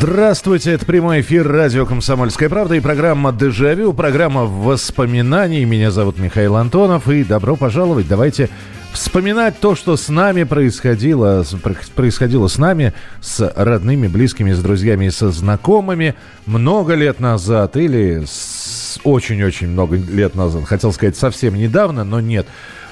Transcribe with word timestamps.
Здравствуйте, 0.00 0.70
это 0.70 0.86
прямой 0.86 1.22
эфир 1.22 1.48
радио 1.48 1.84
«Комсомольская 1.84 2.48
правда» 2.48 2.76
и 2.76 2.80
программа 2.80 3.32
«Дежавю», 3.32 3.92
программа 3.92 4.44
воспоминаний. 4.44 5.64
Меня 5.64 5.90
зовут 5.90 6.18
Михаил 6.18 6.54
Антонов, 6.54 7.08
и 7.08 7.24
добро 7.24 7.56
пожаловать. 7.56 8.06
Давайте 8.06 8.48
вспоминать 8.92 9.58
то, 9.58 9.74
что 9.74 9.96
с 9.96 10.08
нами 10.08 10.44
происходило, 10.44 11.44
происходило 11.96 12.46
с 12.46 12.58
нами, 12.58 12.92
с 13.20 13.52
родными, 13.56 14.06
близкими, 14.06 14.52
с 14.52 14.60
друзьями 14.60 15.06
и 15.06 15.10
со 15.10 15.32
знакомыми 15.32 16.14
много 16.46 16.94
лет 16.94 17.18
назад 17.18 17.76
или 17.76 18.22
очень-очень 19.02 19.66
много 19.66 19.96
лет 19.96 20.36
назад. 20.36 20.64
Хотел 20.66 20.92
сказать 20.92 21.16
совсем 21.16 21.56
недавно, 21.56 22.04
но 22.04 22.20
нет. 22.20 22.46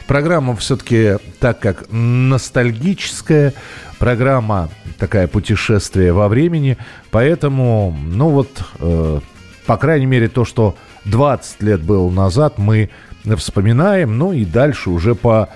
Программа 0.09 0.55
все-таки, 0.55 1.17
так 1.41 1.59
как 1.59 1.87
ностальгическая, 1.91 3.55
программа 3.99 4.69
такая 4.99 5.27
путешествие 5.29 6.13
во 6.13 6.29
времени, 6.29 6.77
поэтому, 7.11 7.97
ну 8.05 8.31
вот, 8.31 8.49
э, 8.79 9.21
по 9.67 9.77
крайней 9.77 10.07
мере, 10.07 10.29
то, 10.29 10.45
что 10.45 10.77
20 11.05 11.63
лет 11.63 11.83
было 11.83 12.11
назад, 12.11 12.59
мы 12.59 12.91
вспоминаем, 13.37 14.17
ну 14.19 14.33
и 14.33 14.45
дальше 14.45 14.91
уже 14.91 15.15
по 15.15 15.49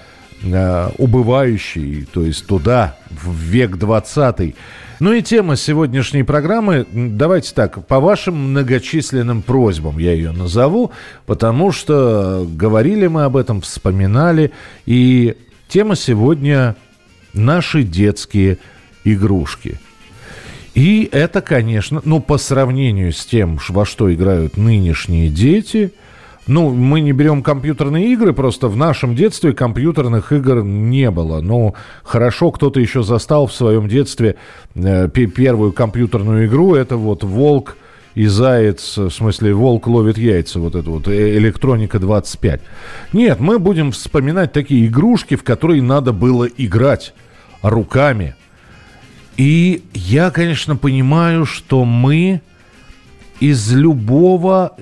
э, 0.43 0.91
убывающей, 0.99 2.07
то 2.13 2.23
есть 2.23 2.47
туда, 2.47 2.97
в 3.11 3.33
век 3.35 3.77
20 3.77 4.55
ну 5.01 5.15
и 5.15 5.23
тема 5.23 5.57
сегодняшней 5.57 6.25
программы, 6.25 6.87
давайте 6.93 7.55
так, 7.55 7.87
по 7.87 8.01
вашим 8.01 8.51
многочисленным 8.51 9.41
просьбам 9.41 9.97
я 9.97 10.13
ее 10.13 10.31
назову, 10.31 10.93
потому 11.25 11.73
что 11.73 12.47
говорили 12.47 13.07
мы 13.07 13.25
об 13.25 13.39
этом, 13.39 13.63
вспоминали, 13.63 14.53
и 14.85 15.39
тема 15.69 15.97
сегодня 15.97 16.77
наши 17.33 17.83
детские 17.83 18.59
игрушки. 19.05 19.79
И 20.75 21.09
это, 21.11 21.41
конечно, 21.41 22.01
ну, 22.05 22.21
по 22.21 22.39
сравнению 22.39 23.13
с 23.13 23.27
тем, 23.27 23.59
во 23.69 23.85
что 23.85 24.13
играют 24.13 24.57
нынешние 24.57 25.29
дети– 25.29 25.93
ну, 26.51 26.71
мы 26.71 27.01
не 27.01 27.13
берем 27.13 27.45
компьютерные 27.45 28.13
игры, 28.13 28.33
просто 28.33 28.67
в 28.67 28.77
нашем 28.77 29.15
детстве 29.15 29.53
компьютерных 29.53 30.33
игр 30.33 30.65
не 30.65 31.09
было. 31.11 31.41
Ну, 31.41 31.75
хорошо, 32.03 32.51
кто-то 32.51 32.81
еще 32.81 33.05
застал 33.05 33.47
в 33.47 33.53
своем 33.53 33.87
детстве 33.87 34.35
э, 34.75 35.09
первую 35.09 35.73
компьютерную 35.73 36.47
игру. 36.47 36.75
Это 36.75 36.97
вот 36.97 37.23
«Волк» 37.23 37.77
и 38.15 38.27
«Заяц», 38.27 38.97
в 38.97 39.11
смысле 39.11 39.55
«Волк 39.55 39.87
ловит 39.87 40.19
яйца», 40.19 40.61
вот 40.61 40.75
это 40.75 40.91
вот, 40.91 41.09
э, 41.09 41.37
«Электроника 41.37 41.99
25». 41.99 42.61
Нет, 43.13 43.41
мы 43.41 43.59
будем 43.59 43.93
вспоминать 43.93 44.53
такие 44.53 44.87
игрушки, 44.87 45.37
в 45.37 45.45
которые 45.45 45.83
надо 45.83 46.13
было 46.13 46.45
играть 46.45 47.15
руками. 47.63 48.35
И 49.37 49.83
я, 49.95 50.31
конечно, 50.31 50.77
понимаю, 50.77 51.47
что 51.47 51.85
мы 51.85 52.41
из 53.39 53.73
любого 53.73 54.77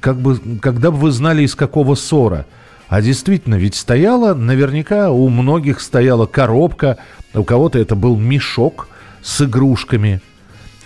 как 0.00 0.20
бы, 0.20 0.38
когда 0.60 0.90
бы 0.90 0.96
вы 0.96 1.10
знали, 1.12 1.42
из 1.42 1.54
какого 1.54 1.94
ссора. 1.94 2.46
А 2.88 3.00
действительно, 3.02 3.54
ведь 3.54 3.76
стояла, 3.76 4.34
наверняка 4.34 5.10
у 5.10 5.28
многих 5.28 5.80
стояла 5.80 6.26
коробка, 6.26 6.98
у 7.34 7.44
кого-то 7.44 7.78
это 7.78 7.94
был 7.94 8.16
мешок 8.16 8.88
с 9.22 9.42
игрушками. 9.42 10.20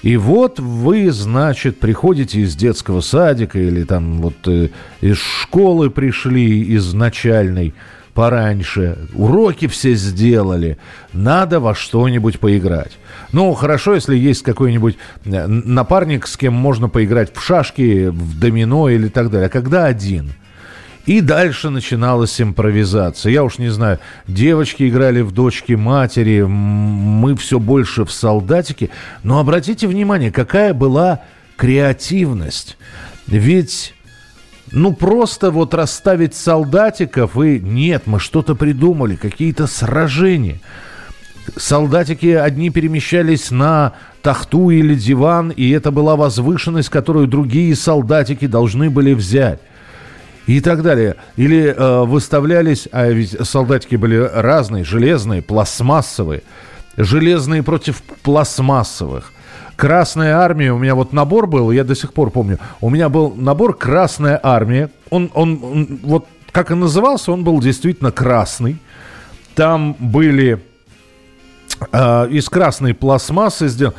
И 0.04 0.18
вот 0.18 0.60
вы, 0.60 1.10
значит, 1.12 1.80
приходите 1.80 2.40
из 2.40 2.54
детского 2.54 3.00
садика 3.00 3.58
или 3.58 3.84
там 3.84 4.20
вот 4.20 4.34
э, 4.46 4.68
из 5.00 5.16
школы 5.16 5.88
пришли, 5.88 6.60
из 6.60 6.92
начальной, 6.92 7.72
пораньше, 8.12 8.98
уроки 9.14 9.66
все 9.66 9.94
сделали, 9.94 10.76
надо 11.14 11.58
во 11.58 11.74
что-нибудь 11.74 12.38
поиграть. 12.38 12.92
Ну, 13.32 13.54
хорошо, 13.54 13.94
если 13.94 14.14
есть 14.14 14.42
какой-нибудь 14.42 14.98
э, 15.24 15.46
напарник, 15.46 16.26
с 16.26 16.36
кем 16.36 16.52
можно 16.52 16.90
поиграть 16.90 17.34
в 17.34 17.40
шашки, 17.40 18.08
в 18.08 18.38
домино 18.38 18.90
или 18.90 19.08
так 19.08 19.30
далее. 19.30 19.46
А 19.46 19.50
когда 19.50 19.86
один? 19.86 20.34
И 21.06 21.20
дальше 21.20 21.68
начиналась 21.68 22.40
импровизация. 22.40 23.32
Я 23.32 23.44
уж 23.44 23.58
не 23.58 23.68
знаю, 23.68 23.98
девочки 24.26 24.88
играли 24.88 25.20
в 25.20 25.32
дочки 25.32 25.74
матери, 25.74 26.42
мы 26.42 27.36
все 27.36 27.58
больше 27.58 28.04
в 28.04 28.10
солдатики. 28.10 28.90
Но 29.22 29.38
обратите 29.38 29.86
внимание, 29.86 30.32
какая 30.32 30.72
была 30.72 31.20
креативность. 31.56 32.78
Ведь 33.26 33.94
ну, 34.72 34.94
просто 34.94 35.50
вот 35.50 35.74
расставить 35.74 36.34
солдатиков 36.34 37.36
и... 37.36 37.60
Нет, 37.60 38.04
мы 38.06 38.18
что-то 38.18 38.54
придумали, 38.54 39.16
какие-то 39.16 39.66
сражения. 39.66 40.60
Солдатики 41.56 42.28
одни 42.28 42.70
перемещались 42.70 43.50
на 43.50 43.92
тахту 44.22 44.70
или 44.70 44.94
диван, 44.94 45.50
и 45.50 45.68
это 45.70 45.90
была 45.90 46.16
возвышенность, 46.16 46.88
которую 46.88 47.28
другие 47.28 47.76
солдатики 47.76 48.46
должны 48.46 48.88
были 48.88 49.12
взять. 49.12 49.60
И 50.46 50.60
так 50.60 50.82
далее. 50.82 51.16
Или 51.36 51.74
э, 51.74 52.04
выставлялись, 52.04 52.88
а 52.92 53.08
ведь 53.08 53.36
солдатики 53.46 53.96
были 53.96 54.16
разные, 54.16 54.84
железные, 54.84 55.42
пластмассовые. 55.42 56.42
Железные 56.96 57.62
против 57.62 58.02
пластмассовых. 58.22 59.32
Красная 59.76 60.36
армия, 60.36 60.72
у 60.72 60.78
меня 60.78 60.94
вот 60.94 61.12
набор 61.12 61.46
был, 61.48 61.72
я 61.72 61.82
до 61.82 61.96
сих 61.96 62.12
пор 62.12 62.30
помню, 62.30 62.60
у 62.80 62.90
меня 62.90 63.08
был 63.08 63.34
набор 63.34 63.76
Красная 63.76 64.38
армия, 64.40 64.88
он, 65.10 65.32
он, 65.34 65.58
он 65.64 65.98
вот 66.04 66.26
как 66.52 66.70
и 66.70 66.74
назывался, 66.74 67.32
он 67.32 67.42
был 67.42 67.60
действительно 67.60 68.12
красный. 68.12 68.78
Там 69.56 69.96
были 69.98 70.62
э, 71.90 72.28
из 72.30 72.48
красной 72.48 72.94
пластмассы 72.94 73.66
сделаны 73.66 73.96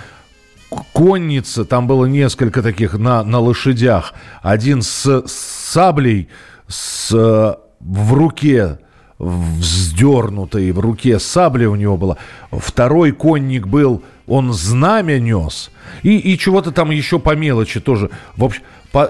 конница, 0.93 1.65
там 1.65 1.87
было 1.87 2.05
несколько 2.05 2.61
таких 2.61 2.93
на, 2.93 3.23
на 3.23 3.39
лошадях. 3.39 4.13
Один 4.41 4.81
с, 4.81 5.05
с 5.05 5.31
саблей 5.71 6.29
с, 6.67 7.11
в 7.11 8.13
руке, 8.13 8.79
вздернутой 9.17 10.71
в 10.71 10.79
руке 10.79 11.19
сабля 11.19 11.69
у 11.69 11.75
него 11.75 11.97
была. 11.97 12.17
Второй 12.51 13.11
конник 13.11 13.67
был 13.67 14.03
он 14.27 14.53
знамя 14.53 15.19
нес, 15.19 15.71
и, 16.01 16.17
и 16.17 16.37
чего-то 16.37 16.71
там 16.71 16.91
еще 16.91 17.19
по 17.19 17.35
мелочи 17.35 17.79
тоже. 17.79 18.09
В 18.35 18.43
общем, 18.43 18.63
по, 18.91 19.09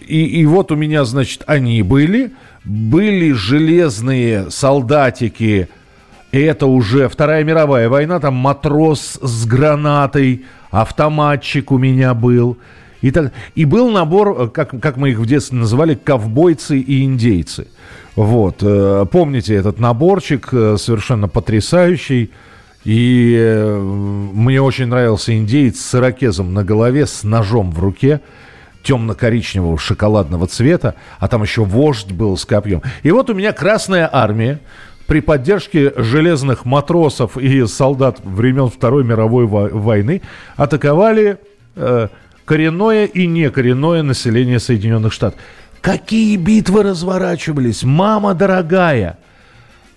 и, 0.00 0.24
и 0.24 0.46
вот 0.46 0.72
у 0.72 0.76
меня, 0.76 1.04
значит, 1.04 1.42
они 1.46 1.82
были, 1.82 2.32
были 2.64 3.32
железные 3.32 4.50
солдатики, 4.50 5.68
это 6.30 6.66
уже 6.66 7.08
Вторая 7.08 7.44
мировая 7.44 7.88
война, 7.88 8.18
там 8.20 8.34
матрос 8.34 9.18
с 9.20 9.46
гранатой, 9.46 10.44
автоматчик 10.72 11.70
у 11.70 11.78
меня 11.78 12.14
был. 12.14 12.58
И, 13.02 13.10
так, 13.10 13.32
и 13.54 13.64
был 13.64 13.90
набор, 13.90 14.50
как, 14.50 14.80
как 14.80 14.96
мы 14.96 15.10
их 15.10 15.18
в 15.18 15.26
детстве 15.26 15.58
называли, 15.58 15.94
ковбойцы 15.94 16.78
и 16.78 17.04
индейцы. 17.04 17.68
Вот, 18.16 18.58
э, 18.62 19.06
помните 19.10 19.54
этот 19.54 19.78
наборчик, 19.78 20.48
э, 20.52 20.76
совершенно 20.78 21.28
потрясающий. 21.28 22.30
И 22.84 23.36
э, 23.38 23.78
мне 23.78 24.60
очень 24.60 24.86
нравился 24.86 25.36
индеец 25.36 25.80
с 25.80 25.94
ирокезом 25.94 26.52
на 26.52 26.64
голове, 26.64 27.06
с 27.06 27.22
ножом 27.22 27.70
в 27.70 27.78
руке 27.78 28.20
темно-коричневого 28.82 29.78
шоколадного 29.78 30.46
цвета, 30.46 30.96
а 31.18 31.28
там 31.28 31.42
еще 31.42 31.64
вождь 31.64 32.10
был 32.10 32.36
с 32.36 32.44
копьем. 32.44 32.82
И 33.02 33.10
вот 33.10 33.30
у 33.30 33.34
меня 33.34 33.52
Красная 33.52 34.08
Армия 34.12 34.60
при 35.12 35.20
поддержке 35.20 35.92
железных 35.94 36.64
матросов 36.64 37.36
и 37.36 37.66
солдат 37.66 38.20
времен 38.24 38.70
Второй 38.70 39.04
мировой 39.04 39.44
войны 39.44 40.22
атаковали 40.56 41.36
э, 41.76 42.08
коренное 42.46 43.04
и 43.04 43.26
некоренное 43.26 44.02
население 44.02 44.58
Соединенных 44.58 45.12
Штатов. 45.12 45.38
Какие 45.82 46.36
битвы 46.36 46.82
разворачивались, 46.82 47.82
мама 47.82 48.32
дорогая! 48.32 49.18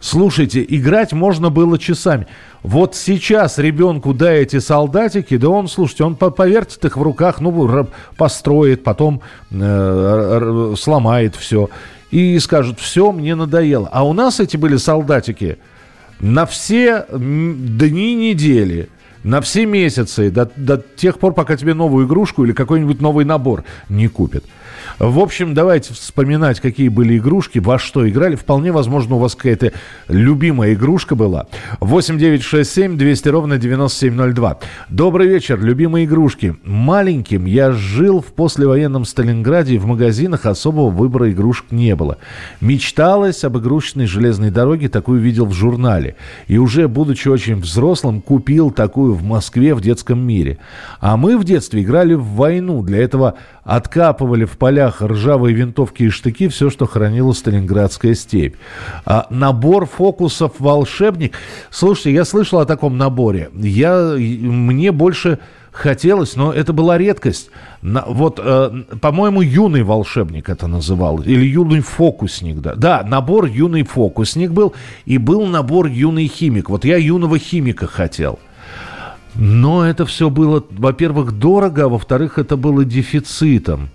Слушайте, 0.02 0.66
играть 0.68 1.14
можно 1.14 1.50
было 1.50 1.80
часами. 1.80 2.28
Вот 2.62 2.94
сейчас 2.94 3.58
ребенку 3.58 4.14
дай 4.14 4.42
эти 4.42 4.60
солдатики, 4.60 5.38
да 5.38 5.48
он, 5.48 5.70
слушайте, 5.70 6.04
он 6.04 6.18
повертит 6.18 6.84
их 6.84 6.98
в 6.98 7.02
руках, 7.02 7.40
ну, 7.40 7.88
построит, 8.18 8.84
потом 8.84 9.22
э, 9.50 10.74
сломает 10.78 11.38
все. 11.38 11.70
И 12.16 12.40
скажет, 12.40 12.80
все, 12.80 13.12
мне 13.12 13.36
надоело. 13.36 13.90
А 13.92 14.08
у 14.08 14.14
нас 14.14 14.40
эти 14.40 14.56
были 14.56 14.78
солдатики 14.78 15.58
на 16.22 16.46
все 16.46 17.06
дни 17.12 18.16
недели. 18.16 18.88
на 19.26 19.42
все 19.42 19.66
месяцы, 19.66 20.30
до, 20.30 20.50
до 20.56 20.78
тех 20.78 21.20
пор, 21.20 21.34
пока 21.34 21.58
тебе 21.58 21.74
новую 21.74 22.08
игрушку 22.08 22.46
или 22.46 22.54
какой-нибудь 22.54 23.02
новый 23.02 23.26
набор 23.26 23.66
не 23.90 24.08
купят. 24.08 24.46
В 25.00 25.20
общем, 25.20 25.54
давайте 25.54 25.94
вспоминать, 25.94 26.62
какие 26.62 26.88
были 26.88 27.18
игрушки, 27.18 27.60
во 27.60 27.78
что 27.78 28.08
играли. 28.08 28.36
Вполне 28.36 28.72
возможно, 28.72 29.16
у 29.16 29.20
вас 29.20 29.36
какая-то 29.36 29.74
любимая 30.08 30.74
игрушка 30.74 31.16
была. 31.16 31.48
8 31.82 32.18
9 32.18 32.42
6 32.42 32.72
7 32.72 32.98
200 32.98 33.28
ровно 33.28 33.58
9702. 33.58 34.60
Добрый 34.88 35.28
вечер, 35.28 35.60
любимые 35.62 36.06
игрушки. 36.06 36.56
Маленьким 36.64 37.46
я 37.46 37.74
жил 37.74 38.22
в 38.22 38.28
послевоенном 38.28 39.04
Сталинграде, 39.04 39.76
и 39.76 39.78
в 39.80 39.86
магазинах 39.86 40.46
особого 40.46 40.90
выбора 40.90 41.30
игрушек 41.30 41.66
не 41.72 41.94
было. 41.94 42.18
Мечталось 42.62 43.44
об 43.44 43.58
игрушечной 43.58 44.06
железной 44.06 44.50
дороге, 44.50 44.88
такую 44.88 45.20
видел 45.20 45.46
в 45.46 45.54
журнале. 45.54 46.16
И 46.48 46.58
уже, 46.58 46.88
будучи 46.88 47.28
очень 47.28 47.58
взрослым, 47.58 48.22
купил 48.22 48.72
такую 48.72 49.14
в 49.14 49.24
Москве 49.24 49.76
в 49.76 49.82
детском 49.82 50.26
мире. 50.26 50.58
А 51.02 51.18
мы 51.18 51.38
в 51.38 51.44
детстве 51.44 51.82
играли 51.82 52.14
в 52.14 52.24
войну. 52.24 52.82
Для 52.82 53.00
этого 53.00 53.36
откапывали 53.66 54.46
в 54.46 54.58
полях 54.86 55.02
ржавые 55.02 55.56
винтовки 55.56 56.04
и 56.04 56.10
штыки, 56.10 56.48
все, 56.48 56.70
что 56.70 56.86
хранила 56.86 57.34
Сталинградская 57.34 58.16
степь. 58.16 58.56
А 59.06 59.28
набор 59.30 59.86
фокусов 59.86 60.54
«Волшебник». 60.60 61.38
Слушайте, 61.70 62.14
я 62.14 62.26
слышал 62.26 62.60
о 62.60 62.66
таком 62.66 62.98
наборе. 62.98 63.50
Я, 63.54 64.16
мне 64.18 64.92
больше 64.92 65.40
хотелось, 65.72 66.36
но 66.36 66.54
это 66.54 66.74
была 66.74 66.98
редкость. 66.98 67.50
На, 67.82 68.06
вот, 68.08 68.40
э, 68.42 68.84
по-моему, 69.02 69.42
юный 69.42 69.84
волшебник 69.84 70.50
это 70.50 70.68
называл, 70.68 71.22
или 71.22 71.46
юный 71.46 71.82
фокусник, 71.82 72.62
да. 72.62 72.76
Да, 72.76 73.04
набор 73.04 73.46
юный 73.46 73.84
фокусник 73.84 74.52
был, 74.52 74.74
и 75.06 75.18
был 75.18 75.46
набор 75.46 75.88
юный 75.88 76.28
химик. 76.28 76.70
Вот 76.70 76.86
я 76.86 76.98
юного 76.98 77.40
химика 77.40 77.88
хотел. 77.88 78.40
Но 79.38 79.86
это 79.86 80.06
все 80.06 80.30
было, 80.30 80.64
во-первых, 80.70 81.34
дорого, 81.34 81.84
а 81.84 81.90
во-вторых, 81.90 82.40
это 82.40 82.56
было 82.56 82.86
дефицитом. 82.86 83.90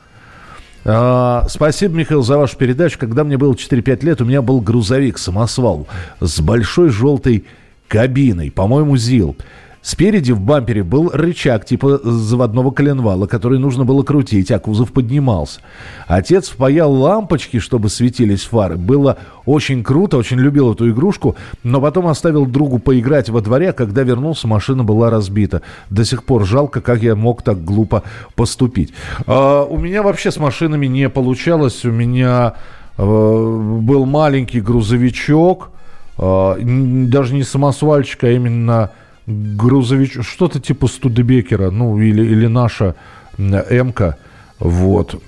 А, 0.85 1.47
спасибо, 1.49 1.97
Михаил, 1.97 2.23
за 2.23 2.39
вашу 2.39 2.57
передачу. 2.57 2.99
Когда 2.99 3.25
мне 3.25 3.37
было 3.37 3.53
4-5 3.53 4.05
лет, 4.05 4.21
у 4.21 4.25
меня 4.25 4.43
был 4.43 4.61
грузовик 4.61 5.19
самосвал 5.19 5.87
с 6.21 6.41
большой 6.41 6.91
желтой 6.91 7.45
кабиной, 7.89 8.51
по-моему, 8.51 8.97
ЗИЛ. 8.97 9.37
Спереди 9.83 10.33
в 10.33 10.41
бампере 10.41 10.83
был 10.83 11.11
рычаг 11.11 11.65
типа 11.65 12.01
заводного 12.03 12.71
коленвала, 12.71 13.27
который 13.27 13.59
нужно 13.59 13.85
было 13.85 14.03
крутить, 14.03 14.51
а 14.51 14.59
кузов 14.59 14.93
поднимался. 14.93 15.61
Отец 16.07 16.51
впаял 16.51 16.93
лампочки, 16.93 17.59
чтобы 17.59 17.89
светились 17.89 18.43
фары. 18.43 18.77
Было 18.77 19.17
очень 19.47 19.83
круто, 19.83 20.19
очень 20.19 20.39
любил 20.39 20.73
эту 20.73 20.91
игрушку, 20.91 21.37
но 21.63 21.81
потом 21.81 22.09
оставил 22.09 22.45
другу 22.45 22.79
поиграть 22.79 23.31
во 23.31 23.41
дворе, 23.41 23.71
а 23.71 23.73
когда 23.73 24.03
вернулся, 24.03 24.47
машина 24.47 24.85
была 24.85 25.09
разбита. 25.09 25.63
До 25.89 26.05
сих 26.05 26.25
пор 26.25 26.45
жалко, 26.45 26.83
как 26.83 27.03
я 27.03 27.17
мог 27.17 27.43
так 27.43 27.65
глупо 27.65 28.03
поступить. 28.35 28.93
А, 29.27 29.65
у 29.65 29.79
меня 29.79 30.03
вообще 30.03 30.31
с 30.31 30.37
машинами 30.37 30.87
не 30.87 31.09
получалось. 31.09 31.87
У 31.87 31.91
меня 31.91 32.55
а, 32.99 33.79
был 33.81 34.05
маленький 34.05 34.61
грузовичок, 34.61 35.71
а, 36.19 36.59
даже 36.61 37.35
не 37.35 37.45
самосвальчик, 37.45 38.25
а 38.25 38.31
именно 38.31 38.91
грузович, 39.31 40.19
что-то 40.23 40.61
типа 40.61 40.87
Студебекера, 40.89 41.71
ну, 41.71 41.99
или, 41.99 42.23
или 42.23 42.47
наша 42.47 42.95
МК, 43.39 44.17
вот. 44.59 45.21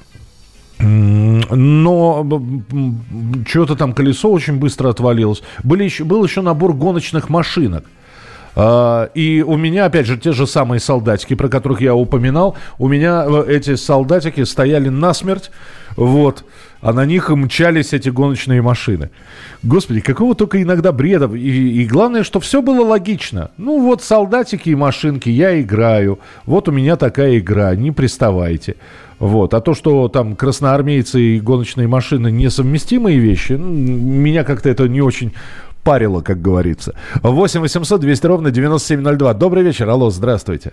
Но 0.79 2.27
что-то 3.47 3.77
там 3.77 3.93
колесо 3.93 4.31
очень 4.31 4.59
быстро 4.59 4.89
отвалилось. 4.91 5.43
Были 5.63 5.85
еще, 5.85 6.05
был 6.05 6.25
еще 6.25 6.43
набор 6.43 6.73
гоночных 6.73 7.29
машинок. 7.29 7.85
А, 8.55 9.11
и 9.15 9.43
у 9.43 9.57
меня, 9.57 9.87
опять 9.87 10.07
же, 10.07 10.19
те 10.19 10.33
же 10.33 10.47
самые 10.47 10.81
солдатики, 10.81 11.35
про 11.35 11.49
которых 11.49 11.81
я 11.81 11.95
упоминал, 11.95 12.57
у 12.79 12.89
меня 12.89 13.25
э, 13.27 13.45
эти 13.49 13.77
солдатики 13.77 14.45
стояли 14.45 14.89
насмерть, 14.89 15.51
вот, 15.97 16.45
а 16.83 16.93
на 16.93 17.07
них 17.07 17.31
мчались 17.31 17.93
эти 17.93 18.09
гоночные 18.09 18.61
машины. 18.61 19.11
Господи, 19.63 20.01
какого 20.01 20.35
только 20.35 20.61
иногда 20.61 20.91
бреда. 20.93 21.33
И, 21.35 21.83
и 21.83 21.87
главное, 21.87 22.25
что 22.25 22.41
все 22.41 22.61
было 22.61 22.85
логично. 22.85 23.53
Ну 23.57 23.81
вот 23.81 24.03
солдатики 24.03 24.71
и 24.71 24.75
машинки, 24.75 25.29
я 25.29 25.61
играю. 25.61 26.19
Вот 26.45 26.69
у 26.69 26.73
меня 26.73 26.97
такая 26.97 27.39
игра, 27.39 27.75
не 27.77 27.93
приставайте. 27.93 28.77
Вот. 29.21 29.55
А 29.55 29.61
то, 29.61 29.75
что 29.75 30.09
там 30.09 30.35
красноармейцы 30.35 31.21
и 31.21 31.41
гоночные 31.41 31.87
машины 31.87 32.33
несовместимые 32.33 33.19
вещи, 33.21 33.53
меня 33.53 34.43
как-то 34.43 34.69
это 34.69 34.89
не 34.89 35.01
очень 35.01 35.33
парило, 35.83 36.21
как 36.21 36.41
говорится. 36.41 36.95
8 37.23 37.61
800 37.61 38.01
200 38.01 38.27
ровно 38.27 38.51
9702. 38.51 39.35
Добрый 39.35 39.63
вечер. 39.63 39.89
Алло, 39.89 40.11
здравствуйте. 40.11 40.73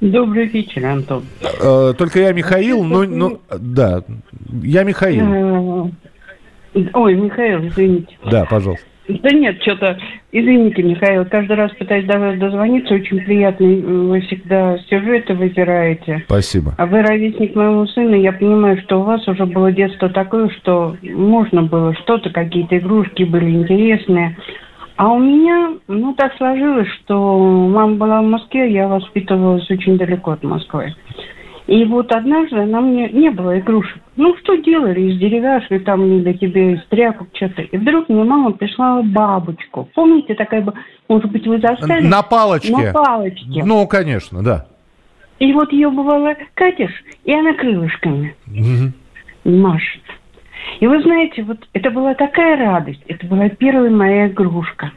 Добрый 0.00 0.46
вечер, 0.46 0.84
Антон. 0.84 1.24
Э, 1.60 1.94
только 1.96 2.20
я 2.20 2.32
Михаил, 2.32 2.82
ну, 2.82 3.04
ну, 3.04 3.40
да, 3.56 4.02
я 4.62 4.82
Михаил. 4.82 5.90
Э, 6.74 6.80
ой, 6.94 7.14
Михаил, 7.14 7.68
извините. 7.68 8.18
Да, 8.28 8.44
пожалуйста. 8.44 8.84
Да 9.08 9.30
нет, 9.30 9.60
что-то, 9.62 9.98
извините, 10.30 10.82
Михаил, 10.82 11.24
каждый 11.24 11.56
раз 11.56 11.72
пытаюсь 11.72 12.06
до 12.06 12.18
вас 12.20 12.38
дозвониться, 12.38 12.94
очень 12.94 13.20
приятный, 13.20 13.80
вы 13.80 14.20
всегда 14.20 14.78
сюжеты 14.88 15.34
выбираете. 15.34 16.22
Спасибо. 16.26 16.74
А 16.78 16.86
вы 16.86 17.02
ровесник 17.02 17.56
моего 17.56 17.86
сына, 17.86 18.14
я 18.14 18.32
понимаю, 18.32 18.80
что 18.82 19.00
у 19.00 19.02
вас 19.02 19.26
уже 19.26 19.44
было 19.44 19.72
детство 19.72 20.08
такое, 20.08 20.48
что 20.50 20.96
можно 21.02 21.62
было 21.62 21.94
что-то, 21.94 22.30
какие-то 22.30 22.78
игрушки 22.78 23.24
были 23.24 23.50
интересные. 23.50 24.36
А 24.96 25.10
у 25.10 25.18
меня, 25.18 25.72
ну, 25.88 26.14
так 26.14 26.36
сложилось, 26.36 26.88
что 27.02 27.38
мама 27.38 27.96
была 27.96 28.22
в 28.22 28.26
Москве, 28.26 28.72
я 28.72 28.86
воспитывалась 28.86 29.68
очень 29.68 29.98
далеко 29.98 30.32
от 30.32 30.44
Москвы. 30.44 30.94
И 31.66 31.84
вот 31.84 32.10
однажды 32.10 32.58
она 32.58 32.80
мне 32.80 33.08
не 33.10 33.30
было 33.30 33.58
игрушек. 33.58 34.00
Ну, 34.16 34.36
что 34.38 34.56
делали 34.56 35.00
из 35.00 35.18
деревяшки, 35.18 35.78
там 35.78 36.10
не 36.10 36.20
для 36.20 36.34
тебя, 36.34 36.72
из 36.72 36.84
тряпок, 36.86 37.28
что-то. 37.34 37.62
И 37.62 37.76
вдруг 37.76 38.08
мне 38.08 38.24
мама 38.24 38.52
прислала 38.52 39.02
бабочку. 39.02 39.88
Помните, 39.94 40.34
такая, 40.34 40.66
может 41.08 41.30
быть, 41.30 41.46
вы 41.46 41.60
застали? 41.60 42.06
На 42.06 42.22
палочке. 42.22 42.72
На 42.72 42.92
палочке. 42.92 43.64
Ну, 43.64 43.86
конечно, 43.86 44.42
да. 44.42 44.66
И 45.38 45.52
вот 45.52 45.72
ее 45.72 45.90
бывало 45.90 46.34
катишь, 46.54 47.02
и 47.24 47.32
она 47.32 47.54
крылышками 47.54 48.34
угу. 48.46 48.92
машет. 49.44 50.02
И 50.80 50.86
вы 50.86 51.02
знаете, 51.02 51.42
вот 51.42 51.58
это 51.72 51.90
была 51.90 52.14
такая 52.14 52.56
радость. 52.56 53.02
Это 53.08 53.26
была 53.26 53.48
первая 53.48 53.90
моя 53.90 54.28
игрушка. 54.28 54.92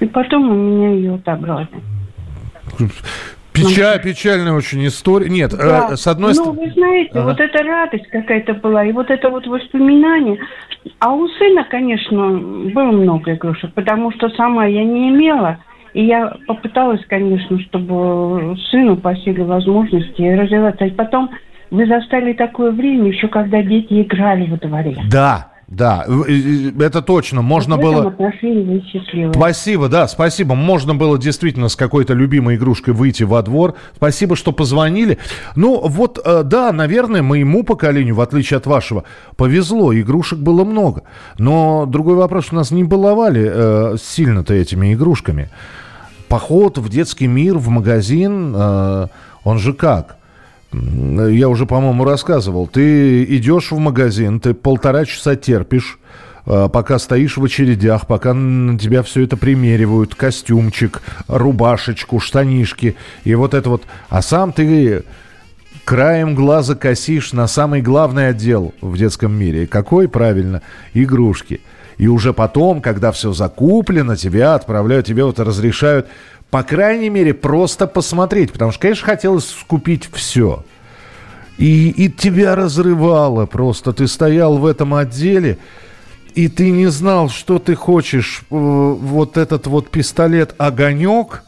И 0.00 0.06
потом 0.06 0.50
у 0.50 0.54
меня 0.54 0.90
ее 0.90 1.14
отобрали. 1.14 1.68
Печаль, 3.56 4.02
печальная 4.02 4.52
очень 4.52 4.86
история. 4.86 5.28
Нет, 5.28 5.52
э, 5.54 5.56
да. 5.56 5.88
э, 5.90 5.96
с 5.96 6.06
одной 6.06 6.34
стороны... 6.34 6.54
Ну, 6.56 6.64
вы 6.64 6.72
знаете, 6.72 7.10
ага. 7.14 7.24
вот 7.24 7.40
эта 7.40 7.62
радость 7.62 8.06
какая-то 8.08 8.54
была, 8.54 8.84
и 8.84 8.92
вот 8.92 9.10
это 9.10 9.30
вот 9.30 9.46
воспоминание. 9.46 10.38
А 10.98 11.12
у 11.12 11.26
сына, 11.28 11.66
конечно, 11.68 12.30
было 12.30 12.92
много 12.92 13.34
игрушек, 13.34 13.72
потому 13.74 14.12
что 14.12 14.28
сама 14.30 14.66
я 14.66 14.84
не 14.84 15.10
имела. 15.10 15.58
И 15.94 16.04
я 16.04 16.36
попыталась, 16.46 17.00
конечно, 17.08 17.58
чтобы 17.60 18.56
сыну 18.70 18.96
посили 18.96 19.40
возможности 19.40 20.22
развиваться. 20.22 20.84
И 20.84 20.90
потом 20.90 21.30
вы 21.70 21.86
застали 21.86 22.34
такое 22.34 22.70
время, 22.70 23.08
еще 23.08 23.28
когда 23.28 23.62
дети 23.62 24.02
играли 24.02 24.48
во 24.48 24.58
дворе. 24.58 24.96
Да, 25.10 25.52
да, 25.68 26.06
это 26.78 27.02
точно. 27.02 27.42
Можно 27.42 27.76
было... 27.76 28.14
Спасибо, 29.34 29.88
да, 29.88 30.06
спасибо. 30.06 30.54
Можно 30.54 30.94
было 30.94 31.18
действительно 31.18 31.68
с 31.68 31.74
какой-то 31.74 32.14
любимой 32.14 32.54
игрушкой 32.54 32.94
выйти 32.94 33.24
во 33.24 33.42
двор. 33.42 33.74
Спасибо, 33.96 34.36
что 34.36 34.52
позвонили. 34.52 35.18
Ну, 35.56 35.80
вот, 35.88 36.20
э, 36.24 36.44
да, 36.44 36.72
наверное, 36.72 37.22
моему 37.22 37.64
поколению, 37.64 38.14
в 38.14 38.20
отличие 38.20 38.58
от 38.58 38.66
вашего, 38.66 39.02
повезло. 39.36 39.92
Игрушек 39.92 40.38
было 40.38 40.62
много. 40.62 41.02
Но 41.36 41.84
другой 41.86 42.14
вопрос, 42.14 42.52
у 42.52 42.54
нас 42.54 42.70
не 42.70 42.84
баловали 42.84 43.50
э, 43.52 43.96
сильно-то 44.00 44.54
этими 44.54 44.94
игрушками. 44.94 45.50
Поход 46.28 46.78
в 46.78 46.88
детский 46.88 47.26
мир, 47.26 47.58
в 47.58 47.70
магазин, 47.70 48.54
э, 48.56 49.06
он 49.42 49.58
же 49.58 49.72
как? 49.72 50.15
Я 51.30 51.48
уже, 51.48 51.66
по-моему, 51.66 52.04
рассказывал, 52.04 52.66
ты 52.66 53.24
идешь 53.24 53.70
в 53.70 53.78
магазин, 53.78 54.40
ты 54.40 54.54
полтора 54.54 55.04
часа 55.04 55.36
терпишь, 55.36 55.98
э, 56.46 56.68
пока 56.72 56.98
стоишь 56.98 57.36
в 57.36 57.44
очередях, 57.44 58.06
пока 58.06 58.34
на 58.34 58.78
тебя 58.78 59.02
все 59.02 59.24
это 59.24 59.36
примеривают, 59.36 60.14
костюмчик, 60.14 61.02
рубашечку, 61.28 62.20
штанишки, 62.20 62.96
и 63.24 63.34
вот 63.34 63.54
это 63.54 63.70
вот. 63.70 63.84
А 64.08 64.22
сам 64.22 64.52
ты 64.52 65.04
краем 65.84 66.34
глаза 66.34 66.74
косишь 66.74 67.32
на 67.32 67.46
самый 67.46 67.80
главный 67.80 68.28
отдел 68.28 68.74
в 68.80 68.98
детском 68.98 69.32
мире. 69.32 69.66
Какой, 69.66 70.08
правильно, 70.08 70.62
игрушки. 70.94 71.60
И 71.96 72.08
уже 72.08 72.34
потом, 72.34 72.82
когда 72.82 73.10
все 73.12 73.32
закуплено, 73.32 74.16
тебя 74.16 74.54
отправляют, 74.54 75.06
тебе 75.06 75.24
вот 75.24 75.40
разрешают 75.40 76.08
по 76.56 76.62
крайней 76.62 77.10
мере, 77.10 77.34
просто 77.34 77.86
посмотреть. 77.86 78.50
Потому 78.50 78.72
что, 78.72 78.80
конечно, 78.80 79.04
хотелось 79.04 79.46
скупить 79.46 80.08
все. 80.10 80.64
И, 81.58 81.90
и 81.90 82.10
тебя 82.10 82.56
разрывало 82.56 83.44
просто. 83.44 83.92
Ты 83.92 84.06
стоял 84.06 84.56
в 84.56 84.64
этом 84.64 84.94
отделе, 84.94 85.58
и 86.34 86.48
ты 86.48 86.70
не 86.70 86.86
знал, 86.86 87.28
что 87.28 87.58
ты 87.58 87.74
хочешь. 87.74 88.40
Э, 88.50 88.54
вот 88.54 89.36
этот 89.36 89.66
вот 89.66 89.90
пистолет 89.90 90.54
«Огонек» 90.56 91.42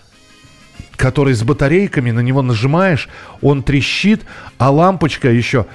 который 0.96 1.32
с 1.32 1.44
батарейками, 1.44 2.10
на 2.10 2.20
него 2.20 2.42
нажимаешь, 2.42 3.08
он 3.40 3.62
трещит, 3.62 4.26
а 4.58 4.70
лампочка 4.70 5.30
еще 5.30 5.66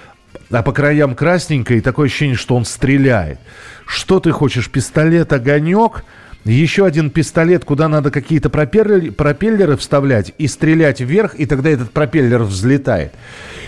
а 0.51 0.61
по 0.61 0.73
краям 0.73 1.15
красненькая, 1.15 1.77
и 1.77 1.81
такое 1.81 2.07
ощущение, 2.07 2.35
что 2.35 2.55
он 2.55 2.65
стреляет. 2.65 3.39
Что 3.87 4.19
ты 4.19 4.31
хочешь, 4.31 4.69
пистолет, 4.69 5.31
огонек? 5.31 6.03
Еще 6.45 6.85
один 6.85 7.09
пистолет, 7.09 7.63
куда 7.63 7.88
надо 7.88 8.12
какие-то 8.12 8.50
пропеллеры, 8.50 9.77
вставлять 9.77 10.33
и 10.38 10.47
стрелять 10.47 11.00
вверх, 11.00 11.35
и 11.35 11.45
тогда 11.45 11.69
этот 11.69 11.91
пропеллер 11.91 12.43
взлетает. 12.43 13.13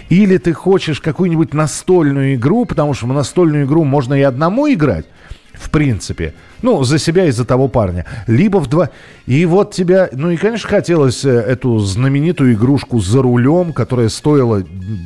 Или 0.09 0.37
ты 0.37 0.53
хочешь 0.53 0.99
какую-нибудь 0.99 1.53
настольную 1.53 2.35
игру, 2.35 2.65
потому 2.65 2.93
что 2.93 3.07
в 3.07 3.13
настольную 3.13 3.65
игру 3.65 3.85
можно 3.85 4.13
и 4.13 4.21
одному 4.21 4.71
играть, 4.71 5.05
в 5.53 5.71
принципе. 5.71 6.33
Ну, 6.61 6.83
за 6.83 6.99
себя 6.99 7.25
и 7.25 7.31
за 7.31 7.45
того 7.45 7.69
парня. 7.69 8.05
Либо 8.27 8.57
в 8.57 8.67
два... 8.67 8.89
И 9.25 9.45
вот 9.45 9.73
тебя... 9.73 10.09
Ну 10.11 10.31
и, 10.31 10.37
конечно, 10.37 10.67
хотелось 10.67 11.23
э, 11.23 11.29
эту 11.29 11.79
знаменитую 11.79 12.53
игрушку 12.53 12.99
«За 12.99 13.21
рулем», 13.21 13.71
которая 13.71 14.09
стоила 14.09 14.63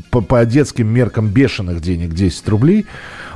по, 0.09 0.21
по 0.21 0.43
детским 0.45 0.88
меркам 0.88 1.27
бешеных 1.27 1.81
денег 1.81 2.13
10 2.13 2.47
рублей. 2.49 2.85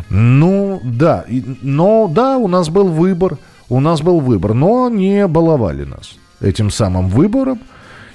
Ну, 0.09 0.81
да. 0.83 1.25
Но, 1.61 2.07
да, 2.07 2.37
у 2.37 2.47
нас 2.47 2.69
был 2.69 2.87
выбор. 2.87 3.37
У 3.73 3.79
нас 3.79 4.03
был 4.03 4.19
выбор. 4.19 4.53
Но 4.53 4.87
не 4.87 5.27
баловали 5.27 5.83
нас 5.83 6.15
этим 6.41 6.69
самым 6.69 7.09
выбором. 7.09 7.59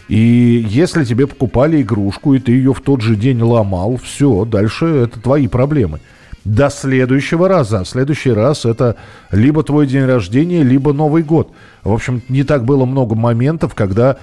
И 0.06 0.64
если 0.68 1.04
тебе 1.04 1.26
покупали 1.26 1.82
игрушку, 1.82 2.34
и 2.34 2.38
ты 2.38 2.52
ее 2.52 2.72
в 2.72 2.80
тот 2.80 3.00
же 3.00 3.16
день 3.16 3.42
ломал, 3.42 3.96
все, 3.96 4.44
дальше 4.44 4.86
это 4.86 5.18
твои 5.18 5.48
проблемы 5.48 5.98
до 6.44 6.70
следующего 6.70 7.48
раза. 7.48 7.80
А 7.80 7.84
следующий 7.84 8.30
раз 8.30 8.66
это 8.66 8.94
либо 9.32 9.64
твой 9.64 9.88
день 9.88 10.04
рождения, 10.04 10.62
либо 10.62 10.92
Новый 10.92 11.24
год. 11.24 11.50
В 11.82 11.92
общем, 11.92 12.22
не 12.28 12.44
так 12.44 12.64
было 12.64 12.84
много 12.84 13.16
моментов, 13.16 13.74
когда 13.74 14.16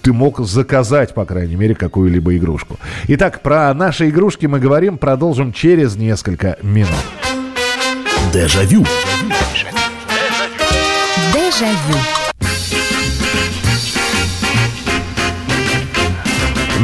ты 0.00 0.12
мог 0.14 0.40
заказать, 0.40 1.12
по 1.12 1.26
крайней 1.26 1.56
мере, 1.56 1.74
какую-либо 1.74 2.34
игрушку. 2.38 2.78
Итак, 3.06 3.42
про 3.42 3.74
наши 3.74 4.08
игрушки 4.08 4.46
мы 4.46 4.60
говорим, 4.60 4.96
продолжим 4.96 5.52
через 5.52 5.96
несколько 5.96 6.56
минут. 6.62 7.04
Дежавю. 8.32 8.80
Дежавю. 8.80 9.31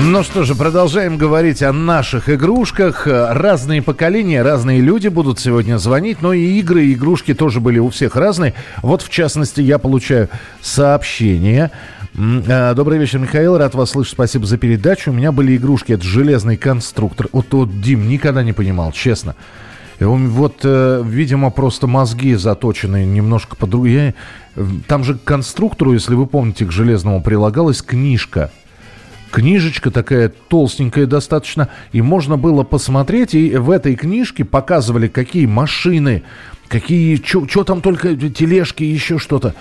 Ну 0.00 0.22
что 0.22 0.44
же, 0.44 0.54
продолжаем 0.54 1.16
говорить 1.16 1.62
о 1.62 1.72
наших 1.72 2.28
игрушках. 2.28 3.06
Разные 3.06 3.82
поколения, 3.82 4.42
разные 4.42 4.80
люди 4.80 5.08
будут 5.08 5.40
сегодня 5.40 5.78
звонить, 5.78 6.22
но 6.22 6.32
и 6.32 6.60
игры, 6.60 6.84
и 6.84 6.94
игрушки 6.94 7.34
тоже 7.34 7.60
были 7.60 7.80
у 7.80 7.88
всех 7.88 8.14
разные. 8.14 8.54
Вот, 8.82 9.02
в 9.02 9.08
частности, 9.08 9.60
я 9.60 9.78
получаю 9.78 10.28
сообщение. 10.60 11.72
А, 12.16 12.72
добрый 12.74 12.98
вечер, 12.98 13.18
Михаил. 13.18 13.58
Рад 13.58 13.74
вас 13.74 13.90
слышать. 13.90 14.12
Спасибо 14.12 14.46
за 14.46 14.58
передачу. 14.58 15.10
У 15.10 15.14
меня 15.14 15.32
были 15.32 15.56
игрушки. 15.56 15.92
Это 15.92 16.04
железный 16.04 16.56
конструктор. 16.56 17.26
Вот, 17.32 17.52
вот 17.52 17.80
Дим, 17.80 18.08
никогда 18.08 18.44
не 18.44 18.52
понимал, 18.52 18.92
честно. 18.92 19.34
Вот, 20.00 20.60
э, 20.62 21.02
видимо, 21.04 21.50
просто 21.50 21.88
мозги 21.88 22.34
заточены 22.36 23.04
немножко 23.04 23.56
по-другому. 23.56 24.14
Там 24.86 25.04
же 25.04 25.14
к 25.14 25.24
конструктору, 25.24 25.92
если 25.92 26.14
вы 26.14 26.26
помните, 26.26 26.64
к 26.66 26.72
железному 26.72 27.22
прилагалась 27.22 27.82
книжка– 27.82 28.50
книжечка 29.30 29.90
такая 29.90 30.32
толстенькая 30.48 31.06
достаточно, 31.06 31.68
и 31.92 32.02
можно 32.02 32.36
было 32.36 32.64
посмотреть, 32.64 33.34
и 33.34 33.56
в 33.56 33.70
этой 33.70 33.94
книжке 33.94 34.44
показывали, 34.44 35.08
какие 35.08 35.46
машины, 35.46 36.22
какие, 36.68 37.22
что 37.24 37.64
там 37.64 37.80
только, 37.80 38.16
тележки, 38.16 38.82
еще 38.82 39.18
что-то. 39.18 39.54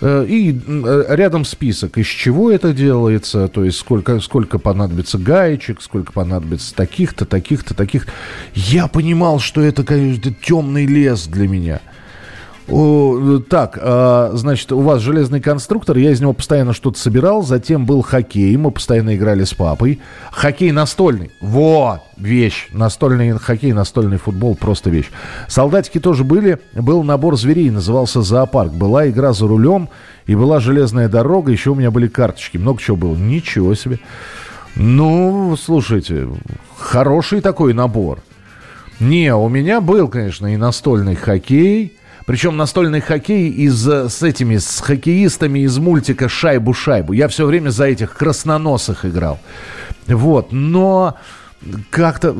Э, 0.00 0.24
и 0.28 0.58
э, 0.66 1.04
рядом 1.10 1.44
список, 1.44 1.98
из 1.98 2.06
чего 2.06 2.50
это 2.50 2.72
делается, 2.72 3.48
то 3.48 3.64
есть 3.64 3.78
сколько, 3.78 4.20
сколько 4.20 4.58
понадобится 4.58 5.18
гаечек, 5.18 5.82
сколько 5.82 6.12
понадобится 6.12 6.74
таких-то, 6.74 7.24
таких-то, 7.24 7.74
таких. 7.74 8.06
Я 8.54 8.86
понимал, 8.86 9.40
что 9.40 9.60
это, 9.60 9.84
конечно, 9.84 10.32
темный 10.32 10.86
лес 10.86 11.26
для 11.26 11.48
меня– 11.48 11.80
о, 12.70 13.38
так, 13.48 13.78
а, 13.80 14.30
значит, 14.34 14.72
у 14.72 14.80
вас 14.80 15.00
железный 15.00 15.40
конструктор, 15.40 15.96
я 15.96 16.10
из 16.10 16.20
него 16.20 16.32
постоянно 16.34 16.74
что-то 16.74 16.98
собирал, 16.98 17.42
затем 17.42 17.86
был 17.86 18.02
хоккей, 18.02 18.56
мы 18.56 18.70
постоянно 18.70 19.16
играли 19.16 19.44
с 19.44 19.54
папой. 19.54 20.00
Хоккей 20.30 20.70
настольный, 20.72 21.30
вот, 21.40 22.00
вещь. 22.18 22.68
Настольный 22.72 23.30
хоккей, 23.38 23.72
настольный 23.72 24.18
футбол, 24.18 24.54
просто 24.54 24.90
вещь. 24.90 25.10
Солдатики 25.48 25.98
тоже 25.98 26.24
были, 26.24 26.58
был 26.74 27.02
набор 27.02 27.38
зверей, 27.38 27.70
назывался 27.70 28.20
зоопарк. 28.20 28.72
Была 28.72 29.08
игра 29.08 29.32
за 29.32 29.46
рулем, 29.46 29.88
и 30.26 30.34
была 30.34 30.60
железная 30.60 31.08
дорога, 31.08 31.50
еще 31.50 31.70
у 31.70 31.74
меня 31.74 31.90
были 31.90 32.06
карточки, 32.06 32.58
много 32.58 32.82
чего 32.82 32.96
было. 32.96 33.16
Ничего 33.16 33.74
себе. 33.74 33.98
Ну, 34.76 35.56
слушайте, 35.56 36.28
хороший 36.76 37.40
такой 37.40 37.72
набор. 37.72 38.20
Не, 39.00 39.34
у 39.34 39.48
меня 39.48 39.80
был, 39.80 40.08
конечно, 40.08 40.52
и 40.52 40.56
настольный 40.56 41.14
хоккей, 41.14 41.96
причем 42.28 42.58
настольный 42.58 43.00
хоккей 43.00 43.48
из, 43.48 43.88
э, 43.88 44.10
с 44.10 44.22
этими, 44.22 44.58
с 44.58 44.80
хоккеистами 44.80 45.60
из 45.60 45.78
мультика 45.78 46.26
«Шайбу-шайбу». 46.26 47.14
Я 47.14 47.26
все 47.26 47.46
время 47.46 47.70
за 47.70 47.86
этих 47.86 48.14
красноносых 48.14 49.06
играл. 49.06 49.38
Вот, 50.06 50.52
но 50.52 51.16
как-то 51.88 52.36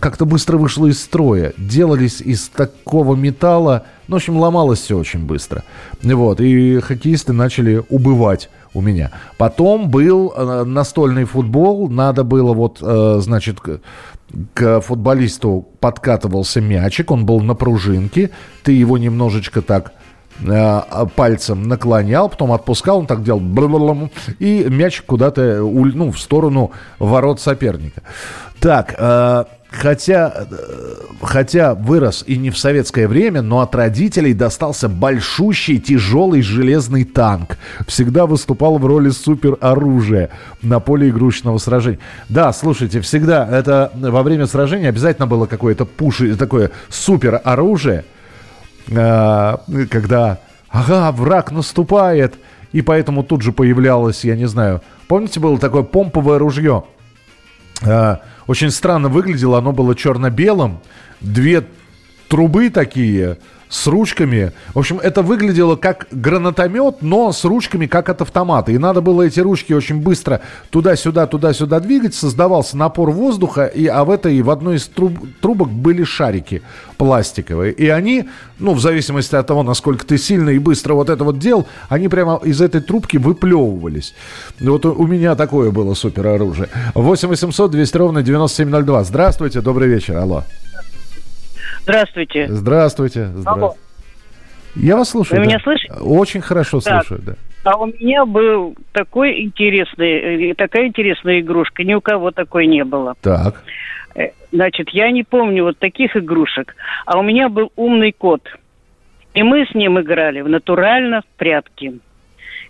как 0.00 0.16
быстро 0.26 0.56
вышло 0.56 0.86
из 0.86 0.98
строя. 0.98 1.52
Делались 1.58 2.22
из 2.22 2.48
такого 2.48 3.14
металла. 3.14 3.84
Ну, 4.08 4.14
в 4.14 4.16
общем, 4.16 4.38
ломалось 4.38 4.80
все 4.80 4.96
очень 4.96 5.26
быстро. 5.26 5.62
Вот, 6.02 6.40
и 6.40 6.80
хоккеисты 6.80 7.34
начали 7.34 7.84
убывать 7.90 8.48
у 8.72 8.80
меня. 8.80 9.10
Потом 9.36 9.90
был 9.90 10.32
э, 10.34 10.64
настольный 10.64 11.24
футбол. 11.24 11.90
Надо 11.90 12.24
было 12.24 12.54
вот, 12.54 12.78
э, 12.80 13.18
значит, 13.20 13.58
к 14.54 14.80
футболисту 14.80 15.68
подкатывался 15.80 16.60
мячик, 16.60 17.10
он 17.10 17.26
был 17.26 17.40
на 17.40 17.54
пружинке, 17.54 18.30
ты 18.62 18.72
его 18.72 18.98
немножечко 18.98 19.62
так 19.62 19.92
э, 20.40 20.80
пальцем 21.14 21.64
наклонял, 21.68 22.28
потом 22.28 22.52
отпускал, 22.52 23.00
он 23.00 23.06
так 23.06 23.22
делал, 23.22 23.40
и 24.38 24.64
мяч 24.68 25.02
куда-то 25.02 25.58
ну, 25.58 26.10
в 26.10 26.18
сторону 26.18 26.72
ворот 26.98 27.40
соперника. 27.40 28.02
Так, 28.60 28.94
э, 28.96 29.44
Хотя, 29.72 30.46
э, 30.50 30.94
хотя 31.22 31.74
вырос 31.74 32.24
и 32.26 32.36
не 32.36 32.50
в 32.50 32.58
советское 32.58 33.08
время, 33.08 33.40
но 33.40 33.60
от 33.60 33.74
родителей 33.74 34.34
достался 34.34 34.88
большущий 34.88 35.78
тяжелый 35.78 36.42
железный 36.42 37.04
танк. 37.04 37.56
Всегда 37.86 38.26
выступал 38.26 38.78
в 38.78 38.84
роли 38.84 39.08
супероружия 39.08 40.28
на 40.60 40.78
поле 40.78 41.08
игрушечного 41.08 41.56
сражения. 41.56 42.00
Да, 42.28 42.52
слушайте, 42.52 43.00
всегда 43.00 43.48
это 43.50 43.90
во 43.94 44.22
время 44.22 44.46
сражения 44.46 44.90
обязательно 44.90 45.26
было 45.26 45.46
какое-то 45.46 45.86
пуши, 45.86 46.36
такое 46.36 46.70
супероружие, 46.90 48.04
э, 48.88 49.56
когда, 49.90 50.38
ага, 50.68 51.12
враг 51.12 51.50
наступает, 51.50 52.34
и 52.72 52.82
поэтому 52.82 53.22
тут 53.22 53.40
же 53.40 53.52
появлялось, 53.52 54.22
я 54.24 54.36
не 54.36 54.46
знаю, 54.46 54.82
помните, 55.08 55.40
было 55.40 55.58
такое 55.58 55.82
помповое 55.82 56.38
ружье? 56.38 56.84
Э, 57.84 58.16
очень 58.46 58.70
странно 58.70 59.08
выглядело, 59.08 59.58
оно 59.58 59.72
было 59.72 59.94
черно-белым, 59.94 60.80
две 61.20 61.64
трубы 62.28 62.70
такие 62.70 63.38
с 63.72 63.86
ручками. 63.86 64.52
В 64.74 64.78
общем, 64.78 64.98
это 64.98 65.22
выглядело 65.22 65.76
как 65.76 66.06
гранатомет, 66.10 66.96
но 67.00 67.32
с 67.32 67.42
ручками 67.42 67.86
как 67.86 68.10
от 68.10 68.20
автомата. 68.20 68.70
И 68.70 68.76
надо 68.76 69.00
было 69.00 69.22
эти 69.22 69.40
ручки 69.40 69.72
очень 69.72 70.02
быстро 70.02 70.42
туда-сюда, 70.68 71.26
туда-сюда 71.26 71.80
двигать. 71.80 72.14
Создавался 72.14 72.76
напор 72.76 73.10
воздуха, 73.10 73.64
и, 73.64 73.86
а 73.86 74.04
в 74.04 74.10
этой, 74.10 74.42
в 74.42 74.50
одной 74.50 74.76
из 74.76 74.86
труб, 74.88 75.18
трубок 75.40 75.70
были 75.70 76.04
шарики 76.04 76.60
пластиковые. 76.98 77.72
И 77.72 77.88
они, 77.88 78.28
ну, 78.58 78.74
в 78.74 78.80
зависимости 78.80 79.34
от 79.34 79.46
того, 79.46 79.62
насколько 79.62 80.04
ты 80.04 80.18
сильно 80.18 80.50
и 80.50 80.58
быстро 80.58 80.92
вот 80.92 81.08
это 81.08 81.24
вот 81.24 81.38
делал, 81.38 81.66
они 81.88 82.08
прямо 82.08 82.40
из 82.44 82.60
этой 82.60 82.82
трубки 82.82 83.16
выплевывались. 83.16 84.14
Вот 84.60 84.84
у, 84.84 85.06
меня 85.06 85.34
такое 85.34 85.70
было 85.70 85.94
супероружие. 85.94 86.68
8 86.94 87.26
800 87.26 87.70
200 87.70 87.96
ровно 87.96 88.22
9702. 88.22 89.04
Здравствуйте, 89.04 89.62
добрый 89.62 89.88
вечер, 89.88 90.18
алло. 90.18 90.44
Здравствуйте. 91.82 92.46
Здравствуйте. 92.48 93.26
Здравствуйте. 93.34 93.78
Я 94.74 94.96
вас 94.96 95.10
слушаю. 95.10 95.38
Вы 95.38 95.44
да. 95.44 95.50
меня 95.50 95.60
слышите? 95.62 95.92
Очень 95.94 96.40
хорошо 96.40 96.80
так. 96.80 97.04
слушаю, 97.04 97.22
да. 97.24 97.34
А 97.64 97.76
у 97.76 97.86
меня 97.86 98.24
был 98.24 98.74
такой 98.92 99.42
интересный, 99.42 100.50
э, 100.50 100.54
такая 100.54 100.86
интересная 100.86 101.40
игрушка. 101.40 101.84
Ни 101.84 101.94
у 101.94 102.00
кого 102.00 102.30
такой 102.30 102.66
не 102.66 102.84
было. 102.84 103.14
Так. 103.20 103.62
Э, 104.14 104.30
значит, 104.50 104.88
я 104.90 105.10
не 105.10 105.22
помню 105.22 105.64
вот 105.64 105.78
таких 105.78 106.16
игрушек. 106.16 106.74
А 107.06 107.18
у 107.18 107.22
меня 107.22 107.48
был 107.48 107.70
умный 107.76 108.12
кот. 108.12 108.42
И 109.34 109.42
мы 109.42 109.66
с 109.66 109.74
ним 109.74 110.00
играли 110.00 110.40
в 110.40 110.48
натурально 110.48 111.22
в 111.22 111.38
прятки. 111.38 112.00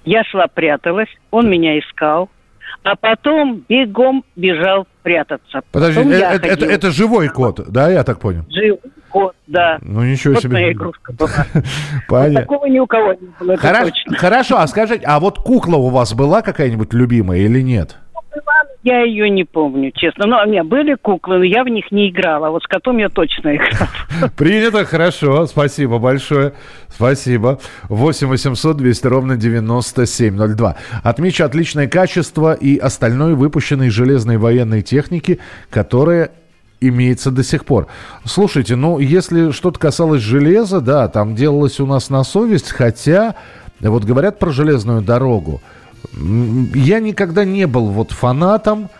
Я 0.04 0.24
шла, 0.24 0.46
пряталась, 0.48 1.08
он 1.30 1.48
меня 1.48 1.78
искал, 1.78 2.28
а 2.82 2.96
потом 2.96 3.64
бегом 3.68 4.24
бежал 4.34 4.86
прятаться. 5.02 5.62
Подожди, 5.70 6.00
это, 6.00 6.46
это, 6.46 6.66
это 6.66 6.90
живой 6.90 7.28
кот, 7.28 7.60
да, 7.68 7.88
я 7.88 8.02
так 8.02 8.18
понял? 8.18 8.44
Живой 8.50 8.78
кот, 9.12 9.34
да. 9.46 9.78
Ну, 9.82 10.02
ничего 10.02 10.34
вот 10.34 10.42
себе. 10.42 10.54
моя 10.54 10.72
игрушка 10.72 11.12
была. 11.12 11.30
Понятно. 12.08 12.40
Такого 12.40 12.66
ни 12.66 12.78
у 12.78 12.86
кого 12.86 13.12
не 13.12 13.28
было, 13.38 13.56
Хорошо, 13.56 13.92
хорошо, 14.16 14.58
а 14.58 14.66
скажите, 14.66 15.04
а 15.06 15.20
вот 15.20 15.38
кукла 15.38 15.76
у 15.76 15.90
вас 15.90 16.14
была 16.14 16.42
какая-нибудь 16.42 16.92
любимая 16.94 17.40
или 17.40 17.60
нет? 17.60 17.98
Я 18.82 19.02
ее 19.04 19.30
не 19.30 19.44
помню, 19.44 19.92
честно. 19.94 20.26
Ну, 20.26 20.36
у 20.44 20.48
меня 20.48 20.64
были 20.64 20.94
куклы, 20.94 21.38
но 21.38 21.44
я 21.44 21.62
в 21.62 21.68
них 21.68 21.92
не 21.92 22.10
играла. 22.10 22.48
А 22.48 22.50
вот 22.50 22.64
с 22.64 22.66
котом 22.66 22.98
я 22.98 23.08
точно 23.08 23.54
играла. 23.56 24.30
Принято, 24.36 24.84
хорошо, 24.84 25.46
спасибо 25.46 25.98
большое, 25.98 26.54
спасибо. 26.88 27.60
8 27.84 28.26
800 28.26 28.76
200 28.76 29.06
ровно 29.06 29.36
9702. 29.36 30.76
Отмечу 31.04 31.44
отличное 31.44 31.86
качество 31.86 32.54
и 32.54 32.76
остальное 32.76 33.34
выпущенной 33.34 33.88
железной 33.90 34.38
военной 34.38 34.82
техники, 34.82 35.38
которая 35.70 36.32
имеется 36.88 37.30
до 37.30 37.42
сих 37.42 37.64
пор. 37.64 37.86
Слушайте, 38.24 38.76
ну, 38.76 38.98
если 38.98 39.50
что-то 39.50 39.78
касалось 39.78 40.22
железа, 40.22 40.80
да, 40.80 41.08
там 41.08 41.34
делалось 41.34 41.80
у 41.80 41.86
нас 41.86 42.10
на 42.10 42.24
совесть, 42.24 42.70
хотя, 42.70 43.34
вот 43.80 44.04
говорят 44.04 44.38
про 44.38 44.50
железную 44.50 45.02
дорогу, 45.02 45.60
я 46.14 47.00
никогда 47.00 47.44
не 47.44 47.66
был 47.66 47.86
вот 47.86 48.12
фанатом, 48.12 48.90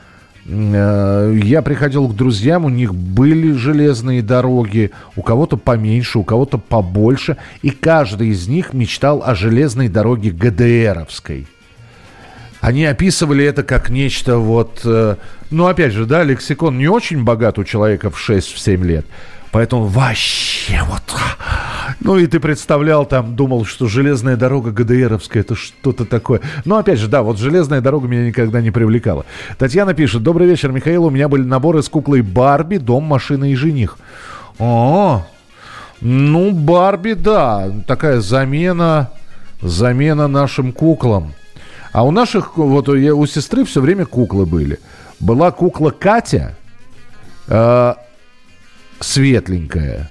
Э, 0.44 1.38
Я 1.42 1.62
приходил 1.62 2.08
к 2.08 2.16
друзьям, 2.16 2.64
у 2.64 2.68
них 2.68 2.94
были 2.94 3.52
железные 3.52 4.22
дороги, 4.22 4.90
у 5.16 5.22
кого-то 5.22 5.56
поменьше, 5.56 6.18
у 6.18 6.24
кого-то 6.24 6.58
побольше, 6.58 7.36
и 7.62 7.70
каждый 7.70 8.28
из 8.28 8.48
них 8.48 8.72
мечтал 8.72 9.22
о 9.24 9.34
железной 9.34 9.88
дороге 9.88 10.30
ГДРовской. 10.30 11.46
Они 12.62 12.84
описывали 12.84 13.44
это 13.44 13.64
как 13.64 13.90
нечто 13.90 14.38
вот... 14.38 14.82
э, 14.84 15.16
Ну, 15.50 15.66
опять 15.66 15.92
же, 15.92 16.06
да, 16.06 16.22
лексикон 16.22 16.78
не 16.78 16.86
очень 16.86 17.24
богат 17.24 17.58
у 17.58 17.64
человека 17.64 18.08
в 18.08 18.16
6-7 18.16 18.82
лет. 18.84 19.04
Поэтому 19.50 19.86
вообще 19.86 20.80
вот... 20.86 21.02
Ну, 22.00 22.16
и 22.18 22.26
ты 22.28 22.38
представлял 22.38 23.04
там, 23.04 23.34
думал, 23.34 23.64
что 23.64 23.88
железная 23.88 24.36
дорога 24.36 24.70
ГДРовская, 24.70 25.42
это 25.42 25.56
что-то 25.56 26.04
такое. 26.04 26.40
Но, 26.64 26.76
опять 26.76 27.00
же, 27.00 27.08
да, 27.08 27.22
вот 27.22 27.36
железная 27.36 27.80
дорога 27.80 28.06
меня 28.06 28.24
никогда 28.24 28.60
не 28.60 28.70
привлекала. 28.70 29.26
Татьяна 29.58 29.92
пишет. 29.92 30.22
Добрый 30.22 30.46
вечер, 30.46 30.70
Михаил. 30.70 31.06
У 31.06 31.10
меня 31.10 31.28
были 31.28 31.42
наборы 31.42 31.82
с 31.82 31.88
куклой 31.88 32.22
Барби, 32.22 32.76
дом, 32.76 33.02
машина 33.02 33.50
и 33.50 33.56
жених. 33.56 33.98
О, 34.60 35.26
ну, 36.00 36.52
Барби, 36.52 37.14
да, 37.14 37.72
такая 37.88 38.20
замена, 38.20 39.10
замена 39.60 40.28
нашим 40.28 40.72
куклам. 40.72 41.34
А 41.92 42.04
у 42.04 42.10
наших, 42.10 42.56
вот 42.56 42.88
у, 42.88 42.92
у 42.92 43.26
сестры 43.26 43.64
все 43.64 43.80
время 43.80 44.06
куклы 44.06 44.46
были. 44.46 44.78
Была 45.20 45.50
кукла 45.50 45.90
Катя, 45.90 46.56
э, 47.48 47.94
светленькая. 49.00 50.10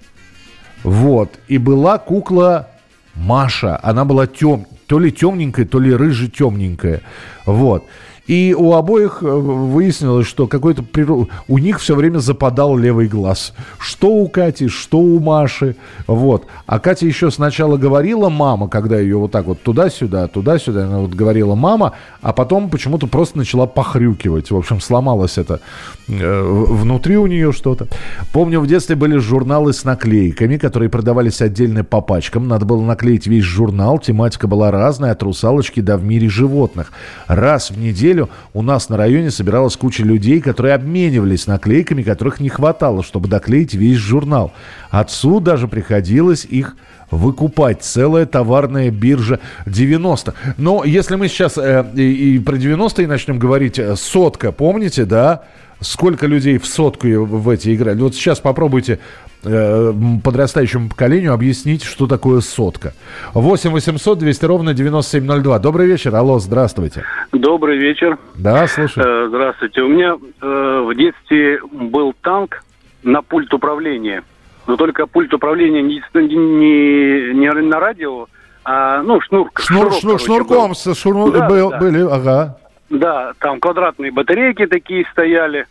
Вот. 0.84 1.40
И 1.48 1.58
была 1.58 1.98
кукла 1.98 2.70
Маша. 3.16 3.80
Она 3.82 4.06
была 4.06 4.28
тем, 4.28 4.68
то 4.88 5.00
ли 5.00 5.12
темненькая, 5.12 5.66
то 5.66 5.80
ли 5.80 5.94
рыже-темненькая. 5.94 7.02
Вот. 7.46 7.86
И 8.32 8.56
у 8.58 8.72
обоих 8.76 9.18
э, 9.24 9.26
выяснилось, 9.26 10.26
что 10.26 10.48
какой-то 10.48 10.84
приру- 10.84 11.28
у 11.50 11.58
них 11.58 11.82
все 11.82 11.96
время 11.96 12.20
западал 12.20 12.78
левый 12.78 13.10
глаз. 13.10 13.52
Что 13.78 14.08
у 14.08 14.30
Кати, 14.30 14.70
что 14.70 15.00
у 15.00 15.20
Маши. 15.20 15.76
Вот. 16.08 16.46
А 16.66 16.80
Катя 16.80 17.06
еще 17.06 17.30
сначала 17.30 17.76
говорила 17.76 18.30
мама, 18.30 18.70
когда 18.70 18.98
ее 18.98 19.18
вот 19.18 19.32
так 19.32 19.48
вот 19.48 19.62
туда-сюда, 19.62 20.30
туда-сюда, 20.30 20.86
она 20.86 21.00
вот 21.00 21.10
говорила 21.14 21.56
мама, 21.56 21.92
а 22.22 22.32
потом 22.32 22.70
почему-то 22.70 23.06
просто 23.08 23.38
начала 23.38 23.66
похрюкивать. 23.66 24.50
В 24.50 24.56
общем, 24.56 24.80
сломалось 24.80 25.38
это 25.38 25.60
э, 26.08 26.42
внутри 26.42 27.18
у 27.18 27.28
нее 27.28 27.52
что-то. 27.52 27.88
Помню, 28.32 28.62
в 28.62 28.68
детстве 28.68 28.96
были 28.96 29.18
журналы 29.18 29.74
с 29.74 29.84
наклейками, 29.84 30.56
которые 30.56 30.88
продавались 30.88 31.42
отдельно 31.42 31.84
по 31.84 32.00
пачкам. 32.00 32.48
Надо 32.48 32.66
было 32.66 32.82
наклеить 32.82 33.28
весь 33.28 33.44
журнал. 33.44 34.00
Тематика 34.00 34.48
была 34.48 34.72
разная, 34.72 35.12
от 35.12 35.22
русалочки 35.22 35.82
до 35.82 35.98
в 35.98 36.06
мире 36.06 36.30
животных. 36.30 36.94
Раз 37.28 37.72
в 37.72 37.78
неделю 37.78 38.21
у 38.54 38.62
нас 38.62 38.90
на 38.90 38.98
районе 38.98 39.32
собиралась 39.32 39.76
куча 39.76 40.04
людей, 40.04 40.42
которые 40.42 40.76
обменивались 40.76 41.48
наклейками, 41.48 42.04
которых 42.04 42.40
не 42.40 42.50
хватало, 42.50 43.04
чтобы 43.04 43.28
доклеить 43.30 43.74
весь 43.74 43.98
журнал. 43.98 44.52
Отцу 44.90 45.40
даже 45.40 45.68
приходилось 45.68 46.46
их 46.46 46.76
выкупать. 47.12 47.84
Целая 47.84 48.26
товарная 48.26 48.90
биржа 48.90 49.40
90. 49.66 50.34
Но 50.58 50.84
если 50.84 51.16
мы 51.16 51.28
сейчас 51.28 51.58
э, 51.58 51.86
и, 51.96 52.36
и 52.36 52.40
про 52.40 52.56
90-е 52.56 53.08
начнем 53.08 53.38
говорить, 53.38 53.78
э, 53.78 53.96
сотка, 53.96 54.52
помните, 54.52 55.06
да? 55.06 55.44
Сколько 55.82 56.28
людей 56.28 56.58
в 56.58 56.68
сотку 56.68 57.08
в 57.08 57.50
эти 57.50 57.76
играли? 57.76 58.00
Вот 58.00 58.16
сейчас 58.16 58.40
попробуйте 58.40 59.00
э, 59.44 59.94
подрастающему 60.24 60.90
поколению 60.90 61.34
объяснить, 61.34 61.84
что 61.84 62.08
такое 62.08 62.42
сотка. 62.42 62.94
8 63.34 63.70
800 63.72 64.20
200 64.20 64.46
ровно 64.46 64.74
9702. 64.74 65.60
Добрый 65.60 65.88
вечер. 65.88 66.16
Алло, 66.16 66.40
здравствуйте. 66.40 67.04
Добрый 67.32 67.78
вечер. 67.78 68.18
Да, 68.36 68.68
слушаю. 68.68 69.26
Э, 69.26 69.28
Здравствуйте. 69.30 69.82
У 69.82 69.88
меня 69.88 70.16
э, 70.42 70.84
в 70.88 70.96
детстве 70.96 71.60
был 71.72 72.14
танк 72.22 72.64
на 73.04 73.22
пульт 73.22 73.54
управления. 73.54 74.24
Но 74.68 74.78
только 74.78 75.08
пульт 75.08 75.34
управления 75.34 75.82
не, 75.82 76.02
не, 76.16 77.34
не 77.34 77.52
на 77.52 77.80
радио, 77.80 78.28
а 78.64 79.02
ну 79.02 79.20
шнур. 79.22 79.50
Шнур, 79.56 79.92
шнурок, 79.92 80.00
шнур, 80.00 80.12
короче, 80.14 80.26
шнурком 80.26 80.68
был. 80.70 80.76
со 80.76 80.92
шнур- 80.92 81.32
Да, 81.32 81.50
был- 81.50 81.70
да. 81.72 81.78
были, 81.80 82.02
ага. 82.04 82.58
Да, 82.90 83.32
там 83.40 83.60
квадратные 83.60 84.12
батарейки 84.12 84.66
такие 84.68 85.06
стояли. 85.12 85.66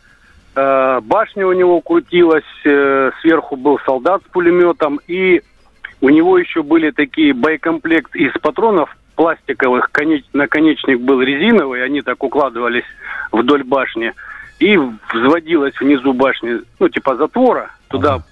Э, 0.54 1.00
башня 1.02 1.46
у 1.46 1.52
него 1.52 1.80
крутилась, 1.80 2.44
э, 2.64 3.10
сверху 3.20 3.56
был 3.56 3.78
солдат 3.84 4.22
с 4.26 4.32
пулеметом, 4.32 5.00
и 5.06 5.42
у 6.00 6.08
него 6.08 6.38
еще 6.38 6.62
были 6.62 6.90
такие 6.90 7.34
боекомплект 7.34 8.14
из 8.16 8.32
патронов 8.40 8.96
пластиковых, 9.16 9.90
конеч- 9.92 10.24
наконечник 10.32 11.00
был 11.00 11.20
резиновый, 11.20 11.84
они 11.84 12.00
так 12.00 12.22
укладывались 12.22 12.86
вдоль 13.32 13.64
башни, 13.64 14.14
и 14.58 14.76
взводилась 15.12 15.78
внизу 15.78 16.12
башни, 16.12 16.60
ну, 16.78 16.88
типа 16.88 17.16
затвора, 17.16 17.70
туда 17.88 18.22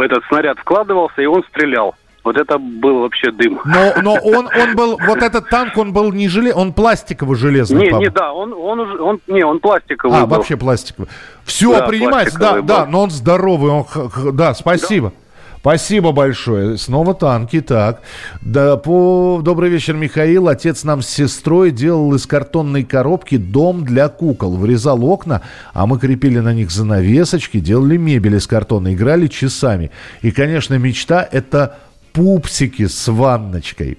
этот 0.00 0.24
снаряд 0.28 0.58
вкладывался, 0.58 1.22
и 1.22 1.26
он 1.26 1.42
стрелял. 1.44 1.94
Вот 2.24 2.36
это 2.36 2.58
был 2.58 3.00
вообще 3.00 3.30
дым. 3.30 3.60
Но, 3.64 3.92
но 4.02 4.14
он, 4.14 4.48
он 4.48 4.74
был, 4.76 4.98
вот 5.06 5.22
этот 5.22 5.48
танк, 5.48 5.76
он 5.78 5.92
был 5.92 6.12
не 6.12 6.28
железный, 6.28 6.60
он 6.60 6.72
пластиково-железный. 6.72 7.78
Не, 7.80 7.90
по-моему. 7.90 8.00
не, 8.00 8.10
да, 8.10 8.32
он, 8.32 8.52
он 8.52 8.80
уже, 8.80 9.00
он, 9.00 9.20
не, 9.28 9.42
он 9.44 9.60
пластиковый 9.60 10.18
А, 10.18 10.26
был. 10.26 10.36
вообще 10.36 10.56
пластиковый. 10.56 11.08
Все, 11.44 11.78
Да, 11.78 11.86
принимается, 11.86 12.38
да, 12.38 12.50
пластиковый 12.52 12.68
да, 12.68 12.84
был. 12.84 12.92
но 12.92 13.02
он 13.02 13.10
здоровый, 13.10 13.70
он, 13.70 13.84
х- 13.84 14.08
х- 14.08 14.32
да, 14.32 14.52
спасибо. 14.54 15.12
Спасибо 15.60 16.12
большое. 16.12 16.78
Снова 16.78 17.14
танки, 17.14 17.60
так. 17.60 18.00
Да, 18.42 18.76
по... 18.76 19.40
Добрый 19.42 19.68
вечер, 19.70 19.94
Михаил. 19.94 20.46
Отец 20.48 20.84
нам 20.84 21.02
с 21.02 21.08
сестрой 21.08 21.72
делал 21.72 22.14
из 22.14 22.26
картонной 22.26 22.84
коробки 22.84 23.36
дом 23.36 23.84
для 23.84 24.08
кукол. 24.08 24.56
Вырезал 24.56 25.04
окна, 25.04 25.42
а 25.74 25.86
мы 25.86 25.98
крепили 25.98 26.38
на 26.38 26.54
них 26.54 26.70
занавесочки, 26.70 27.58
делали 27.58 27.96
мебель 27.96 28.36
из 28.36 28.46
картона, 28.46 28.94
играли 28.94 29.26
часами. 29.26 29.90
И, 30.22 30.30
конечно, 30.30 30.74
мечта– 30.78 31.28
это 31.32 31.76
пупсики 32.18 32.88
с 32.88 33.06
ванночкой. 33.06 33.96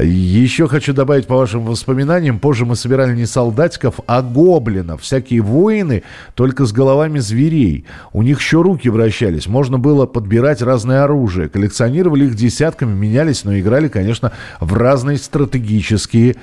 Еще 0.00 0.66
хочу 0.66 0.94
добавить 0.94 1.26
по 1.26 1.36
вашим 1.36 1.66
воспоминаниям, 1.66 2.38
позже 2.38 2.64
мы 2.64 2.74
собирали 2.74 3.14
не 3.14 3.26
солдатиков, 3.26 3.96
а 4.06 4.22
гоблинов. 4.22 5.02
Всякие 5.02 5.42
воины, 5.42 6.02
только 6.34 6.64
с 6.64 6.72
головами 6.72 7.18
зверей. 7.18 7.84
У 8.14 8.22
них 8.22 8.38
еще 8.38 8.62
руки 8.62 8.88
вращались, 8.88 9.46
можно 9.46 9.78
было 9.78 10.06
подбирать 10.06 10.62
разное 10.62 11.04
оружие. 11.04 11.50
Коллекционировали 11.50 12.24
их 12.26 12.34
десятками, 12.34 12.94
менялись, 12.94 13.44
но 13.44 13.58
играли, 13.58 13.88
конечно, 13.88 14.32
в 14.58 14.72
разные 14.72 15.18
стратегические 15.18 16.36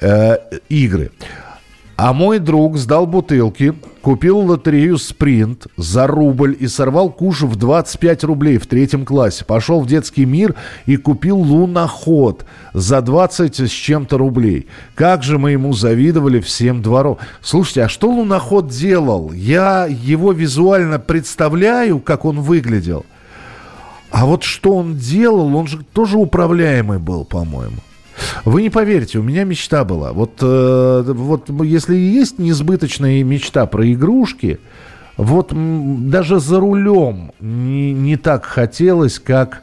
э, 0.00 0.36
игры. 0.68 1.10
А 1.96 2.12
мой 2.12 2.40
друг 2.40 2.76
сдал 2.76 3.06
бутылки, 3.06 3.72
купил 4.02 4.38
лотерею 4.40 4.98
«Спринт» 4.98 5.66
за 5.78 6.06
рубль 6.06 6.54
и 6.60 6.68
сорвал 6.68 7.08
куш 7.10 7.40
в 7.40 7.56
25 7.56 8.24
рублей 8.24 8.58
в 8.58 8.66
третьем 8.66 9.06
классе. 9.06 9.46
Пошел 9.46 9.80
в 9.80 9.86
детский 9.86 10.26
мир 10.26 10.54
и 10.84 10.98
купил 10.98 11.38
луноход 11.38 12.44
за 12.74 13.00
20 13.00 13.60
с 13.60 13.70
чем-то 13.70 14.18
рублей. 14.18 14.66
Как 14.94 15.22
же 15.22 15.38
мы 15.38 15.52
ему 15.52 15.72
завидовали 15.72 16.40
всем 16.40 16.82
двором. 16.82 17.16
Слушайте, 17.40 17.84
а 17.84 17.88
что 17.88 18.10
луноход 18.10 18.68
делал? 18.68 19.32
Я 19.32 19.86
его 19.86 20.32
визуально 20.32 20.98
представляю, 20.98 21.98
как 21.98 22.26
он 22.26 22.40
выглядел. 22.40 23.06
А 24.10 24.26
вот 24.26 24.42
что 24.42 24.74
он 24.74 24.96
делал, 24.96 25.56
он 25.56 25.66
же 25.66 25.78
тоже 25.94 26.18
управляемый 26.18 26.98
был, 26.98 27.24
по-моему. 27.24 27.78
Вы 28.44 28.62
не 28.62 28.70
поверите, 28.70 29.18
у 29.18 29.22
меня 29.22 29.44
мечта 29.44 29.84
была. 29.84 30.12
Вот, 30.12 30.38
э, 30.40 31.02
вот 31.06 31.50
если 31.64 31.96
есть 31.96 32.38
несбыточная 32.38 33.22
мечта 33.22 33.66
про 33.66 33.90
игрушки, 33.92 34.58
вот 35.16 35.52
даже 35.52 36.40
за 36.40 36.60
рулем 36.60 37.32
не, 37.40 37.92
не 37.92 38.16
так 38.16 38.44
хотелось, 38.44 39.18
как 39.18 39.62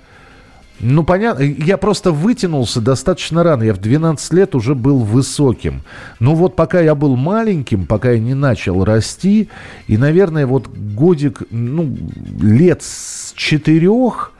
Ну, 0.80 1.04
понятно, 1.04 1.44
я 1.44 1.78
просто 1.78 2.12
вытянулся 2.12 2.82
достаточно 2.82 3.44
рано. 3.44 3.64
Я 3.64 3.74
в 3.74 3.78
12 3.78 4.34
лет 4.34 4.56
уже 4.56 4.76
был 4.76 5.00
высоким. 5.00 5.84
Ну, 6.20 6.36
вот 6.36 6.56
пока 6.56 6.82
я 6.82 6.96
был 6.96 7.16
маленьким, 7.16 7.86
пока 7.86 8.12
я 8.12 8.20
не 8.20 8.34
начал 8.34 8.84
расти, 8.84 9.50
и, 9.88 9.98
наверное, 9.98 10.46
вот 10.46 10.68
годик, 10.68 11.44
ну, 11.52 11.96
лет 12.42 12.82
с 12.82 13.34
четырех 13.36 14.33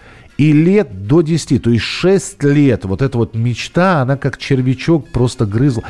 и 0.44 0.52
лет 0.52 1.08
до 1.08 1.22
10, 1.22 1.64
то 1.64 1.70
есть 1.70 1.86
6 1.86 2.44
лет, 2.44 2.84
вот 2.84 3.02
эта 3.02 3.18
вот 3.18 3.34
мечта, 3.34 4.02
она 4.02 4.18
как 4.18 4.38
червячок 4.38 5.08
просто 5.08 5.46
грызла. 5.46 5.84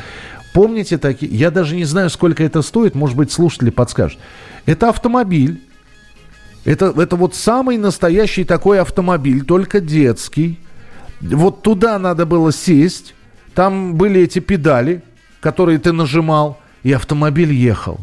Помните 0.52 0.96
такие, 0.96 1.34
я 1.36 1.50
даже 1.50 1.74
не 1.74 1.84
знаю, 1.84 2.08
сколько 2.08 2.44
это 2.44 2.62
стоит, 2.62 2.94
может 2.94 3.16
быть, 3.16 3.32
слушатели 3.32 3.70
подскажут. 3.70 4.20
Это 4.64 4.90
автомобиль, 4.90 5.60
это, 6.64 6.94
это 6.96 7.16
вот 7.16 7.34
самый 7.34 7.78
настоящий 7.78 8.44
такой 8.44 8.80
автомобиль, 8.80 9.44
только 9.44 9.80
детский. 9.80 10.60
Вот 11.20 11.62
туда 11.62 11.98
надо 11.98 12.24
было 12.24 12.52
сесть, 12.52 13.16
там 13.56 13.96
были 13.96 14.20
эти 14.20 14.38
педали, 14.38 15.02
которые 15.40 15.80
ты 15.80 15.90
нажимал, 15.90 16.60
и 16.84 16.92
автомобиль 16.92 17.52
ехал. 17.52 17.98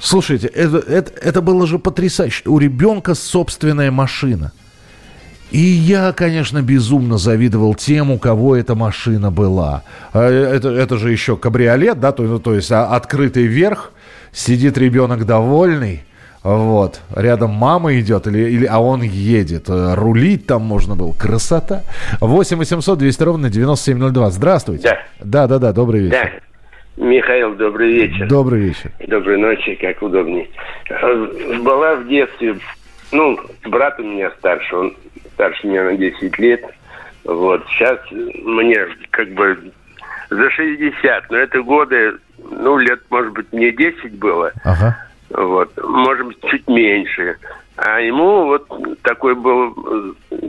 Слушайте, 0.00 0.48
это, 0.48 0.78
это, 0.78 1.12
это 1.12 1.42
было 1.42 1.64
же 1.68 1.78
потрясающе. 1.78 2.42
У 2.48 2.58
ребенка 2.58 3.14
собственная 3.14 3.92
машина. 3.92 4.52
И 5.50 5.58
я, 5.58 6.12
конечно, 6.12 6.62
безумно 6.62 7.16
завидовал 7.16 7.74
тем, 7.74 8.10
у 8.10 8.18
кого 8.18 8.56
эта 8.56 8.74
машина 8.74 9.30
была. 9.30 9.82
А, 10.12 10.28
это, 10.28 10.68
это 10.68 10.98
же 10.98 11.10
еще 11.10 11.36
кабриолет, 11.36 12.00
да, 12.00 12.12
то, 12.12 12.38
то 12.38 12.54
есть 12.54 12.70
а, 12.70 12.86
открытый 12.88 13.44
верх, 13.44 13.92
сидит 14.30 14.76
ребенок 14.76 15.24
довольный, 15.24 16.02
вот. 16.42 17.00
Рядом 17.14 17.50
мама 17.50 17.98
идет, 17.98 18.26
или, 18.26 18.38
или, 18.50 18.66
а 18.66 18.78
он 18.78 19.02
едет. 19.02 19.64
Рулить 19.68 20.46
там 20.46 20.62
можно 20.62 20.94
было. 20.94 21.12
Красота. 21.12 21.82
8 22.20 22.56
800 22.56 22.98
200 22.98 23.22
ровно 23.22 23.50
9702. 23.50 24.30
Здравствуйте. 24.30 24.82
Да. 24.84 24.98
Да, 25.20 25.46
да, 25.46 25.58
да. 25.58 25.72
Добрый 25.72 26.02
вечер. 26.02 26.32
Да. 26.96 27.04
Михаил, 27.04 27.54
добрый 27.54 27.92
вечер. 27.92 28.28
Добрый 28.28 28.60
вечер. 28.60 28.92
Доброй 29.06 29.38
ночи, 29.38 29.74
как 29.76 30.02
удобнее. 30.02 30.48
Была 31.60 31.96
в 31.96 32.08
детстве, 32.08 32.56
ну, 33.12 33.38
брат 33.66 34.00
у 34.00 34.02
меня 34.02 34.30
старше, 34.38 34.74
он 34.74 34.94
старше 35.38 35.68
меня 35.68 35.84
на 35.84 35.96
10 35.96 36.36
лет. 36.40 36.64
Вот. 37.24 37.64
Сейчас 37.68 37.98
мне 38.10 38.86
как 39.10 39.28
бы 39.30 39.72
за 40.30 40.50
60, 40.50 41.30
но 41.30 41.36
это 41.36 41.62
годы, 41.62 42.14
ну, 42.50 42.76
лет, 42.78 43.00
может 43.08 43.32
быть, 43.32 43.52
мне 43.52 43.70
10 43.70 44.18
было. 44.18 44.52
Ага. 44.64 44.98
Вот. 45.30 45.70
Можем 45.82 46.34
чуть 46.50 46.66
меньше. 46.66 47.36
А 47.76 48.00
ему 48.00 48.46
вот 48.46 48.66
такой 49.02 49.36
был 49.36 49.74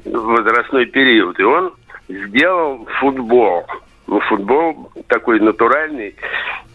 возрастной 0.06 0.88
период. 0.88 1.40
И 1.40 1.44
он 1.44 1.72
сделал 2.08 2.88
футбол. 3.00 3.68
Ну, 4.08 4.20
футбол 4.22 4.92
такой 5.08 5.40
натуральный. 5.40 6.16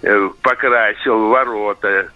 Э, 0.02 0.28
покрасил 0.42 1.28
ворота, 1.28 2.06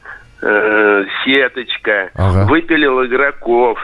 э, 0.43 1.05
сеточка. 1.25 2.11
Ага. 2.15 2.47
Выпилил 2.49 3.05
игроков. 3.05 3.79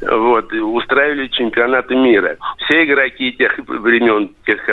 Вот, 0.00 0.52
устраивали 0.52 1.26
чемпионаты 1.28 1.94
мира. 1.94 2.36
Все 2.58 2.84
игроки 2.84 3.32
тех 3.32 3.58
времен, 3.66 4.30
тех, 4.44 4.68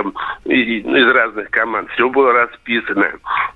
из 0.46 1.16
разных 1.16 1.50
команд, 1.50 1.90
все 1.92 2.10
было 2.10 2.34
расписано. 2.34 3.08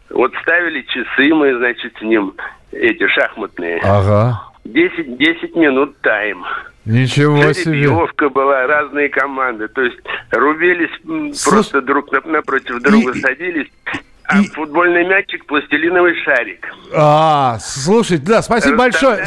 Вот 0.10 0.34
ставили 0.44 0.82
часы 0.84 1.34
мы, 1.34 1.58
значит, 1.58 1.94
с 1.98 2.02
ним 2.02 2.34
эти 2.72 3.06
шахматные. 3.08 3.80
Ага. 3.84 4.42
10, 4.64 5.18
10 5.18 5.56
минут 5.56 5.98
тайм. 6.02 6.44
Ничего 6.86 7.52
себе. 7.52 7.74
Жеребьевка 7.84 8.30
была, 8.30 8.66
разные 8.66 9.10
команды. 9.10 9.68
То 9.68 9.82
есть 9.82 9.98
рубились 10.32 10.90
Слушай, 11.38 11.50
просто 11.50 11.82
друг 11.82 12.12
напротив 12.26 12.82
друга 12.82 13.12
и- 13.12 13.20
садились. 13.20 13.68
А 14.28 14.42
и- 14.42 14.48
футбольный 14.48 15.08
мячик, 15.08 15.46
пластилиновый 15.46 16.14
шарик. 16.24 16.66
А, 16.94 17.58
слушайте, 17.62 18.26
да, 18.26 18.42
спасибо 18.42 18.78
большое. 18.78 19.26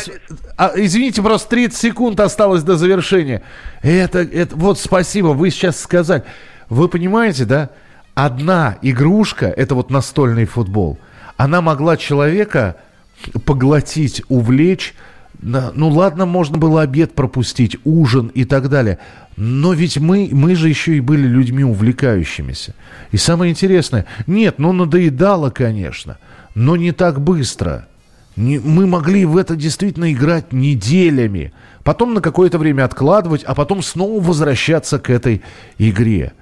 А, 0.58 0.72
извините, 0.76 1.22
просто 1.22 1.48
30 1.48 1.78
секунд 1.78 2.20
осталось 2.20 2.62
до 2.62 2.76
завершения. 2.76 3.42
Это, 3.82 4.18
это, 4.20 4.54
вот 4.56 4.78
спасибо, 4.78 5.28
вы 5.28 5.50
сейчас 5.50 5.80
сказали. 5.80 6.22
Вы 6.68 6.88
понимаете, 6.88 7.46
да? 7.46 7.70
Одна 8.14 8.76
игрушка, 8.82 9.46
это 9.46 9.74
вот 9.74 9.90
настольный 9.90 10.44
футбол, 10.44 10.98
она 11.38 11.62
могла 11.62 11.96
человека 11.96 12.76
поглотить, 13.46 14.22
увлечь. 14.28 14.94
Ну 15.42 15.88
ладно, 15.88 16.26
можно 16.26 16.58
было 16.58 16.82
обед 16.82 17.14
пропустить, 17.14 17.76
ужин 17.84 18.28
и 18.28 18.44
так 18.44 18.68
далее. 18.68 18.98
Но 19.36 19.72
ведь 19.72 19.98
мы, 19.98 20.28
мы 20.32 20.54
же 20.54 20.68
еще 20.68 20.96
и 20.96 21.00
были 21.00 21.26
людьми 21.26 21.64
увлекающимися. 21.64 22.74
И 23.10 23.16
самое 23.16 23.50
интересное, 23.50 24.06
нет, 24.26 24.58
ну 24.58 24.72
надоедало, 24.72 25.50
конечно, 25.50 26.18
но 26.54 26.76
не 26.76 26.92
так 26.92 27.20
быстро. 27.20 27.86
Не- 28.36 28.58
мы 28.58 28.86
могли 28.86 29.24
в 29.24 29.36
это 29.36 29.56
действительно 29.56 30.12
играть 30.12 30.52
неделями. 30.52 31.52
Потом 31.84 32.12
на 32.12 32.20
какое-то 32.20 32.58
время 32.58 32.84
откладывать, 32.84 33.42
а 33.44 33.54
потом 33.54 33.82
снова 33.82 34.22
возвращаться 34.22 34.98
к 34.98 35.08
этой 35.08 35.42
игре. 35.78 36.32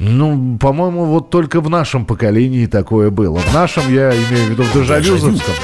Ну, 0.00 0.58
по-моему, 0.58 1.04
вот 1.04 1.30
только 1.30 1.60
в 1.60 1.68
нашем 1.70 2.04
поколении 2.04 2.66
такое 2.66 3.10
было. 3.10 3.38
В 3.38 3.54
нашем, 3.54 3.84
я 3.92 4.10
имею 4.10 4.46
в 4.46 4.50
виду, 4.50 4.62
в 4.64 4.72
дежавюзовском. 4.74 5.54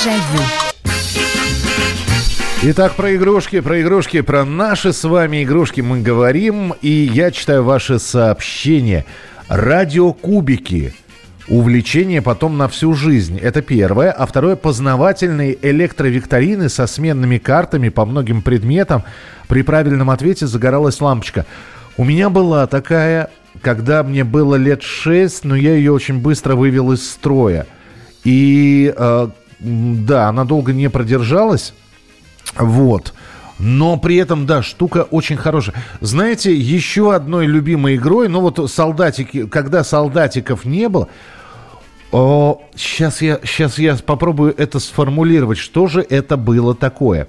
Дежавю. 0.00 0.42
Итак, 2.62 2.94
про 2.94 3.14
игрушки, 3.16 3.60
про 3.60 3.82
игрушки, 3.82 4.22
про 4.22 4.46
наши 4.46 4.94
с 4.94 5.04
вами 5.04 5.44
игрушки 5.44 5.82
мы 5.82 6.00
говорим. 6.00 6.72
И 6.80 6.88
я 6.88 7.30
читаю 7.30 7.64
ваши 7.64 7.98
сообщения. 7.98 9.04
Радиокубики. 9.48 10.94
Увлечение 11.48 12.22
потом 12.22 12.56
на 12.56 12.68
всю 12.68 12.94
жизнь. 12.94 13.38
Это 13.38 13.60
первое. 13.60 14.10
А 14.10 14.24
второе, 14.24 14.56
познавательные 14.56 15.58
электровикторины 15.60 16.70
со 16.70 16.86
сменными 16.86 17.36
картами 17.36 17.90
по 17.90 18.06
многим 18.06 18.40
предметам. 18.40 19.04
При 19.48 19.60
правильном 19.62 20.08
ответе 20.08 20.46
загоралась 20.46 21.00
лампочка. 21.02 21.44
У 21.98 22.04
меня 22.04 22.30
была 22.30 22.66
такая, 22.66 23.28
когда 23.60 24.02
мне 24.02 24.24
было 24.24 24.54
лет 24.54 24.82
6, 24.82 25.44
но 25.44 25.56
я 25.56 25.74
ее 25.74 25.92
очень 25.92 26.20
быстро 26.20 26.54
вывел 26.54 26.90
из 26.92 27.06
строя. 27.06 27.66
И 28.24 28.94
э, 28.96 29.28
да, 29.60 30.28
она 30.28 30.44
долго 30.44 30.72
не 30.72 30.88
продержалась. 30.88 31.72
Вот. 32.56 33.14
Но 33.58 33.98
при 33.98 34.16
этом, 34.16 34.46
да, 34.46 34.62
штука 34.62 35.02
очень 35.10 35.36
хорошая. 35.36 35.74
Знаете, 36.00 36.54
еще 36.54 37.14
одной 37.14 37.46
любимой 37.46 37.96
игрой, 37.96 38.28
ну 38.28 38.40
вот 38.40 38.70
солдатики, 38.70 39.46
когда 39.46 39.84
солдатиков 39.84 40.64
не 40.64 40.88
было, 40.88 41.08
о, 42.10 42.62
сейчас 42.74 43.22
я, 43.22 43.38
сейчас 43.44 43.78
я 43.78 43.96
попробую 43.96 44.54
это 44.56 44.80
сформулировать. 44.80 45.58
Что 45.58 45.86
же 45.86 46.04
это 46.08 46.36
было 46.36 46.74
такое? 46.74 47.28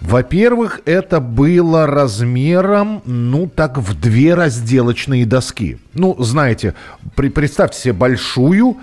Во-первых, 0.00 0.80
это 0.84 1.20
было 1.20 1.86
размером, 1.86 3.02
ну, 3.04 3.48
так, 3.48 3.78
в 3.78 3.98
две 3.98 4.34
разделочные 4.34 5.26
доски. 5.26 5.78
Ну, 5.92 6.14
знаете, 6.18 6.74
при- 7.16 7.30
представьте 7.30 7.80
себе 7.80 7.92
большую 7.94 8.78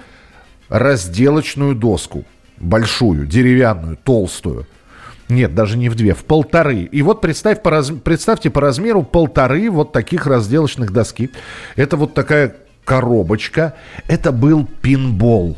разделочную 0.69 1.75
доску. 1.75 2.25
Большую, 2.61 3.25
деревянную, 3.25 3.97
толстую. 3.97 4.67
Нет, 5.29 5.55
даже 5.55 5.77
не 5.77 5.89
в 5.89 5.95
две, 5.95 6.13
в 6.13 6.23
полторы. 6.25 6.81
И 6.83 7.01
вот 7.01 7.21
представь 7.21 7.61
по 7.63 7.71
раз- 7.71 7.91
представьте 8.03 8.49
по 8.49 8.61
размеру 8.61 9.01
полторы 9.01 9.69
вот 9.71 9.93
таких 9.93 10.27
разделочных 10.27 10.91
доски. 10.91 11.31
Это 11.75 11.97
вот 11.97 12.13
такая 12.13 12.55
коробочка. 12.85 13.73
Это 14.07 14.31
был 14.31 14.67
пинбол. 14.81 15.57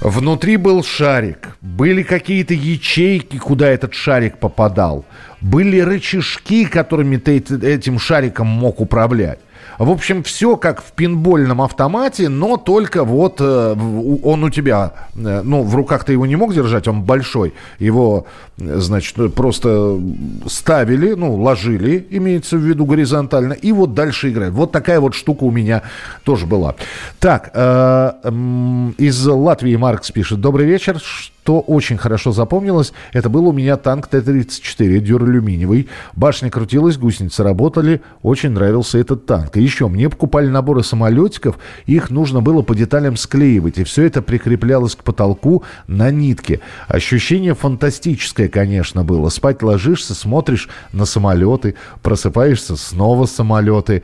Внутри 0.00 0.56
был 0.56 0.82
шарик, 0.82 1.56
были 1.60 2.02
какие-то 2.02 2.54
ячейки, 2.54 3.36
куда 3.36 3.68
этот 3.68 3.92
шарик 3.92 4.38
попадал, 4.38 5.04
были 5.42 5.78
рычажки, 5.78 6.64
которыми 6.64 7.18
ты 7.18 7.38
эт- 7.38 7.62
этим 7.62 7.98
шариком 7.98 8.46
мог 8.46 8.80
управлять. 8.80 9.40
В 9.80 9.88
общем, 9.88 10.22
все 10.22 10.58
как 10.58 10.82
в 10.82 10.92
пинбольном 10.92 11.62
автомате, 11.62 12.28
но 12.28 12.58
только 12.58 13.02
вот 13.02 13.36
э, 13.40 13.76
он 14.22 14.44
у 14.44 14.50
тебя, 14.50 14.92
э, 15.16 15.40
ну, 15.42 15.62
в 15.62 15.74
руках 15.74 16.04
ты 16.04 16.12
его 16.12 16.26
не 16.26 16.36
мог 16.36 16.52
держать, 16.52 16.86
он 16.86 17.00
большой. 17.00 17.54
Его, 17.78 18.26
э, 18.58 18.76
значит, 18.76 19.16
просто 19.34 19.98
ставили, 20.46 21.14
ну, 21.14 21.34
ложили, 21.34 22.06
имеется 22.10 22.58
в 22.58 22.60
виду 22.60 22.84
горизонтально, 22.84 23.54
и 23.54 23.72
вот 23.72 23.94
дальше 23.94 24.28
играть. 24.28 24.50
Вот 24.50 24.70
такая 24.70 25.00
вот 25.00 25.14
штука 25.14 25.44
у 25.44 25.50
меня 25.50 25.80
тоже 26.24 26.44
была. 26.44 26.74
Так, 27.18 27.48
из 27.48 29.26
Латвии 29.26 29.76
Маркс 29.76 30.10
пишет. 30.10 30.42
Добрый 30.42 30.66
вечер. 30.66 31.00
Что 31.42 31.58
очень 31.58 31.96
хорошо 31.96 32.32
запомнилось, 32.32 32.92
это 33.12 33.28
был 33.28 33.48
у 33.48 33.52
меня 33.52 33.76
танк 33.76 34.06
Т-34 34.08 35.00
дюралюминиевый. 35.00 35.88
Башня 36.14 36.50
крутилась, 36.50 36.98
гусеницы 36.98 37.42
работали. 37.42 38.02
Очень 38.22 38.50
нравился 38.50 38.98
этот 38.98 39.26
танк. 39.26 39.56
И 39.56 39.60
еще, 39.62 39.88
мне 39.88 40.08
покупали 40.08 40.48
наборы 40.48 40.84
самолетиков, 40.84 41.58
их 41.86 42.10
нужно 42.10 42.40
было 42.40 42.62
по 42.62 42.74
деталям 42.76 43.16
склеивать. 43.16 43.78
И 43.78 43.84
все 43.84 44.04
это 44.04 44.22
прикреплялось 44.22 44.94
к 44.94 45.02
потолку 45.02 45.64
на 45.88 46.10
нитке. 46.10 46.60
Ощущение 46.86 47.54
фантастическое, 47.54 48.48
конечно, 48.48 49.02
было. 49.02 49.28
Спать 49.30 49.62
ложишься, 49.62 50.14
смотришь 50.14 50.68
на 50.92 51.04
самолеты, 51.04 51.74
просыпаешься, 52.02 52.76
снова 52.76 53.24
самолеты. 53.26 54.02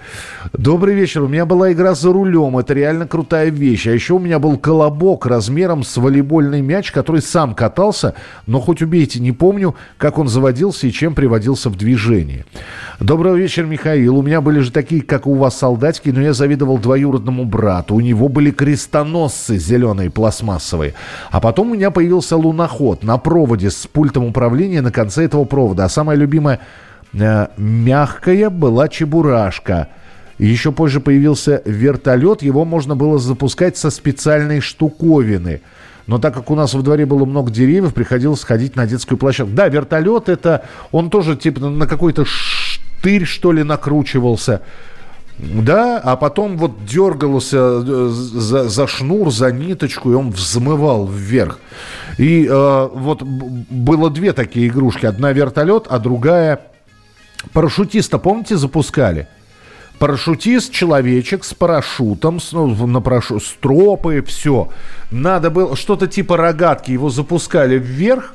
Добрый 0.53 0.95
вечер. 0.95 1.23
У 1.23 1.29
меня 1.29 1.45
была 1.45 1.71
игра 1.71 1.95
за 1.95 2.13
рулем. 2.13 2.59
Это 2.59 2.73
реально 2.75 3.07
крутая 3.07 3.51
вещь. 3.51 3.87
А 3.87 3.93
еще 3.93 4.15
у 4.15 4.19
меня 4.19 4.39
был 4.39 4.57
колобок 4.57 5.27
размером 5.27 5.85
с 5.85 5.97
волейбольный 5.99 6.63
мяч, 6.63 6.91
который 6.91 7.21
сам 7.27 7.55
катался, 7.55 8.15
но 8.47 8.61
хоть 8.61 8.83
убейте, 8.83 9.21
не 9.21 9.33
помню, 9.33 9.75
как 9.99 10.19
он 10.19 10.29
заводился 10.29 10.87
и 10.87 10.93
чем 10.93 11.15
приводился 11.15 11.69
в 11.71 11.77
движение. 11.77 12.45
Доброго 13.01 13.37
вечера, 13.37 13.67
Михаил. 13.67 14.17
У 14.17 14.23
меня 14.23 14.41
были 14.41 14.61
же 14.61 14.73
такие, 14.73 15.03
как 15.03 15.27
у 15.27 15.35
вас, 15.35 15.59
солдатики, 15.59 16.11
но 16.11 16.23
я 16.23 16.33
завидовал 16.33 16.79
двоюродному 16.79 17.45
брату. 17.45 17.95
У 17.95 18.01
него 18.01 18.29
были 18.29 18.51
крестоносцы 18.51 19.59
зеленые, 19.59 20.11
пластмассовые. 20.11 20.95
А 21.31 21.41
потом 21.41 21.71
у 21.71 21.75
меня 21.75 21.91
появился 21.91 22.37
луноход 22.37 23.03
на 23.03 23.19
проводе 23.19 23.71
с 23.71 23.87
пультом 23.87 24.25
управления 24.25 24.81
на 24.81 24.93
конце 24.93 25.25
этого 25.25 25.45
провода. 25.45 25.85
А 25.85 25.89
самая 25.89 26.17
любимая 26.17 26.61
э, 27.13 27.47
мягкая 27.57 28.51
была 28.51 28.89
чебурашка– 28.89 29.89
еще 30.39 30.71
позже 30.71 31.01
появился 31.01 31.63
вертолет, 31.65 32.43
его 32.43 32.65
можно 32.65 32.95
было 32.95 33.19
запускать 33.19 33.77
со 33.77 33.91
специальной 33.91 34.61
штуковины. 34.61 35.63
Но 36.07 36.19
так 36.19 36.35
как 36.35 36.51
у 36.51 36.55
нас 36.55 36.75
во 36.75 36.83
дворе 36.83 37.05
было 37.05 37.25
много 37.25 37.51
деревьев, 37.51 37.93
приходилось 37.93 38.45
ходить 38.45 38.77
на 38.77 38.87
детскую 38.87 39.19
площадку. 39.19 39.53
Да, 39.53 39.69
вертолет 39.69 40.29
это, 40.29 40.65
он 40.93 41.11
тоже 41.11 41.37
типа 41.37 41.61
на 41.69 41.87
какой-то 41.87 42.25
штырь, 42.25 43.25
что 43.25 43.53
ли, 43.53 43.63
накручивался. 43.65 44.63
Да, 45.39 45.99
а 45.99 46.17
потом 46.17 46.57
вот 46.57 46.87
дергался 46.87 47.59
э, 47.59 48.09
за, 48.11 48.69
за 48.69 48.87
шнур, 48.87 49.31
за 49.31 49.53
ниточку, 49.53 50.11
и 50.11 50.15
он 50.15 50.31
взмывал 50.31 51.07
вверх. 51.07 51.59
И 52.17 52.47
э, 52.47 52.89
вот 52.95 53.23
было 53.23 54.09
две 54.09 54.33
такие 54.33 54.69
игрушки. 54.69 55.05
Одна 55.05 55.33
вертолет, 55.33 55.87
а 55.91 55.99
другая 55.99 56.61
парашютиста, 57.53 58.19
помните, 58.19 58.57
запускали? 58.57 59.29
Парашютист, 59.99 60.73
человечек 60.73 61.45
с 61.45 61.55
парашютом, 61.55 62.41
с, 62.41 62.53
ну, 62.53 62.87
на 62.87 63.01
парашу, 63.01 63.41
с 63.41 63.57
тропы, 63.61 64.23
все. 64.27 64.69
Надо 65.11 65.51
было 65.51 65.77
что-то 65.77 66.07
типа 66.07 66.37
рогатки, 66.37 66.91
его 66.91 67.09
запускали 67.09 67.79
вверх, 67.79 68.35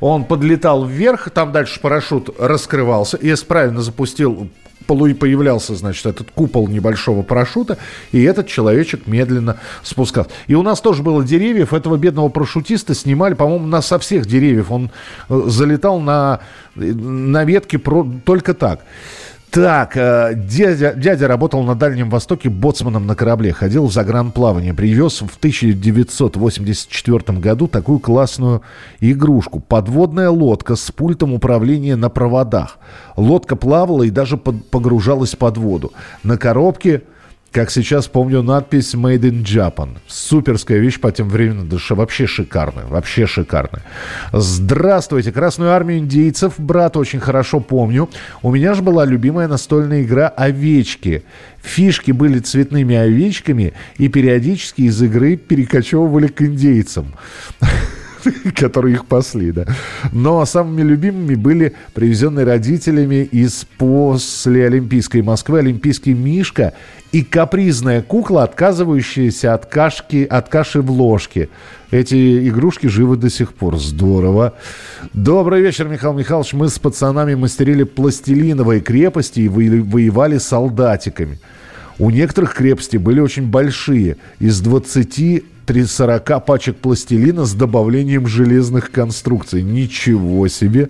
он 0.00 0.24
подлетал 0.24 0.84
вверх, 0.84 1.30
там 1.30 1.50
дальше 1.52 1.80
парашют 1.80 2.30
раскрывался. 2.38 3.18
Если 3.20 3.46
правильно 3.46 3.80
запустил, 3.80 4.50
появлялся, 4.86 5.74
значит, 5.74 6.06
этот 6.06 6.30
купол 6.30 6.66
небольшого 6.68 7.22
парашюта, 7.22 7.78
и 8.12 8.22
этот 8.22 8.46
человечек 8.46 9.06
медленно 9.06 9.58
спускался. 9.82 10.30
И 10.46 10.54
у 10.54 10.62
нас 10.62 10.80
тоже 10.80 11.02
было 11.02 11.24
деревьев, 11.24 11.72
этого 11.74 11.96
бедного 11.96 12.28
парашютиста 12.28 12.94
снимали, 12.94 13.34
по-моему, 13.34 13.66
на 13.66 13.82
со 13.82 13.98
всех 13.98 14.26
деревьев. 14.26 14.70
Он 14.70 14.90
э, 15.28 15.42
залетал 15.46 16.00
на, 16.00 16.40
на 16.74 17.44
ветки 17.44 17.76
про, 17.76 18.06
только 18.24 18.54
так. 18.54 18.80
Так, 19.50 19.96
э, 19.96 20.34
дядя, 20.34 20.92
дядя 20.94 21.26
работал 21.26 21.62
на 21.62 21.74
Дальнем 21.74 22.10
Востоке 22.10 22.50
боцманом 22.50 23.06
на 23.06 23.14
корабле, 23.14 23.52
ходил 23.52 23.86
в 23.86 23.92
загранплавание, 23.92 24.74
привез 24.74 25.22
в 25.22 25.38
1984 25.38 27.38
году 27.38 27.66
такую 27.66 27.98
классную 27.98 28.60
игрушку. 29.00 29.60
Подводная 29.60 30.28
лодка 30.28 30.76
с 30.76 30.90
пультом 30.90 31.32
управления 31.32 31.96
на 31.96 32.10
проводах. 32.10 32.78
Лодка 33.16 33.56
плавала 33.56 34.02
и 34.02 34.10
даже 34.10 34.36
погружалась 34.36 35.34
под 35.34 35.56
воду. 35.56 35.92
На 36.22 36.36
коробке 36.36 37.04
как 37.50 37.70
сейчас 37.70 38.08
помню 38.08 38.42
надпись 38.42 38.94
«Made 38.94 39.20
in 39.20 39.42
Japan». 39.42 39.96
Суперская 40.06 40.78
вещь 40.78 41.00
по 41.00 41.10
тем 41.10 41.28
временам. 41.28 41.68
Да 41.68 41.78
вообще 41.90 42.26
шикарная. 42.26 42.84
Вообще 42.84 43.26
шикарная. 43.26 43.82
Здравствуйте. 44.32 45.32
Красную 45.32 45.72
армию 45.72 46.00
индейцев, 46.00 46.54
брат, 46.58 46.96
очень 46.96 47.20
хорошо 47.20 47.60
помню. 47.60 48.10
У 48.42 48.52
меня 48.52 48.74
же 48.74 48.82
была 48.82 49.04
любимая 49.04 49.48
настольная 49.48 50.02
игра 50.02 50.28
«Овечки». 50.28 51.24
Фишки 51.62 52.12
были 52.12 52.38
цветными 52.38 52.94
овечками 52.94 53.72
и 53.96 54.08
периодически 54.08 54.82
из 54.82 55.02
игры 55.02 55.36
перекочевывали 55.36 56.28
к 56.28 56.42
индейцам. 56.42 57.14
которые 58.54 58.94
их 58.94 59.06
пасли, 59.06 59.52
да. 59.52 59.66
Но 60.12 60.44
самыми 60.44 60.82
любимыми 60.82 61.34
были 61.34 61.74
привезенные 61.94 62.44
родителями 62.44 63.28
из 63.30 63.66
после 63.76 64.66
Олимпийской 64.66 65.22
Москвы 65.22 65.60
Олимпийский 65.60 66.14
Мишка 66.14 66.74
и 67.12 67.22
капризная 67.22 68.02
кукла, 68.02 68.44
отказывающаяся 68.44 69.54
от, 69.54 69.66
кашки, 69.66 70.26
от 70.28 70.48
каши 70.48 70.80
в 70.80 70.90
ложке. 70.90 71.48
Эти 71.90 72.48
игрушки 72.48 72.86
живы 72.86 73.16
до 73.16 73.30
сих 73.30 73.54
пор. 73.54 73.78
Здорово. 73.78 74.54
Добрый 75.14 75.62
вечер, 75.62 75.88
Михаил 75.88 76.12
Михайлович. 76.12 76.52
Мы 76.52 76.68
с 76.68 76.78
пацанами 76.78 77.34
мастерили 77.34 77.84
пластилиновые 77.84 78.80
крепости 78.80 79.40
и 79.40 79.48
воевали 79.48 80.38
солдатиками. 80.38 81.38
У 81.98 82.10
некоторых 82.10 82.54
крепостей 82.54 82.98
были 82.98 83.20
очень 83.20 83.46
большие. 83.46 84.16
Из 84.38 84.60
20 84.60 85.44
40 85.86 86.46
пачек 86.46 86.76
пластилина 86.76 87.44
с 87.44 87.52
добавлением 87.52 88.26
железных 88.26 88.90
конструкций. 88.90 89.62
Ничего 89.62 90.48
себе! 90.48 90.88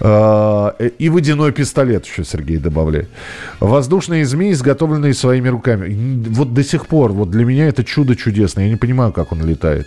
А, 0.00 0.74
и 0.78 1.10
водяной 1.10 1.52
пистолет 1.52 2.06
еще 2.06 2.24
Сергей 2.24 2.56
добавляет. 2.56 3.10
Воздушные 3.60 4.24
змеи, 4.24 4.52
изготовленные 4.52 5.12
своими 5.12 5.48
руками. 5.48 6.24
Вот 6.30 6.54
до 6.54 6.64
сих 6.64 6.86
пор, 6.86 7.12
вот 7.12 7.30
для 7.30 7.44
меня 7.44 7.68
это 7.68 7.84
чудо 7.84 8.16
чудесное. 8.16 8.64
Я 8.64 8.70
не 8.70 8.76
понимаю, 8.76 9.12
как 9.12 9.32
он 9.32 9.44
летает. 9.44 9.86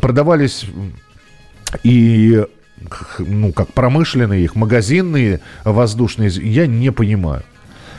Продавались 0.00 0.66
и 1.84 2.44
ну, 3.18 3.52
как 3.52 3.72
промышленные 3.72 4.42
их, 4.44 4.56
магазинные 4.56 5.40
воздушные, 5.64 6.28
я 6.28 6.66
не 6.66 6.90
понимаю. 6.90 7.44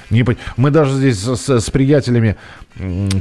Не, 0.09 0.23
мы 0.57 0.71
даже 0.71 0.95
здесь 0.95 1.17
с, 1.17 1.59
с 1.59 1.69
приятелями, 1.69 2.35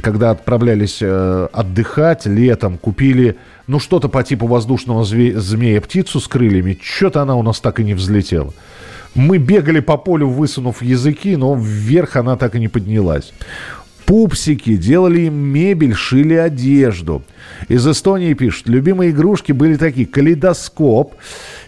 когда 0.01 0.31
отправлялись 0.31 0.99
э, 1.01 1.47
отдыхать 1.51 2.25
летом, 2.25 2.77
купили, 2.77 3.37
ну, 3.67 3.79
что-то 3.79 4.07
по 4.07 4.23
типу 4.23 4.45
воздушного 4.45 5.03
зве- 5.03 5.37
змея, 5.37 5.81
птицу 5.81 6.19
с 6.19 6.27
крыльями. 6.27 6.77
Что-то 6.81 7.21
она 7.21 7.35
у 7.35 7.43
нас 7.43 7.59
так 7.59 7.79
и 7.79 7.83
не 7.83 7.95
взлетела. 7.95 8.53
Мы 9.15 9.37
бегали 9.37 9.79
по 9.79 9.97
полю, 9.97 10.27
высунув 10.27 10.81
языки, 10.81 11.35
но 11.37 11.55
вверх 11.55 12.17
она 12.17 12.35
так 12.35 12.55
и 12.55 12.59
не 12.59 12.67
поднялась. 12.67 13.33
Пупсики, 14.05 14.77
делали 14.77 15.21
им 15.21 15.33
мебель, 15.33 15.95
шили 15.95 16.35
одежду. 16.35 17.23
Из 17.67 17.87
Эстонии 17.87 18.35
пишут, 18.35 18.67
любимые 18.67 19.09
игрушки 19.09 19.51
были 19.51 19.77
такие, 19.77 20.05
калейдоскоп, 20.05 21.15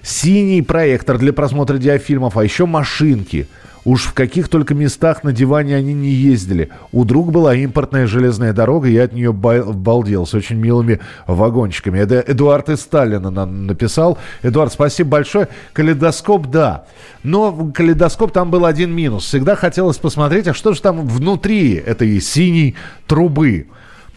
синий 0.03 0.61
проектор 0.61 1.17
для 1.17 1.33
просмотра 1.33 1.79
диафильмов, 1.79 2.37
а 2.37 2.43
еще 2.43 2.67
машинки– 2.67 3.47
Уж 3.87 4.07
в 4.07 4.13
каких 4.13 4.49
только 4.49 4.75
местах 4.75 5.23
на 5.23 5.31
диване 5.31 5.73
они 5.73 5.93
не 5.93 6.09
ездили. 6.09 6.71
У 6.91 7.05
друга 7.05 7.31
была 7.31 7.55
импортная 7.55 8.05
железная 8.05 8.51
дорога, 8.51 8.89
я 8.89 9.03
от 9.03 9.13
нее 9.13 9.31
балдел 9.31 10.27
с 10.27 10.33
очень 10.33 10.57
милыми 10.57 10.99
вагончиками. 11.25 11.97
Это 11.97 12.19
Эдуард 12.19 12.67
из 12.67 12.81
Сталина 12.81 13.29
нам 13.29 13.65
написал. 13.65 14.17
Эдуард, 14.43 14.73
спасибо 14.73 15.11
большое. 15.11 15.47
Калейдоскоп, 15.71 16.47
да. 16.47 16.83
Но 17.23 17.71
калейдоскоп 17.73 18.33
там 18.33 18.51
был 18.51 18.65
один 18.65 18.93
минус. 18.93 19.23
Всегда 19.23 19.55
хотелось 19.55 19.95
посмотреть, 19.95 20.49
а 20.49 20.53
что 20.53 20.73
же 20.73 20.81
там 20.81 21.07
внутри 21.07 21.75
этой 21.75 22.19
синей 22.19 22.75
трубы. 23.07 23.67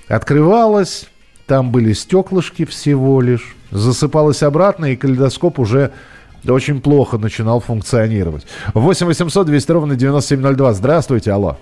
Открывалось, 0.08 1.06
там 1.46 1.70
были 1.70 1.92
стеклышки 1.92 2.64
всего 2.64 3.20
лишь. 3.20 3.54
Засыпалось 3.70 4.42
обратно, 4.42 4.86
и 4.86 4.96
калейдоскоп 4.96 5.60
уже 5.60 5.92
да 6.42 6.54
очень 6.54 6.80
плохо 6.80 7.18
начинал 7.18 7.60
функционировать. 7.60 8.46
8 8.74 9.06
800 9.06 9.46
200 9.46 9.72
ровно 9.72 9.96
9702. 9.96 10.72
Здравствуйте, 10.72 11.32
алло. 11.32 11.56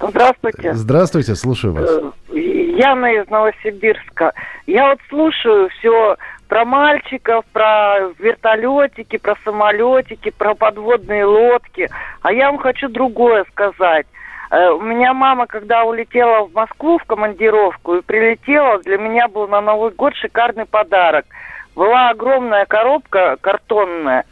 Здравствуйте. 0.00 0.74
Здравствуйте, 0.74 1.34
слушаю 1.34 1.74
вас. 1.74 1.90
Э, 1.90 2.38
Яна 2.38 3.12
из 3.12 3.28
Новосибирска. 3.28 4.32
Я 4.66 4.90
вот 4.90 4.98
слушаю 5.08 5.68
все 5.70 6.16
про 6.46 6.64
мальчиков, 6.64 7.44
про 7.52 8.10
вертолетики, 8.18 9.18
про 9.18 9.34
самолетики, 9.44 10.30
про 10.30 10.54
подводные 10.54 11.24
лодки. 11.24 11.90
А 12.22 12.32
я 12.32 12.50
вам 12.50 12.58
хочу 12.58 12.88
другое 12.88 13.44
сказать. 13.50 14.06
Э, 14.50 14.70
у 14.70 14.80
меня 14.80 15.12
мама, 15.12 15.46
когда 15.46 15.84
улетела 15.84 16.46
в 16.46 16.54
Москву 16.54 16.98
в 16.98 17.04
командировку 17.04 17.96
и 17.96 18.02
прилетела, 18.02 18.78
для 18.78 18.98
меня 18.98 19.26
был 19.26 19.48
на 19.48 19.60
Новый 19.60 19.90
год 19.90 20.14
шикарный 20.14 20.64
подарок– 20.64 21.26
была 21.78 22.10
огромная 22.10 22.66
коробка 22.66 23.36
картонная, 23.40 24.24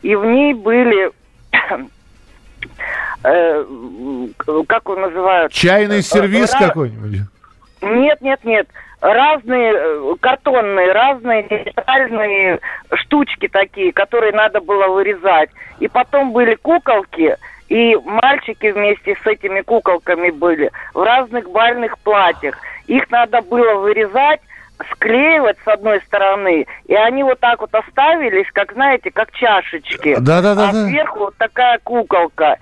и 0.00 0.16
в 0.16 0.24
ней 0.24 0.54
были 0.54 1.12
э, 3.24 3.64
как 4.66 4.88
он 4.88 5.02
называют? 5.02 5.52
Чайный 5.52 6.02
сервис 6.02 6.50
какой-нибудь? 6.50 7.28
Нет, 7.82 8.20
нет, 8.22 8.42
нет. 8.42 8.68
разные 9.02 9.74
э, 9.74 10.14
картонные, 10.18 10.92
разные 10.92 11.42
театральные 11.42 12.60
штучки 12.94 13.48
такие, 13.48 13.92
которые 13.92 14.32
надо 14.32 14.60
было 14.62 14.88
вырезать. 14.88 15.50
И 15.80 15.88
потом 15.88 16.32
были 16.32 16.54
куколки, 16.54 17.36
и 17.68 17.96
мальчики 17.96 18.72
вместе 18.72 19.14
с 19.22 19.26
этими 19.26 19.60
куколками 19.60 20.30
были 20.30 20.70
в 20.94 21.02
разных 21.02 21.50
бальных 21.50 21.98
платьях. 21.98 22.56
Их 22.86 23.10
надо 23.10 23.42
было 23.42 23.74
вырезать, 23.74 24.40
склеивать 24.92 25.58
с 25.64 25.68
одной 25.68 26.00
стороны, 26.02 26.66
и 26.86 26.94
они 26.94 27.22
вот 27.22 27.40
так 27.40 27.60
вот 27.60 27.74
оставились, 27.74 28.46
как, 28.52 28.72
знаете, 28.72 29.10
как 29.10 29.32
чашечки. 29.32 30.16
Да, 30.20 30.40
да, 30.40 30.54
да. 30.54 30.68
А 30.70 30.72
сверху 30.72 31.20
вот 31.20 31.36
такая 31.36 31.78
куколка. 31.82 32.58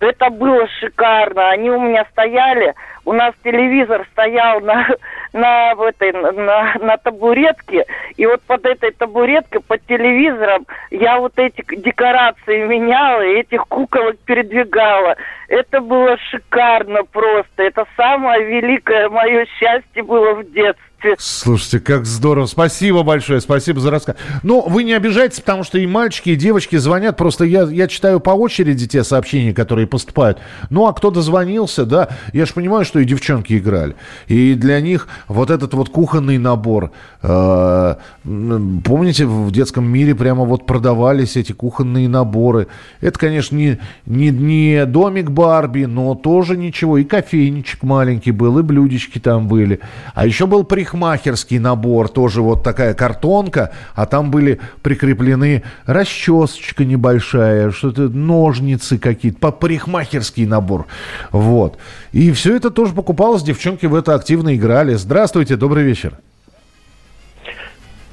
Это 0.00 0.30
было 0.30 0.66
шикарно. 0.78 1.50
Они 1.50 1.70
у 1.70 1.80
меня 1.80 2.06
стояли. 2.12 2.74
У 3.04 3.12
нас 3.12 3.34
телевизор 3.42 4.06
стоял 4.12 4.60
на, 4.60 4.86
на, 5.32 5.74
в 5.74 5.82
этой, 5.82 6.12
на, 6.12 6.74
на 6.78 6.96
табуретке. 6.98 7.84
И 8.16 8.26
вот 8.26 8.40
под 8.42 8.64
этой 8.64 8.92
табуреткой, 8.92 9.60
под 9.60 9.84
телевизором, 9.86 10.66
я 10.90 11.18
вот 11.18 11.32
эти 11.36 11.64
декорации 11.74 12.64
меняла, 12.66 13.22
и 13.22 13.40
этих 13.40 13.66
куколок 13.66 14.18
передвигала. 14.24 15.16
Это 15.48 15.80
было 15.80 16.16
шикарно 16.30 17.02
просто. 17.04 17.62
Это 17.64 17.84
самое 17.96 18.44
великое 18.44 19.08
мое 19.08 19.46
счастье 19.58 20.02
было 20.02 20.34
в 20.34 20.44
детстве. 20.52 20.87
Слушайте, 21.18 21.78
как 21.78 22.06
здорово. 22.06 22.46
Спасибо 22.46 23.04
большое, 23.04 23.40
спасибо 23.40 23.78
за 23.78 23.92
рассказ. 23.92 24.16
Но 24.42 24.62
вы 24.62 24.82
не 24.82 24.94
обижайтесь, 24.94 25.38
потому 25.38 25.62
что 25.62 25.78
и 25.78 25.86
мальчики, 25.86 26.30
и 26.30 26.36
девочки 26.36 26.74
звонят. 26.74 27.16
Просто 27.16 27.44
я, 27.44 27.62
я 27.62 27.86
читаю 27.86 28.18
по 28.18 28.30
очереди 28.30 28.88
те 28.88 29.04
сообщения, 29.04 29.54
которые 29.54 29.86
поступают. 29.86 30.38
Ну, 30.70 30.86
а 30.86 30.92
кто 30.92 31.12
дозвонился, 31.12 31.86
да, 31.86 32.08
я 32.32 32.46
же 32.46 32.52
понимаю, 32.52 32.84
что 32.84 32.98
и 32.98 33.04
девчонки 33.04 33.56
играли. 33.56 33.94
И 34.26 34.54
для 34.54 34.80
них 34.80 35.06
вот 35.28 35.50
этот 35.50 35.72
вот 35.72 35.88
кухонный 35.88 36.36
набор. 36.36 36.90
Э, 37.22 37.94
помните, 38.24 39.24
в 39.26 39.52
детском 39.52 39.86
мире 39.86 40.16
прямо 40.16 40.44
вот 40.44 40.66
продавались 40.66 41.36
эти 41.36 41.52
кухонные 41.52 42.08
наборы. 42.08 42.66
Это, 43.00 43.16
конечно, 43.20 43.54
не, 43.54 43.78
не, 44.04 44.30
не 44.30 44.84
домик 44.84 45.30
Барби, 45.30 45.84
но 45.84 46.16
тоже 46.16 46.56
ничего. 46.56 46.98
И 46.98 47.04
кофейничек 47.04 47.84
маленький 47.84 48.32
был, 48.32 48.58
и 48.58 48.62
блюдечки 48.62 49.20
там 49.20 49.46
были. 49.46 49.78
А 50.14 50.26
еще 50.26 50.46
был 50.46 50.64
приход 50.64 50.87
парикмахерский 50.88 51.58
набор, 51.58 52.08
тоже 52.08 52.40
вот 52.42 52.62
такая 52.62 52.94
картонка, 52.94 53.72
а 53.94 54.06
там 54.06 54.30
были 54.30 54.60
прикреплены 54.82 55.62
расчесочка 55.86 56.84
небольшая, 56.84 57.70
что-то 57.70 58.08
ножницы 58.08 58.98
какие-то, 58.98 59.38
по 59.38 59.52
парикмахерский 59.52 60.46
набор. 60.46 60.86
Вот. 61.30 61.78
И 62.12 62.32
все 62.32 62.56
это 62.56 62.70
тоже 62.70 62.94
покупалось, 62.94 63.42
девчонки 63.42 63.86
в 63.86 63.94
это 63.94 64.14
активно 64.14 64.54
играли. 64.56 64.94
Здравствуйте, 64.94 65.56
добрый 65.56 65.84
вечер. 65.84 66.14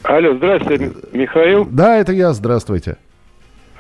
Алло, 0.03 0.35
здравствуйте, 0.35 0.91
Михаил. 1.13 1.65
Да, 1.65 1.97
это 1.97 2.11
я, 2.11 2.33
здравствуйте. 2.33 2.97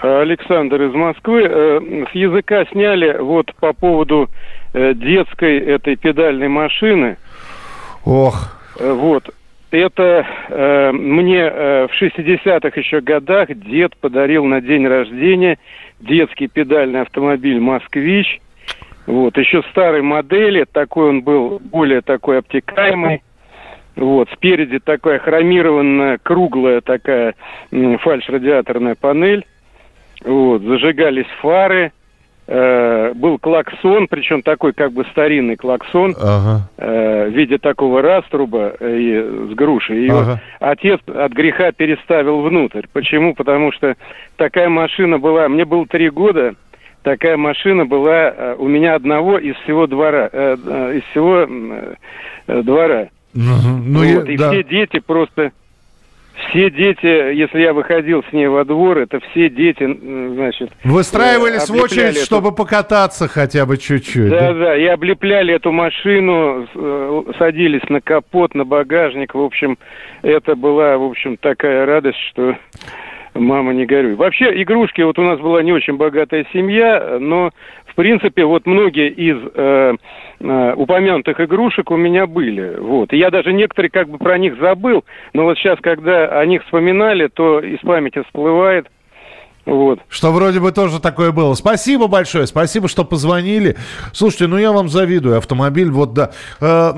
Александр 0.01 0.81
из 0.83 0.93
Москвы. 0.93 1.43
Э, 1.43 1.79
с 2.11 2.15
языка 2.15 2.65
сняли 2.71 3.17
вот 3.19 3.53
по 3.55 3.73
поводу 3.73 4.29
э, 4.73 4.93
детской 4.93 5.59
этой 5.59 5.95
педальной 5.95 6.47
машины. 6.47 7.17
Ох, 8.03 8.55
вот. 8.79 9.29
Это 9.71 10.25
э, 10.49 10.91
мне 10.91 11.41
э, 11.41 11.87
в 11.87 12.01
60-х 12.01 12.79
еще 12.79 13.01
годах 13.01 13.49
дед 13.53 13.97
подарил 13.97 14.45
на 14.45 14.61
день 14.61 14.87
рождения 14.87 15.57
детский 15.99 16.47
педальный 16.47 17.01
автомобиль 17.01 17.59
«Москвич». 17.59 18.39
Вот, 19.05 19.37
еще 19.37 19.63
старой 19.71 20.01
модели, 20.01 20.65
такой 20.71 21.09
он 21.09 21.21
был 21.21 21.59
более 21.59 22.01
такой 22.01 22.39
обтекаемый. 22.39 23.21
Вот, 23.95 24.29
спереди 24.33 24.79
такая 24.79 25.19
хромированная, 25.19 26.19
круглая 26.21 26.81
такая 26.81 27.35
фальш-радиаторная 27.71 28.95
панель. 28.95 29.45
Вот, 30.23 30.61
зажигались 30.61 31.27
фары– 31.41 31.91
э, 32.47 33.13
был 33.13 33.37
клаксон, 33.39 34.07
причем 34.07 34.41
такой 34.41 34.73
как 34.73 34.91
бы 34.91 35.05
старинный 35.11 35.55
клаксон 35.55 36.15
ага. 36.19 36.69
э, 36.77 37.29
в 37.29 37.33
виде 37.33 37.57
такого 37.57 38.01
раструба 38.01 38.75
э, 38.79 38.97
и, 38.97 39.51
с 39.51 39.55
грушей. 39.55 40.05
И 40.05 40.09
ага. 40.09 40.41
отец 40.59 40.99
от 41.07 41.31
греха 41.31 41.71
переставил 41.71 42.41
внутрь. 42.41 42.85
Почему? 42.93 43.33
Потому 43.33 43.71
что 43.71 43.95
такая 44.37 44.69
машина 44.69 45.17
была, 45.17 45.47
мне 45.49 45.65
было 45.65 45.85
три 45.87 46.09
года, 46.09 46.55
такая 47.03 47.37
машина 47.37 47.85
была 47.85 48.29
э, 48.29 48.55
у 48.57 48.67
меня 48.67 48.95
одного 48.95 49.37
из 49.37 49.55
всего 49.57 49.87
двора, 49.87 50.29
э, 50.31 50.57
э, 50.65 50.97
из 50.97 51.03
всего 51.11 51.47
э, 52.47 52.61
двора. 52.63 53.09
Ну, 53.33 53.51
ну, 53.83 53.99
вот, 53.99 54.27
я, 54.27 54.33
и 54.33 54.37
да. 54.37 54.51
все 54.51 54.63
дети 54.63 54.99
просто 54.99 55.51
все 56.35 56.69
дети, 56.69 57.33
если 57.33 57.61
я 57.61 57.73
выходил 57.73 58.23
с 58.29 58.33
ней 58.33 58.47
во 58.47 58.65
двор, 58.65 58.97
это 58.99 59.19
все 59.31 59.49
дети, 59.49 59.85
значит... 59.85 60.71
Выстраивались 60.83 61.69
в 61.69 61.75
очередь, 61.75 62.17
эту... 62.17 62.25
чтобы 62.25 62.53
покататься 62.53 63.27
хотя 63.27 63.65
бы 63.65 63.77
чуть-чуть. 63.77 64.29
Да, 64.29 64.53
да, 64.53 64.53
да, 64.53 64.77
и 64.77 64.85
облепляли 64.85 65.53
эту 65.53 65.71
машину, 65.71 66.67
э, 66.73 67.23
садились 67.37 67.87
на 67.89 68.01
капот, 68.01 68.53
на 68.55 68.65
багажник. 68.65 69.33
В 69.33 69.41
общем, 69.41 69.77
это 70.21 70.55
была, 70.55 70.97
в 70.97 71.03
общем, 71.03 71.37
такая 71.37 71.85
радость, 71.85 72.19
что 72.29 72.55
мама 73.33 73.73
не 73.73 73.85
горюй. 73.85 74.15
Вообще, 74.15 74.61
игрушки, 74.61 75.01
вот 75.01 75.19
у 75.19 75.23
нас 75.23 75.39
была 75.39 75.61
не 75.63 75.71
очень 75.71 75.97
богатая 75.97 76.45
семья, 76.53 77.17
но 77.19 77.51
в 77.95 78.01
принципе, 78.01 78.43
вот 78.43 78.65
многие 78.65 79.09
из 79.09 79.37
э, 79.53 79.95
э, 80.41 80.73
упомянутых 80.75 81.39
игрушек 81.39 81.91
у 81.91 81.95
меня 81.95 82.27
были. 82.27 82.75
Вот. 82.77 83.13
И 83.13 83.17
я 83.17 83.31
даже 83.31 83.53
некоторые 83.53 83.89
как 83.89 84.09
бы 84.09 84.17
про 84.17 84.37
них 84.37 84.57
забыл, 84.59 85.05
но 85.31 85.45
вот 85.45 85.57
сейчас, 85.57 85.79
когда 85.79 86.27
о 86.27 86.45
них 86.45 86.61
вспоминали, 86.65 87.27
то 87.27 87.61
из 87.61 87.79
памяти 87.79 88.21
всплывает. 88.23 88.87
Вот. 89.65 89.99
Что 90.09 90.31
вроде 90.31 90.59
бы 90.59 90.71
тоже 90.71 90.99
такое 90.99 91.31
было. 91.31 91.55
Спасибо 91.55 92.07
большое, 92.07 92.45
спасибо, 92.45 92.87
что 92.87 93.03
позвонили. 93.03 93.75
Слушайте, 94.13 94.47
ну 94.47 94.57
я 94.57 94.71
вам 94.71 94.89
завидую. 94.89 95.37
Автомобиль, 95.37 95.89
вот 95.89 96.13
да. 96.13 96.31
Э, 96.59 96.93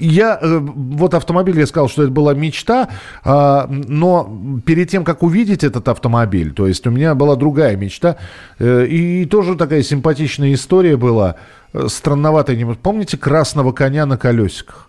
я, 0.00 0.38
э, 0.40 0.58
вот 0.58 1.14
автомобиль, 1.14 1.58
я 1.60 1.66
сказал, 1.66 1.88
что 1.88 2.02
это 2.02 2.10
была 2.10 2.34
мечта, 2.34 2.88
а, 3.22 3.66
но 3.68 4.60
перед 4.66 4.90
тем, 4.90 5.04
как 5.04 5.22
увидеть 5.22 5.62
этот 5.62 5.88
автомобиль, 5.88 6.52
то 6.52 6.66
есть 6.66 6.86
у 6.86 6.90
меня 6.90 7.14
была 7.14 7.36
другая 7.36 7.76
мечта, 7.76 8.16
э, 8.58 8.86
и 8.86 9.26
тоже 9.26 9.54
такая 9.54 9.82
симпатичная 9.82 10.54
история 10.54 10.96
была, 10.96 11.36
странноватая. 11.86 12.74
Помните 12.82 13.16
красного 13.16 13.72
коня 13.72 14.06
на 14.06 14.16
колесиках? 14.16 14.88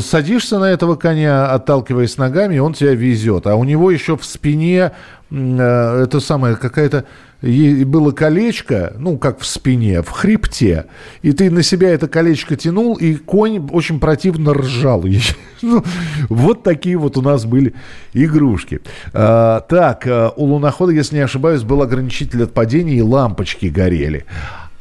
Садишься 0.00 0.58
на 0.58 0.66
этого 0.66 0.94
коня, 0.94 1.50
отталкиваясь 1.50 2.18
ногами, 2.18 2.58
он 2.58 2.72
тебя 2.72 2.94
везет. 2.94 3.46
А 3.46 3.56
у 3.56 3.64
него 3.64 3.90
еще 3.90 4.16
в 4.16 4.24
спине 4.24 4.92
э, 5.30 6.02
это 6.04 6.20
самое 6.20 6.54
какая-то 6.56 7.04
было 7.42 8.12
колечко, 8.12 8.94
ну, 8.98 9.18
как 9.18 9.40
в 9.40 9.46
спине, 9.46 10.02
в 10.02 10.10
хребте, 10.10 10.86
и 11.22 11.32
ты 11.32 11.50
на 11.50 11.62
себя 11.62 11.90
это 11.90 12.08
колечко 12.08 12.56
тянул, 12.56 12.94
и 12.94 13.14
конь 13.14 13.68
очень 13.72 14.00
противно 14.00 14.54
ржал. 14.54 15.04
ну, 15.62 15.84
вот 16.28 16.62
такие 16.62 16.96
вот 16.96 17.16
у 17.16 17.22
нас 17.22 17.44
были 17.44 17.74
игрушки. 18.14 18.80
А, 19.12 19.60
так, 19.60 20.06
э, 20.06 20.30
у 20.36 20.44
лунохода, 20.44 20.92
если 20.92 21.16
не 21.16 21.22
ошибаюсь, 21.22 21.62
был 21.62 21.82
ограничитель 21.82 22.44
от 22.44 22.54
падения, 22.54 22.94
и 22.94 23.02
лампочки 23.02 23.66
горели. 23.66 24.24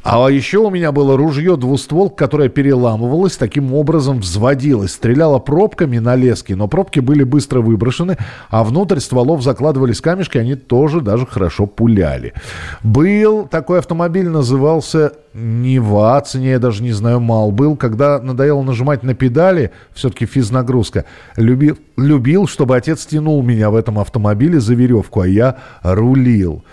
А 0.05 0.29
еще 0.29 0.59
у 0.59 0.69
меня 0.69 0.91
было 0.91 1.17
ружье 1.17 1.57
двуствол, 1.57 2.11
которое 2.11 2.47
переламывалось, 2.47 3.37
таким 3.37 3.73
образом 3.73 4.19
взводилось, 4.19 4.91
стреляло 4.91 5.39
пробками 5.39 5.97
на 5.97 6.15
лески, 6.15 6.53
но 6.53 6.67
пробки 6.67 6.99
были 6.99 7.23
быстро 7.23 7.61
выброшены, 7.61 8.15
а 8.51 8.63
внутрь 8.63 8.99
стволов 8.99 9.41
закладывались 9.41 10.01
камешки, 10.01 10.37
они 10.37 10.53
тоже 10.53 11.01
даже 11.01 11.25
хорошо 11.25 11.65
пуляли. 11.65 12.35
Был 12.83 13.47
такой 13.47 13.79
автомобиль, 13.79 14.29
назывался 14.29 15.13
Нева, 15.33 16.21
цене 16.21 16.51
я 16.51 16.59
даже 16.59 16.83
не 16.83 16.91
знаю, 16.91 17.19
мал 17.19 17.51
был, 17.51 17.75
когда 17.75 18.21
надоело 18.21 18.61
нажимать 18.61 19.01
на 19.01 19.15
педали, 19.15 19.71
все-таки 19.95 20.27
физнагрузка, 20.27 21.05
любил, 21.35 21.79
любил, 21.97 22.45
чтобы 22.45 22.77
отец 22.77 23.07
тянул 23.07 23.41
меня 23.41 23.71
в 23.71 23.75
этом 23.75 23.97
автомобиле 23.97 24.59
за 24.59 24.75
веревку, 24.75 25.21
а 25.21 25.27
я 25.27 25.57
рулил. 25.81 26.63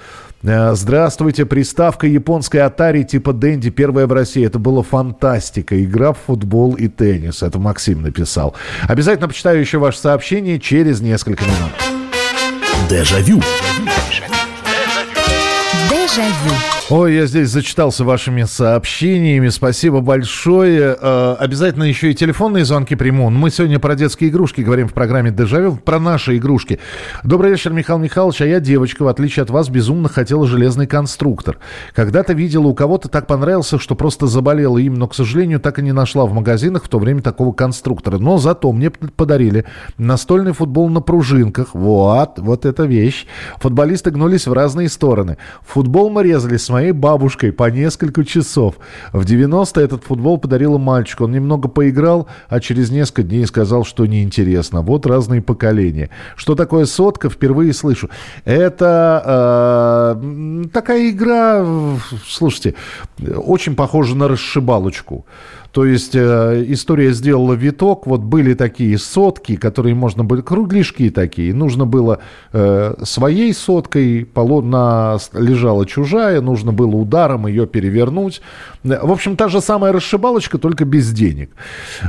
Э, 0.45 0.75
здравствуйте, 0.75 1.47
приставка 1.47 2.07
японской 2.07 2.59
Atari 2.59 3.05
типа 3.05 3.33
Дэнди, 3.33 3.71
первая 3.71 4.07
в 4.07 4.13
России. 4.13 4.45
Это 4.45 4.59
была 4.59 4.83
фантастика. 4.83 5.83
Игра 5.83 6.13
в 6.13 6.19
футбол 6.19 6.75
и 6.75 6.89
теннис. 6.89 7.43
Это 7.43 7.59
Максим 7.59 8.03
написал. 8.03 8.55
Обязательно 8.89 9.29
почитаю 9.29 9.61
еще 9.61 9.79
ваше 9.79 9.99
сообщение 9.99 10.59
через 10.59 11.01
несколько 11.01 11.45
минут. 11.45 11.73
Дежавю. 12.89 13.41
Дежавю. 15.89 16.82
Ой, 16.91 17.15
я 17.15 17.27
здесь 17.27 17.49
зачитался 17.49 18.05
вашими 18.05 18.43
сообщениями. 18.43 19.49
Спасибо 19.51 20.01
большое. 20.01 20.97
Э, 21.01 21.37
обязательно 21.39 21.85
еще 21.85 22.11
и 22.11 22.15
телефонные 22.15 22.65
звонки 22.65 22.97
приму. 22.97 23.31
Мы 23.31 23.51
сегодня 23.51 23.79
про 23.79 23.95
детские 23.95 24.31
игрушки 24.31 24.63
говорим 24.63 24.89
в 24.89 24.93
программе 24.93 25.31
«Дежавю», 25.31 25.77
про 25.77 26.01
наши 26.01 26.37
игрушки. 26.39 26.81
Добрый 27.23 27.53
вечер, 27.53 27.73
Михаил 27.73 28.01
Михайлович. 28.01 28.43
А 28.43 28.47
я 28.47 28.59
девочка, 28.59 29.05
в 29.05 29.09
отличие 29.09 29.45
от 29.45 29.51
вас, 29.51 29.69
безумно 29.69 30.09
хотела 30.09 30.45
железный 30.47 30.89
конструктор. 30.89 31.59
Когда-то 31.95 32.33
видела, 32.33 32.67
у 32.67 32.75
кого-то 32.75 33.09
так 33.09 33.29
понравился, 33.29 33.79
что 33.79 33.95
просто 33.95 34.27
заболела 34.27 34.77
им, 34.77 34.95
но, 34.95 35.07
к 35.07 35.15
сожалению, 35.15 35.61
так 35.61 35.79
и 35.79 35.83
не 35.83 35.93
нашла 35.93 36.27
в 36.27 36.33
магазинах 36.35 36.85
в 36.85 36.89
то 36.89 36.99
время 36.99 37.23
такого 37.23 37.53
конструктора. 37.53 38.19
Но 38.19 38.39
зато 38.39 38.71
мне 38.73 38.91
подарили 38.91 39.67
настольный 39.99 40.53
футбол 40.53 40.91
на 40.91 41.01
пружинках. 41.01 41.75
Вот, 41.75 42.39
вот 42.41 42.67
эта 42.67 42.85
вещь. 42.85 43.27
Футболисты 43.61 44.11
гнулись 44.11 44.49
в 44.49 44.53
разные 44.53 44.89
стороны. 44.89 45.39
Футбол 45.65 46.11
мы 46.11 46.25
резали 46.25 46.57
с 46.57 46.72
моей 46.73 46.93
бабушкой 46.93 47.53
по 47.53 47.71
несколько 47.71 48.25
часов. 48.25 48.77
В 49.13 49.25
90-е 49.25 49.85
этот 49.85 50.05
футбол 50.05 50.39
подарила 50.39 50.79
мальчику. 50.79 51.25
Он 51.25 51.33
немного 51.33 51.69
поиграл, 51.69 52.27
а 52.49 52.59
через 52.59 52.91
несколько 52.91 53.23
дней 53.23 53.47
сказал, 53.47 53.85
что 53.85 54.07
неинтересно. 54.07 54.83
Вот 54.83 55.07
разные 55.07 55.43
поколения. 55.43 56.11
Что 56.35 56.55
такое 56.55 56.87
сотка, 56.87 57.31
впервые 57.31 57.73
слышу. 57.73 58.11
Это 58.45 60.17
э, 60.19 60.65
такая 60.73 61.11
игра, 61.11 61.65
слушайте, 62.27 62.75
очень 63.21 63.77
похожа 63.77 64.17
на 64.17 64.27
расшибалочку. 64.29 65.27
То 65.73 65.87
есть 65.87 66.15
э, 66.15 66.65
история 66.69 67.13
сделала 67.13 67.55
виток. 67.55 68.07
Вот 68.07 68.21
были 68.21 68.53
такие 68.55 68.99
сотки, 68.99 69.57
которые 69.57 69.95
можно 69.95 70.23
было... 70.23 70.43
Кругляшки 70.43 71.11
такие. 71.11 71.55
Нужно 71.55 71.87
было 71.87 72.19
э, 72.53 72.95
своей 73.03 73.55
соткой, 73.55 74.27
полотна 74.27 75.19
лежала 75.33 75.87
чужая, 75.87 76.43
нужно 76.43 76.73
было 76.73 76.95
ударом 76.95 77.47
ее 77.47 77.67
перевернуть. 77.67 78.43
В 78.83 79.11
общем, 79.11 79.37
та 79.37 79.49
же 79.49 79.61
самая 79.63 79.93
расшибалочка, 79.93 80.59
только 80.59 80.85
без 80.85 81.11
денег. 81.11 81.51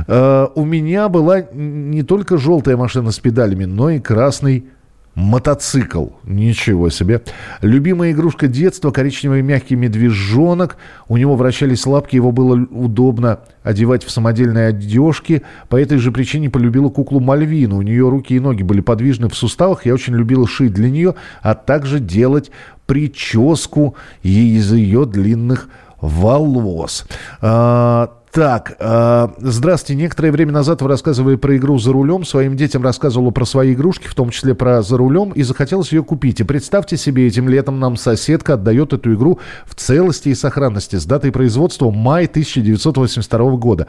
Э, 0.06 0.48
у 0.54 0.64
меня 0.64 1.08
была 1.08 1.40
не 1.52 2.02
только 2.02 2.36
желтая 2.36 2.76
машина 2.76 3.12
с 3.12 3.18
педалями, 3.18 3.64
но 3.64 3.90
и 3.90 3.98
красный 3.98 4.66
Мотоцикл. 5.14 6.06
Ничего 6.24 6.90
себе. 6.90 7.22
Любимая 7.60 8.10
игрушка 8.10 8.48
детства, 8.48 8.90
коричневый 8.90 9.42
мягкий 9.42 9.76
медвежонок. 9.76 10.76
У 11.08 11.16
него 11.16 11.36
вращались 11.36 11.86
лапки, 11.86 12.16
его 12.16 12.32
было 12.32 12.56
удобно 12.70 13.40
одевать 13.62 14.04
в 14.04 14.10
самодельные 14.10 14.68
одежки. 14.68 15.42
По 15.68 15.76
этой 15.76 15.98
же 15.98 16.10
причине 16.10 16.50
полюбила 16.50 16.88
куклу 16.88 17.20
Мальвину. 17.20 17.76
У 17.78 17.82
нее 17.82 18.08
руки 18.08 18.34
и 18.34 18.40
ноги 18.40 18.64
были 18.64 18.80
подвижны 18.80 19.28
в 19.28 19.36
суставах. 19.36 19.86
Я 19.86 19.94
очень 19.94 20.14
любила 20.14 20.48
шить 20.48 20.72
для 20.72 20.90
нее, 20.90 21.14
а 21.42 21.54
также 21.54 22.00
делать 22.00 22.50
прическу 22.86 23.96
из 24.22 24.72
ее 24.72 25.06
длинных 25.06 25.68
волос. 26.00 27.06
А, 27.40 28.10
так, 28.34 28.74
э, 28.80 29.28
здравствуйте. 29.38 30.02
Некоторое 30.02 30.32
время 30.32 30.50
назад 30.50 30.82
вы 30.82 30.88
рассказывали 30.88 31.36
про 31.36 31.56
игру 31.56 31.78
«За 31.78 31.92
рулем». 31.92 32.24
Своим 32.24 32.56
детям 32.56 32.82
рассказывала 32.82 33.30
про 33.30 33.44
свои 33.44 33.74
игрушки, 33.74 34.08
в 34.08 34.14
том 34.16 34.30
числе 34.30 34.56
про 34.56 34.82
«За 34.82 34.96
рулем», 34.96 35.30
и 35.30 35.44
захотелось 35.44 35.92
ее 35.92 36.02
купить. 36.02 36.40
И 36.40 36.42
представьте 36.42 36.96
себе, 36.96 37.28
этим 37.28 37.48
летом 37.48 37.78
нам 37.78 37.96
соседка 37.96 38.54
отдает 38.54 38.92
эту 38.92 39.14
игру 39.14 39.38
в 39.64 39.76
целости 39.76 40.30
и 40.30 40.34
сохранности 40.34 40.96
с 40.96 41.06
датой 41.06 41.30
производства 41.30 41.92
май 41.92 42.24
1982 42.24 43.50
года. 43.52 43.86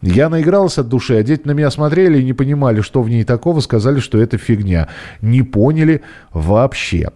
Я 0.00 0.28
наигралась 0.28 0.78
от 0.78 0.88
души, 0.88 1.16
а 1.16 1.24
дети 1.24 1.42
на 1.44 1.50
меня 1.50 1.68
смотрели 1.72 2.20
и 2.20 2.24
не 2.24 2.34
понимали, 2.34 2.82
что 2.82 3.02
в 3.02 3.08
ней 3.08 3.24
такого, 3.24 3.58
сказали, 3.58 3.98
что 3.98 4.18
это 4.18 4.38
фигня. 4.38 4.86
Не 5.22 5.42
поняли 5.42 6.02
вообще. 6.32 7.10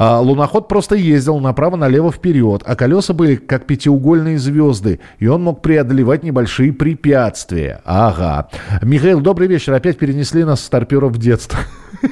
А 0.00 0.18
луноход 0.18 0.66
просто 0.66 0.94
ездил 0.94 1.40
направо-налево 1.40 2.10
вперед, 2.10 2.62
а 2.64 2.74
колеса 2.74 3.12
были 3.12 3.36
как 3.36 3.66
пятиугольные 3.66 4.38
звезды, 4.38 4.98
и 5.18 5.26
он 5.26 5.42
мог 5.42 5.60
преодолевать 5.60 6.22
небольшие 6.22 6.72
препятствия. 6.72 7.82
Ага. 7.84 8.48
Михаил, 8.80 9.20
добрый 9.20 9.46
вечер. 9.46 9.74
Опять 9.74 9.98
перенесли 9.98 10.42
нас 10.44 10.64
старперов 10.64 11.12
в 11.12 11.18
детство. 11.18 11.58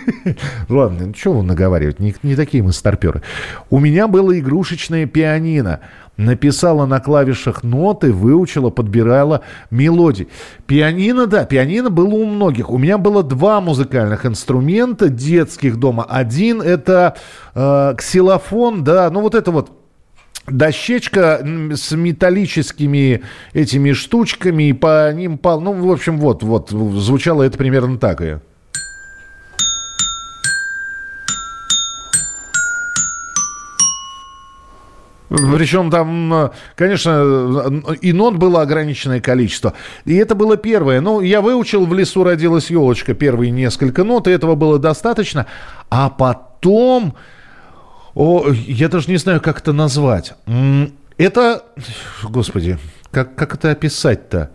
Ладно, 0.68 1.06
ну 1.06 1.14
что 1.14 1.32
вы 1.32 1.42
наговаривать, 1.42 1.98
не, 1.98 2.14
не 2.22 2.36
такие 2.36 2.62
мы 2.62 2.72
старперы. 2.72 3.22
У 3.70 3.78
меня 3.78 4.06
было 4.06 4.38
игрушечное 4.38 5.06
пианино 5.06 5.80
написала 6.18 6.84
на 6.84 7.00
клавишах 7.00 7.62
ноты, 7.62 8.12
выучила, 8.12 8.68
подбирала 8.68 9.42
мелодии. 9.70 10.28
Пианино, 10.66 11.26
да, 11.26 11.46
пианино 11.46 11.88
было 11.88 12.14
у 12.14 12.26
многих. 12.26 12.70
У 12.70 12.76
меня 12.76 12.98
было 12.98 13.22
два 13.22 13.62
музыкальных 13.62 14.26
инструмента 14.26 15.08
детских 15.08 15.78
дома. 15.78 16.04
Один 16.04 16.60
это 16.60 17.16
э, 17.54 17.94
ксилофон, 17.96 18.84
да, 18.84 19.08
ну 19.10 19.22
вот 19.22 19.34
это 19.34 19.50
вот 19.50 19.70
дощечка 20.46 21.40
с 21.74 21.92
металлическими 21.92 23.22
этими 23.52 23.92
штучками, 23.92 24.70
и 24.70 24.72
по 24.72 25.12
ним, 25.12 25.38
по, 25.38 25.58
ну, 25.60 25.72
в 25.72 25.90
общем, 25.90 26.18
вот, 26.18 26.42
вот, 26.42 26.70
звучало 26.70 27.44
это 27.44 27.56
примерно 27.56 27.98
так. 27.98 28.20
Причем 35.28 35.90
там, 35.90 36.52
конечно, 36.74 37.82
и 38.00 38.12
нот 38.12 38.36
было 38.36 38.62
ограниченное 38.62 39.20
количество. 39.20 39.74
И 40.04 40.14
это 40.14 40.34
было 40.34 40.56
первое. 40.56 41.00
Ну, 41.00 41.20
я 41.20 41.40
выучил 41.40 41.84
«В 41.84 41.94
лесу 41.94 42.24
родилась 42.24 42.70
елочка» 42.70 43.14
первые 43.14 43.50
несколько 43.50 44.04
нот, 44.04 44.26
и 44.26 44.30
этого 44.30 44.54
было 44.54 44.78
достаточно. 44.78 45.46
А 45.90 46.08
потом... 46.08 47.14
О, 48.14 48.48
я 48.50 48.88
даже 48.88 49.10
не 49.10 49.18
знаю, 49.18 49.40
как 49.40 49.60
это 49.60 49.72
назвать. 49.72 50.34
Это... 51.18 51.64
Господи, 52.22 52.78
как, 53.10 53.34
как 53.34 53.54
это 53.54 53.70
описать-то? 53.70 54.50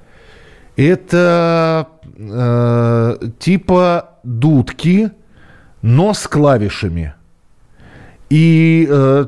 Это 0.75 1.87
э, 2.17 3.17
типа 3.37 4.09
дудки, 4.23 5.11
но 5.81 6.13
с 6.13 6.27
клавишами. 6.27 7.13
И 8.33 8.87
э, 8.89 9.25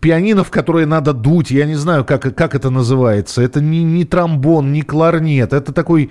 пианино, 0.00 0.44
в 0.44 0.50
которое 0.50 0.86
надо 0.86 1.12
дуть, 1.12 1.50
я 1.50 1.66
не 1.66 1.74
знаю, 1.74 2.04
как, 2.04 2.32
как 2.36 2.54
это 2.54 2.70
называется. 2.70 3.42
Это 3.42 3.60
не, 3.60 3.82
не 3.82 4.04
тромбон, 4.04 4.72
не 4.72 4.82
кларнет. 4.82 5.52
Это 5.52 5.72
такой 5.72 6.10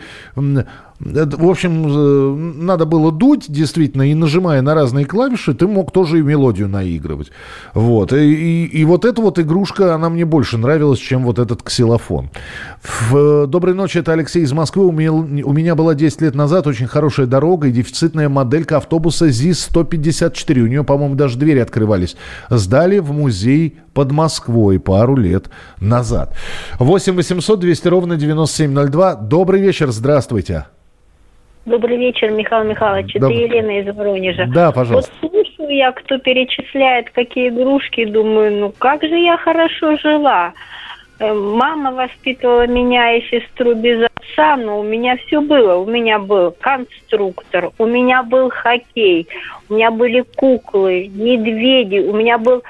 в 1.00 1.50
общем, 1.50 1.88
э, 1.88 2.62
надо 2.62 2.86
было 2.86 3.12
дуть, 3.12 3.46
действительно, 3.50 4.04
и 4.04 4.14
нажимая 4.14 4.62
на 4.62 4.74
разные 4.74 5.06
клавиши, 5.06 5.54
ты 5.54 5.68
мог 5.68 5.92
тоже 5.92 6.20
и 6.20 6.22
мелодию 6.22 6.70
наигрывать. 6.70 7.32
Вот. 7.74 8.14
И, 8.14 8.34
и, 8.34 8.66
и 8.66 8.86
вот 8.86 9.04
эта 9.04 9.22
вот 9.22 9.38
игрушка, 9.38 9.94
она 9.94 10.10
мне 10.10 10.24
больше 10.24 10.58
нравилась, 10.58 11.00
чем 11.00 11.24
вот 11.24 11.38
этот 11.38 11.64
ксилофон. 11.64 12.30
В, 12.82 13.18
э, 13.44 13.48
доброй 13.48 13.76
ночи, 13.76 13.98
это 13.98 14.14
Алексей 14.14 14.44
из 14.44 14.54
Москвы. 14.54 14.86
У 14.86 14.92
меня, 14.94 15.12
у 15.12 15.52
меня 15.52 15.76
была 15.76 15.96
10 15.96 16.22
лет 16.22 16.36
назад 16.36 16.66
очень 16.66 16.88
хорошая 16.88 17.26
дорога 17.26 17.68
и 17.68 17.72
дефицитная 17.72 18.30
моделька 18.30 18.78
автобуса 18.78 19.28
ЗИС-154. 19.28 20.62
У 20.62 20.68
нее, 20.68 20.86
по-моему, 20.86 21.16
даже 21.16 21.38
двери 21.38 21.60
открывались. 21.60 22.16
Сдали 22.50 23.00
в 23.00 23.12
музей 23.12 23.80
под 23.94 24.12
Москвой 24.12 24.80
пару 24.80 25.18
лет 25.18 25.50
назад. 25.82 26.38
8 26.80 27.16
800 27.16 27.60
200 27.60 27.88
ровно 27.90 28.16
9702. 28.16 29.16
Добрый 29.16 29.62
вечер, 29.62 29.92
здравствуйте. 29.92 30.66
Добрый 31.66 31.98
вечер, 31.98 32.30
Михаил 32.30 32.64
Михайлович. 32.64 33.14
Доб... 33.14 33.32
Это 33.32 33.34
Елена 33.34 33.80
из 33.80 33.96
Воронежа. 33.96 34.46
Да, 34.54 34.72
пожалуйста. 34.72 35.12
Вот 35.22 35.32
слушаю 35.32 35.76
я, 35.76 35.92
кто 35.92 36.20
перечисляет, 36.20 37.10
какие 37.10 37.50
игрушки, 37.50 38.06
думаю, 38.06 38.52
ну 38.52 38.74
как 38.78 39.02
же 39.02 39.18
я 39.18 39.36
хорошо 39.38 39.98
жила. 39.98 40.54
Э, 41.18 41.34
мама 41.34 41.92
воспитывала 41.92 42.68
меня 42.68 43.16
и 43.16 43.22
сестру 43.32 43.74
без 43.74 44.06
отца, 44.06 44.58
но 44.58 44.80
у 44.80 44.84
меня 44.84 45.18
все 45.26 45.42
было. 45.42 45.78
У 45.78 45.88
меня 45.88 46.20
был 46.20 46.56
конструктор, 46.60 47.72
у 47.80 47.86
меня 47.88 48.22
был 48.22 48.52
хоккей, 48.52 49.28
у 49.68 49.74
меня 49.74 49.90
были 49.90 50.24
куклы, 50.36 51.10
медведи, 51.12 51.98
у 51.98 52.14
меня 52.16 52.38
был 52.38 52.62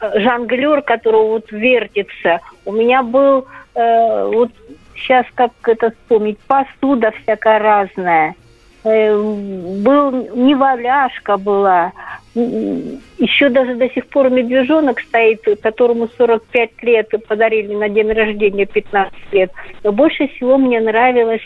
э, 0.00 0.20
жонглер, 0.20 0.82
который 0.82 1.22
вот 1.22 1.50
вертится, 1.50 2.38
у 2.64 2.70
меня 2.70 3.02
был 3.02 3.46
э, 3.74 4.30
вот 4.32 4.52
сейчас 4.94 5.26
как 5.34 5.50
это 5.66 5.90
вспомнить, 5.90 6.38
посуда 6.46 7.12
всякая 7.22 7.58
разная. 7.58 8.36
Э, 8.84 9.16
был 9.16 10.10
неваляшка 10.10 11.38
была. 11.38 11.92
Еще 12.34 13.48
даже 13.48 13.76
до 13.76 13.88
сих 13.88 14.06
пор 14.08 14.28
медвежонок 14.28 15.00
стоит, 15.00 15.40
которому 15.62 16.08
45 16.18 16.82
лет 16.82 17.08
подарили 17.26 17.74
на 17.74 17.88
день 17.88 18.12
рождения 18.12 18.66
15 18.66 19.32
лет. 19.32 19.50
Но 19.82 19.92
больше 19.92 20.28
всего 20.28 20.58
мне 20.58 20.80
нравилось 20.80 21.42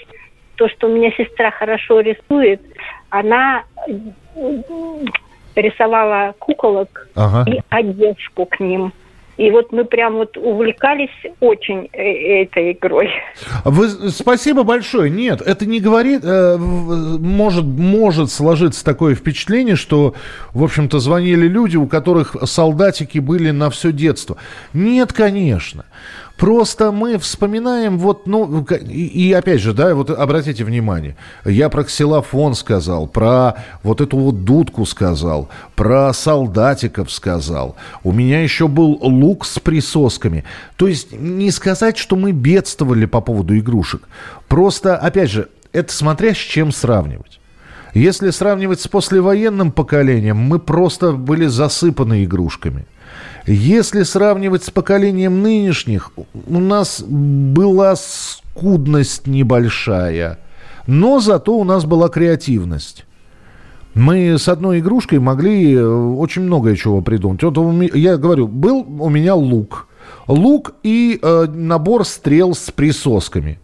то, 0.57 0.68
что 0.68 0.89
у 0.89 0.91
меня 0.91 1.12
сестра 1.12 1.53
хорошо 1.53 2.01
рисует. 2.01 2.61
Она 3.11 3.62
рисовала 5.55 6.34
куколок 6.39 7.09
ага. 7.14 7.49
и 7.49 7.61
одежку 7.68 8.47
к 8.47 8.59
ним. 8.59 8.93
И 9.39 9.51
вот 9.53 9.72
мы 9.72 9.84
прям 9.84 10.16
вот 10.16 10.36
увлекались 10.36 11.11
очень 11.41 11.89
э, 11.93 12.43
этой 12.43 12.72
игрой. 12.72 13.09
Вы, 13.64 13.89
спасибо 14.11 14.64
большое. 14.64 15.11
Нет, 15.11 15.41
это 15.41 15.64
не 15.64 15.80
говорит... 15.80 16.22
Э, 16.24 16.57
может, 16.59 17.64
может 17.64 18.30
сложиться 18.30 18.84
такое 18.84 19.14
впечатление, 19.14 19.76
что, 19.76 20.14
в 20.53 20.64
общем-то, 20.64 20.99
звонили 20.99 21.47
люди, 21.47 21.76
у 21.76 21.86
которых 21.86 22.36
солдатики 22.45 23.18
были 23.20 23.51
на 23.51 23.70
все 23.70 23.93
детство. 23.93 24.36
Нет, 24.72 25.12
конечно. 25.12 25.84
Просто 26.39 26.93
мы 26.93 27.18
вспоминаем 27.18 27.99
вот, 27.99 28.28
ну, 28.28 28.64
и, 28.89 29.07
и 29.07 29.32
опять 29.32 29.61
же, 29.61 29.72
да, 29.72 29.93
вот 29.97 30.09
обратите 30.09 30.62
внимание, 30.62 31.16
я 31.45 31.68
про 31.68 31.82
ксилофон 31.82 32.55
сказал, 32.55 33.09
про 33.09 33.57
вот 33.82 34.01
эту 34.01 34.16
вот 34.16 34.45
дудку 34.45 34.86
сказал, 34.86 35.49
про 35.74 36.12
солдатиков 36.12 37.11
сказал. 37.11 37.74
У 38.05 38.12
меня 38.12 38.41
еще 38.41 38.68
был 38.68 39.01
лук 39.03 39.45
с 39.45 39.59
присосками. 39.59 40.45
То 40.76 40.86
есть 40.86 41.11
не 41.11 41.51
сказать, 41.51 41.99
что 41.99 42.14
мы 42.14 42.30
бедствовали 42.30 43.07
по 43.07 43.20
поводу 43.20 43.59
игрушек. 43.59 44.09
Просто, 44.47 44.97
опять 44.97 45.30
же, 45.30 45.49
это 45.72 45.93
смотря 45.93 46.34
с 46.34 46.39
чем 46.39 46.70
сравнивать. 46.70 47.41
Если 47.95 48.30
сравнивать 48.30 48.80
с 48.80 48.86
послевоенным 48.86 49.72
поколением, 49.72 50.36
мы 50.36 50.61
просто 50.61 51.11
были 51.11 51.47
засыпаны 51.47 52.22
игрушками– 52.22 52.86
если 53.49 54.03
сравнивать 54.03 54.64
с 54.64 54.70
поколением 54.70 55.42
нынешних, 55.42 56.12
у 56.16 56.59
нас 56.59 57.03
была 57.03 57.96
скудность 57.96 59.26
небольшая, 59.26 60.38
но 60.86 61.18
зато 61.18 61.57
у 61.57 61.64
нас 61.64 61.84
была 61.84 62.09
креативность. 62.09 63.07
Мы 63.94 64.38
с 64.38 64.49
одной 64.49 64.80
игрушкой 64.80 65.18
могли 65.18 65.74
э, 65.74 65.84
очень 65.84 66.42
многое 66.42 66.76
чего 66.76 67.01
придумать. 67.01 67.42
Вот 67.42 67.57
я 67.94 68.16
говорю, 68.16 68.46
был 68.46 68.86
у 68.86 69.09
меня 69.09 69.34
лук. 69.34 69.88
Лук 70.26 70.74
и 70.82 71.18
э, 71.20 71.46
набор 71.49 72.05
стрел 72.05 72.55
с 72.55 72.70
присосками. 72.70 73.59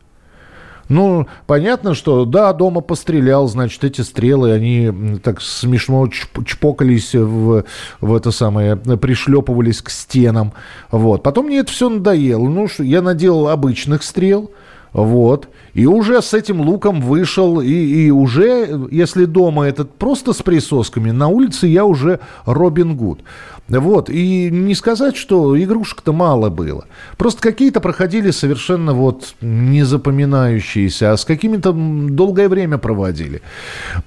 Ну, 0.89 1.26
понятно, 1.47 1.95
что 1.95 2.24
да, 2.24 2.53
дома 2.53 2.80
пострелял, 2.80 3.49
значит, 3.49 3.85
эти 3.85 4.03
стрелы, 4.03 4.53
они 4.53 5.18
так 5.22 5.41
смешно 5.41 6.07
чпокались 6.09 7.14
в, 7.14 7.64
в 8.01 8.14
это 8.14 8.30
самое, 8.30 8.76
пришлепывались 8.76 9.82
к 9.82 9.91
стенам. 9.91 10.53
Вот. 10.91 11.22
Потом 11.22 11.47
мне 11.47 11.59
это 11.59 11.72
все 11.72 11.89
надоело. 11.89 12.49
Ну, 12.49 12.68
я 12.78 13.03
наделал 13.03 13.49
обычных 13.49 14.03
стрел, 14.03 14.51
вот. 14.93 15.49
И 15.74 15.87
уже 15.87 16.22
с 16.22 16.32
этим 16.32 16.61
луком 16.61 17.01
вышел, 17.01 17.61
и, 17.61 17.68
и 17.68 18.11
уже, 18.11 18.89
если 18.93 19.24
дома 19.24 19.66
этот 19.66 19.93
просто 19.97 20.32
с 20.32 20.41
присосками, 20.41 21.11
на 21.11 21.26
улице 21.26 21.66
я 21.66 21.85
уже 21.85 22.20
Робин 22.47 22.97
Гуд. 22.97 23.20
Вот, 23.68 24.10
и 24.10 24.50
не 24.50 24.74
сказать, 24.74 25.16
что 25.16 25.60
игрушек-то 25.60 26.12
мало 26.12 26.50
было. 26.50 26.84
Просто 27.16 27.40
какие-то 27.40 27.80
проходили 27.80 28.30
совершенно 28.30 28.92
вот 28.92 29.34
незапоминающиеся, 29.40 31.12
а 31.12 31.16
с 31.16 31.24
какими-то 31.24 31.72
долгое 31.72 32.50
время 32.50 32.76
проводили. 32.76 33.40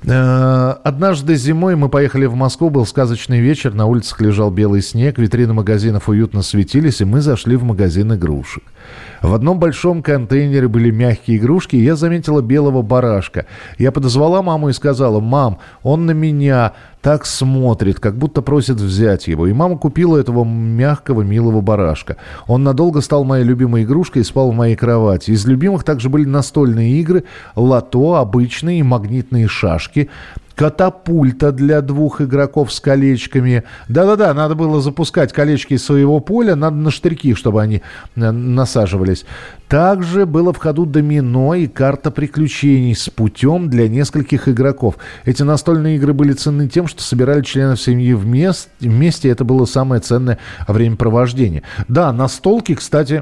Э, 0.03 0.75
однажды 0.83 1.35
зимой 1.35 1.75
мы 1.75 1.89
поехали 1.89 2.27
в 2.27 2.35
Москву, 2.35 2.69
был 2.69 2.85
сказочный 2.85 3.39
вечер, 3.39 3.73
на 3.73 3.87
улицах 3.87 4.21
лежал 4.21 4.51
белый 4.51 4.83
снег, 4.83 5.17
витрины 5.17 5.53
магазинов 5.53 6.07
уютно 6.07 6.43
светились, 6.43 7.01
и 7.01 7.05
мы 7.05 7.21
зашли 7.21 7.55
в 7.55 7.63
магазин 7.63 8.13
игрушек. 8.13 8.63
В 9.21 9.33
одном 9.33 9.59
большом 9.59 10.03
контейнере 10.03 10.67
были 10.67 10.91
мягкие 10.91 11.37
игрушки, 11.37 11.75
и 11.75 11.83
я 11.83 11.95
заметила 11.95 12.41
белого 12.41 12.83
барашка. 12.83 13.47
Я 13.79 13.91
подозвала 13.91 14.43
маму 14.43 14.69
и 14.69 14.73
сказала, 14.73 15.19
«Мам, 15.19 15.57
он 15.81 16.05
на 16.05 16.11
меня 16.11 16.73
так 17.01 17.25
смотрит, 17.25 17.99
как 17.99 18.17
будто 18.17 18.41
просит 18.41 18.77
взять 18.77 19.27
его». 19.27 19.47
И 19.47 19.53
мама 19.53 19.77
купила 19.77 20.17
этого 20.17 20.43
мягкого, 20.43 21.21
милого 21.21 21.61
барашка. 21.61 22.17
Он 22.47 22.63
надолго 22.63 23.01
стал 23.01 23.23
моей 23.23 23.43
любимой 23.43 23.83
игрушкой 23.83 24.21
и 24.21 24.25
спал 24.25 24.51
в 24.51 24.55
моей 24.55 24.75
кровати. 24.75 25.31
Из 25.31 25.45
любимых 25.45 25.83
также 25.83 26.09
были 26.09 26.25
настольные 26.25 26.99
игры, 26.99 27.23
лото, 27.55 28.15
обычные 28.15 28.83
магнитные 28.83 29.47
шашки– 29.47 30.09
катапульта 30.57 31.51
для 31.51 31.81
двух 31.81 32.19
игроков 32.19 32.73
с 32.73 32.79
колечками. 32.79 33.63
Да-да-да, 33.87 34.33
надо 34.33 34.55
было 34.55 34.81
запускать 34.81 35.31
колечки 35.31 35.75
из 35.75 35.85
своего 35.85 36.19
поля, 36.19 36.55
надо 36.55 36.77
на 36.77 36.89
штырьки, 36.89 37.35
чтобы 37.35 37.61
они 37.61 37.83
э, 38.15 38.31
насаживались. 38.31 39.23
Также 39.67 40.25
было 40.25 40.53
в 40.53 40.57
ходу 40.57 40.87
домино 40.87 41.53
и 41.53 41.67
карта 41.67 42.09
приключений 42.09 42.95
с 42.95 43.07
путем 43.07 43.69
для 43.69 43.87
нескольких 43.87 44.47
игроков. 44.47 44.95
Эти 45.25 45.43
настольные 45.43 45.97
игры 45.97 46.13
были 46.13 46.33
ценны 46.33 46.67
тем, 46.67 46.87
что 46.87 47.03
собирали 47.03 47.43
членов 47.43 47.79
семьи 47.79 48.13
вместе, 48.13 48.71
вместе 48.79 49.29
это 49.29 49.43
было 49.43 49.65
самое 49.65 50.01
ценное 50.01 50.39
времяпровождение. 50.67 51.61
Да, 51.87 52.11
настолки, 52.11 52.73
кстати, 52.73 53.21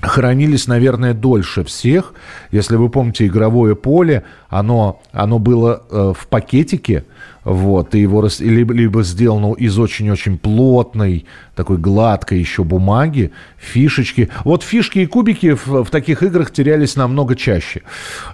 хранились, 0.00 0.66
наверное, 0.66 1.14
дольше 1.14 1.64
всех. 1.64 2.14
Если 2.50 2.76
вы 2.76 2.88
помните 2.88 3.26
игровое 3.26 3.74
поле, 3.74 4.24
оно, 4.48 5.02
оно 5.12 5.38
было 5.38 5.82
э, 5.90 6.12
в 6.16 6.26
пакетике, 6.28 7.04
вот, 7.44 7.94
и 7.94 8.00
его 8.00 8.28
либо, 8.40 8.74
либо 8.74 9.02
сделано 9.02 9.54
из 9.54 9.78
очень-очень 9.78 10.38
плотной, 10.38 11.26
такой 11.54 11.78
гладкой 11.78 12.38
еще 12.38 12.62
бумаги, 12.64 13.32
фишечки. 13.56 14.28
Вот 14.44 14.62
фишки 14.62 15.00
и 15.00 15.06
кубики 15.06 15.54
в, 15.54 15.84
в 15.84 15.90
таких 15.90 16.22
играх 16.22 16.50
терялись 16.50 16.96
намного 16.96 17.36
чаще. 17.36 17.82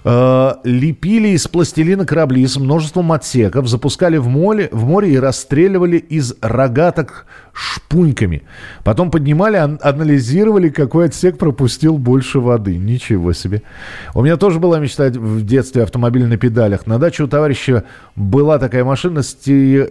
Э, 0.03 0.53
лепили 0.63 1.29
из 1.29 1.47
пластилина 1.47 2.05
корабли 2.05 2.45
с 2.45 2.57
множеством 2.57 3.11
отсеков, 3.11 3.67
запускали 3.67 4.17
в 4.17 4.27
море, 4.27 4.69
в 4.71 4.85
море 4.85 5.13
и 5.13 5.17
расстреливали 5.17 5.97
из 5.97 6.35
рогаток 6.41 7.25
шпуньками. 7.53 8.43
Потом 8.83 9.11
поднимали, 9.11 9.55
ан- 9.55 9.79
анализировали, 9.81 10.69
какой 10.69 11.05
отсек 11.05 11.37
пропустил 11.37 11.97
больше 11.97 12.39
воды. 12.39 12.77
Ничего 12.77 13.33
себе. 13.33 13.61
У 14.13 14.21
меня 14.21 14.35
тоже 14.37 14.59
была 14.59 14.79
мечта 14.79 15.07
в 15.09 15.41
детстве 15.43 15.83
автомобиль 15.83 16.25
на 16.25 16.37
педалях. 16.37 16.85
На 16.85 16.99
даче 16.99 17.23
у 17.23 17.27
товарища 17.27 17.85
была 18.15 18.59
такая 18.59 18.83
машина, 18.85 19.21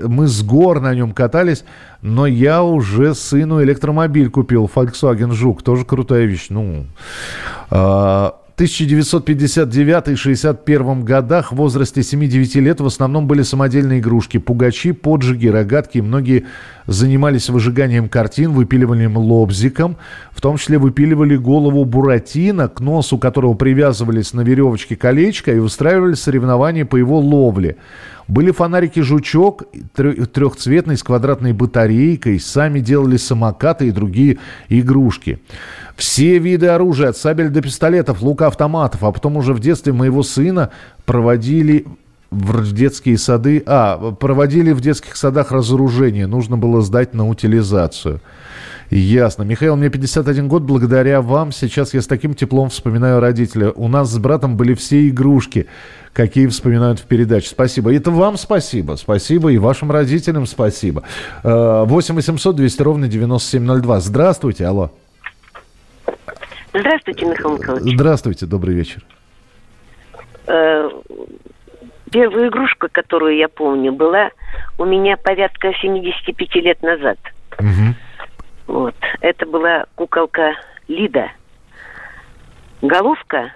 мы 0.09 0.27
с 0.27 0.43
гор 0.43 0.81
на 0.81 0.95
нем 0.95 1.13
катались, 1.13 1.65
но 2.01 2.27
я 2.27 2.63
уже 2.63 3.15
сыну 3.15 3.63
электромобиль 3.63 4.31
купил, 4.31 4.71
Volkswagen 4.75 5.33
Жук, 5.33 5.63
тоже 5.63 5.85
крутая 5.85 6.25
вещь. 6.25 6.47
Ну, 6.49 6.87
1959-61 8.57 11.03
годах 11.03 11.51
в 11.51 11.57
возрасте 11.57 12.03
7-9 12.03 12.61
лет 12.61 12.81
в 12.81 12.87
основном 12.87 13.27
были 13.27 13.43
самодельные 13.43 13.99
игрушки, 13.99 14.39
пугачи, 14.39 14.93
поджиги, 14.93 15.49
рогатки. 15.49 15.99
Многие 15.99 16.45
занимались 16.87 17.49
выжиганием 17.49 18.09
картин, 18.09 18.53
выпиливанием 18.53 19.17
лобзиком. 19.17 19.97
В 20.31 20.41
том 20.41 20.57
числе 20.57 20.79
выпиливали 20.79 21.35
голову 21.35 21.85
Буратино, 21.85 22.69
к 22.69 22.79
носу 22.79 23.19
которого 23.19 23.55
привязывались 23.55 24.33
на 24.33 24.43
веревочке 24.43 24.95
колечко 24.95 25.53
и 25.53 25.59
устраивали 25.59 26.15
соревнования 26.15 26.85
по 26.85 26.97
его 26.97 27.19
ловле. 27.19 27.75
Были 28.27 28.53
фонарики 28.53 29.01
«Жучок», 29.01 29.65
трехцветный 29.95 30.97
с 30.97 31.03
квадратной 31.03 31.53
батарейкой, 31.53 32.41
сами 32.41 32.81
делали 32.81 33.17
самокаты 33.17 33.89
и 33.89 33.91
другие 33.91 34.39
игрушки. 34.69 35.41
Все 35.97 36.39
виды 36.39 36.69
оружия, 36.69 37.11
от 37.11 37.17
сабель 37.17 37.51
до 37.51 37.61
пистолетов, 37.61 38.23
лука, 38.23 38.47
автоматов, 38.47 39.05
а 39.05 39.13
потом 39.13 39.37
уже 39.37 39.53
в 39.53 39.61
детстве 39.61 39.93
моего 39.93 40.23
сына 40.23 40.71
проводили 41.05 41.85
в 42.31 42.73
детские 42.73 43.19
сады, 43.19 43.63
а, 43.67 44.13
проводили 44.13 44.73
в 44.73 44.81
детских 44.81 45.17
садах 45.17 45.53
разоружение, 45.53 46.27
нужно 46.27 46.57
было 46.57 46.83
сдать 46.83 47.15
на 47.15 47.29
утилизацию. 47.29 48.21
Ясно. 48.97 49.43
Михаил, 49.43 49.75
мне 49.75 49.91
51 49.91 50.47
год. 50.47 50.63
Благодаря 50.63 51.21
вам 51.21 51.51
сейчас 51.51 51.95
я 51.95 52.01
с 52.01 52.07
таким 52.07 52.33
теплом 52.33 52.69
вспоминаю 52.69 53.19
родителя. 53.19 53.73
У 53.73 53.89
нас 53.89 54.09
с 54.09 54.19
братом 54.19 54.57
были 54.57 54.75
все 54.75 55.09
игрушки, 55.09 55.67
какие 56.13 56.47
вспоминают 56.47 57.01
в 57.01 57.07
передаче. 57.07 57.49
Спасибо. 57.49 57.93
Это 57.93 58.13
вам 58.13 58.37
спасибо. 58.37 58.95
Спасибо 58.95 59.51
и 59.51 59.59
вашим 59.59 59.91
родителям 59.91 60.47
спасибо. 60.47 61.03
8 61.43 62.15
800 62.15 62.55
200 62.55 62.83
ровно 62.83 63.09
9702. 63.09 63.99
Здравствуйте. 63.99 64.65
Алло. 64.65 64.93
Здравствуйте, 66.73 67.27
Михаил 67.27 67.59
Михайлович. 67.59 67.95
Здравствуйте. 67.95 68.47
Добрый 68.47 68.77
вечер. 68.77 69.03
Э, 70.47 70.89
первая 72.13 72.49
игрушка, 72.49 72.87
которую 72.87 73.39
я 73.39 73.49
помню, 73.49 73.93
была 73.93 74.31
у 74.79 74.85
меня 74.85 75.17
порядка 75.17 75.73
75 75.83 76.55
лет 76.63 76.81
назад. 76.85 77.19
Угу. 77.59 77.95
Вот. 78.67 78.95
Это 79.21 79.47
была 79.47 79.85
куколка 79.95 80.53
Лида. 80.89 81.31
Головка, 82.83 83.53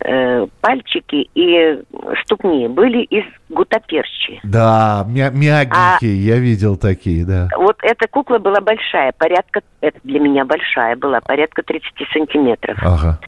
э, 0.00 0.46
пальчики 0.60 1.28
и 1.34 1.82
ступни 2.24 2.68
были 2.68 3.02
из 3.02 3.24
гутаперчи. 3.48 4.40
Да, 4.42 5.04
мя- 5.08 5.30
мягенькие, 5.30 6.12
а, 6.12 6.34
я 6.34 6.38
видел 6.38 6.76
такие, 6.76 7.24
да. 7.24 7.48
Вот 7.56 7.76
эта 7.82 8.08
кукла 8.08 8.38
была 8.38 8.60
большая, 8.60 9.12
порядка, 9.12 9.60
это 9.80 9.98
для 10.04 10.20
меня 10.20 10.44
большая 10.44 10.96
была, 10.96 11.20
порядка 11.20 11.62
30 11.62 11.92
сантиметров. 12.12 12.78
Ага. 12.82 13.18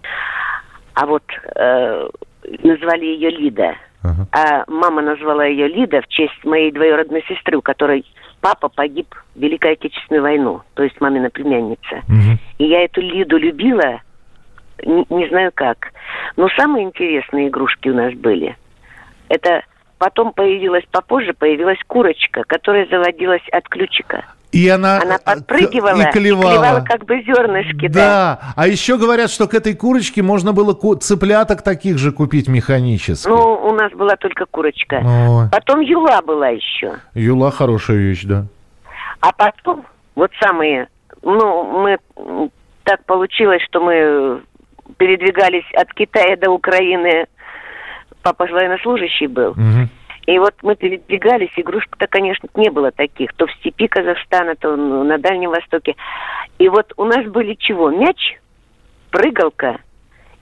А 0.95 1.07
вот 1.07 1.24
э, 1.55 2.09
назвали 2.62 3.05
ее 3.05 3.30
Лида. 3.30 3.74
Ага. 4.03 4.26
А 4.32 4.64
мама 4.68 5.03
назвала 5.03 5.45
ее 5.45 5.68
Лида 5.68 6.01
в 6.03 6.09
честь 6.09 6.45
моей 6.45 6.72
двоюродной 6.72 7.22
сестры, 7.28 7.59
у 7.59 7.62
которой 7.62 8.05
папа 8.41 8.68
погиб 8.68 9.14
в 9.34 9.41
Великой 9.41 9.72
Отечественную 9.72 10.22
войну, 10.22 10.62
то 10.74 10.82
есть 10.82 11.01
мамина 11.01 11.30
племянница. 11.30 12.03
Мгм. 12.09 12.39
И 12.59 12.64
я 12.64 12.84
эту 12.84 13.01
Лиду 13.01 13.37
любила, 13.37 14.01
не, 14.84 15.07
не 15.11 15.28
знаю 15.28 15.51
как. 15.55 15.93
Но 16.37 16.49
самые 16.51 16.84
интересные 16.84 17.49
игрушки 17.49 17.89
у 17.89 17.95
нас 17.95 18.14
были. 18.14 18.57
Это 19.28 19.62
потом 19.99 20.32
появилась, 20.32 20.84
попозже 20.90 21.32
появилась 21.32 21.78
курочка, 21.86 22.42
которая 22.47 22.86
заводилась 22.90 23.42
от 23.53 23.68
ключика. 23.68 24.24
И 24.53 24.68
она, 24.68 25.01
Она 25.03 25.16
э, 25.16 25.18
подпрыгивала 25.24 26.01
и 26.09 26.12
клевала. 26.12 26.80
как 26.86 27.05
бы 27.05 27.20
зернышки. 27.22 27.88
Да, 27.88 28.40
а 28.57 28.66
еще 28.66 28.97
говорят, 28.97 29.30
что 29.30 29.49
к 29.49 29.55
этой 29.55 29.74
курочке 29.74 30.22
можно 30.22 30.53
было 30.53 30.72
ку- 30.72 30.94
цыпляток 30.94 31.62
таких 31.62 31.99
же 31.99 32.11
купить 32.12 32.49
механически. 32.49 33.28
Ну, 33.28 33.36
у 33.36 33.72
нас 33.74 33.92
была 33.92 34.16
только 34.16 34.47
курочка. 34.47 35.03
Ой. 35.05 35.49
Потом 35.51 35.80
юла 35.80 36.22
была 36.22 36.49
еще. 36.49 36.94
Юла 37.14 37.51
хорошая 37.51 37.99
вещь, 37.99 38.22
да. 38.24 38.44
А 39.20 39.32
потом, 39.32 39.84
вот 40.14 40.30
самые, 40.40 40.88
ну, 41.22 41.64
мы 41.82 41.99
так 42.84 43.05
получилось, 43.05 43.62
что 43.68 43.80
мы 43.80 44.40
передвигались 44.97 45.66
от 45.74 45.92
Китая 45.92 46.36
до 46.36 46.51
Украины. 46.51 47.26
Папа 48.27 48.49
же 48.49 48.55
военнослужащий 48.55 49.29
был. 49.29 49.53
Мгм. 49.55 49.89
И 50.27 50.37
вот 50.41 50.57
мы 50.62 50.74
передвигались, 50.74 51.53
игрушек-то, 51.55 52.09
конечно, 52.09 52.49
не 52.57 52.70
было 52.70 52.91
таких. 52.91 53.33
То 53.35 53.47
в 53.47 53.53
степи 53.53 53.87
Казахстана, 53.87 54.57
то 54.57 54.74
на 54.74 55.16
Дальнем 55.18 55.51
Востоке. 55.51 55.95
И 56.59 56.68
вот 56.68 56.93
у 56.97 57.05
нас 57.05 57.24
были 57.27 57.55
чего? 57.55 57.89
Мяч, 57.91 58.37
прыгалка 59.12 59.79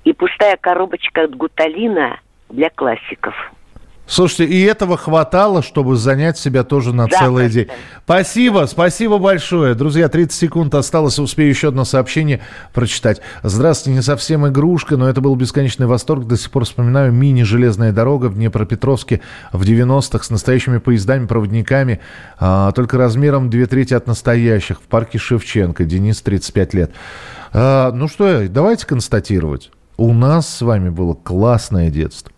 и 0.04 0.14
пустая 0.14 0.56
коробочка 0.56 1.24
от 1.24 1.36
гуталина 1.36 2.20
для 2.48 2.70
классиков. 2.70 3.34
Слушайте, 4.06 4.44
и 4.44 4.62
этого 4.62 4.98
хватало, 4.98 5.62
чтобы 5.62 5.96
занять 5.96 6.36
себя 6.36 6.62
тоже 6.62 6.92
на 6.92 7.06
Да, 7.06 7.18
целый 7.18 7.48
день. 7.48 7.68
Спасибо, 8.04 8.66
спасибо 8.68 9.18
большое. 9.18 9.74
Друзья, 9.74 10.08
30 10.08 10.32
секунд 10.38 10.74
осталось, 10.74 11.18
успею 11.18 11.48
еще 11.48 11.68
одно 11.68 11.84
сообщение 11.84 12.40
прочитать. 12.74 13.22
Здравствуйте, 13.42 13.96
не 13.96 14.02
совсем 14.02 14.46
игрушка, 14.46 14.98
но 14.98 15.08
это 15.08 15.22
был 15.22 15.34
бесконечный 15.36 15.86
восторг. 15.86 16.26
До 16.26 16.36
сих 16.36 16.50
пор 16.50 16.66
вспоминаю 16.66 17.12
мини-железная 17.12 17.92
дорога 17.92 18.26
в 18.26 18.34
Днепропетровске 18.34 19.22
в 19.52 19.62
90-х 19.62 20.22
с 20.22 20.30
настоящими 20.30 20.78
поездами-проводниками, 20.78 22.00
а, 22.38 22.72
только 22.72 22.98
размером 22.98 23.48
две 23.48 23.66
трети 23.66 23.94
от 23.94 24.06
настоящих, 24.06 24.80
в 24.80 24.84
парке 24.84 25.16
Шевченко. 25.16 25.86
Денис, 25.86 26.20
35 26.20 26.74
лет. 26.74 26.90
А, 27.54 27.90
ну 27.90 28.08
что, 28.08 28.46
давайте 28.48 28.86
констатировать. 28.86 29.70
У 29.96 30.12
нас 30.12 30.46
с 30.48 30.60
вами 30.60 30.90
было 30.90 31.14
классное 31.14 31.88
детство 31.88 32.34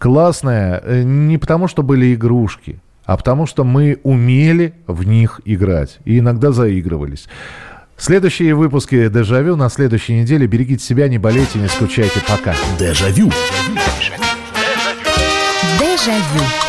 классная 0.00 0.80
э, 0.82 1.02
не 1.02 1.38
потому, 1.38 1.68
что 1.68 1.84
были 1.84 2.14
игрушки, 2.14 2.80
а 3.04 3.16
потому, 3.16 3.46
что 3.46 3.62
мы 3.62 4.00
умели 4.02 4.74
в 4.86 5.06
них 5.06 5.40
играть 5.44 5.98
и 6.04 6.18
иногда 6.18 6.50
заигрывались. 6.50 7.28
Следующие 7.96 8.54
выпуски 8.54 9.08
«Дежавю» 9.08 9.56
на 9.56 9.68
следующей 9.68 10.14
неделе. 10.14 10.46
Берегите 10.46 10.82
себя, 10.82 11.06
не 11.06 11.18
болейте, 11.18 11.58
не 11.58 11.68
скучайте. 11.68 12.20
Пока. 12.26 12.54
Дежавю. 12.78 13.30
Дежавю. 15.78 16.59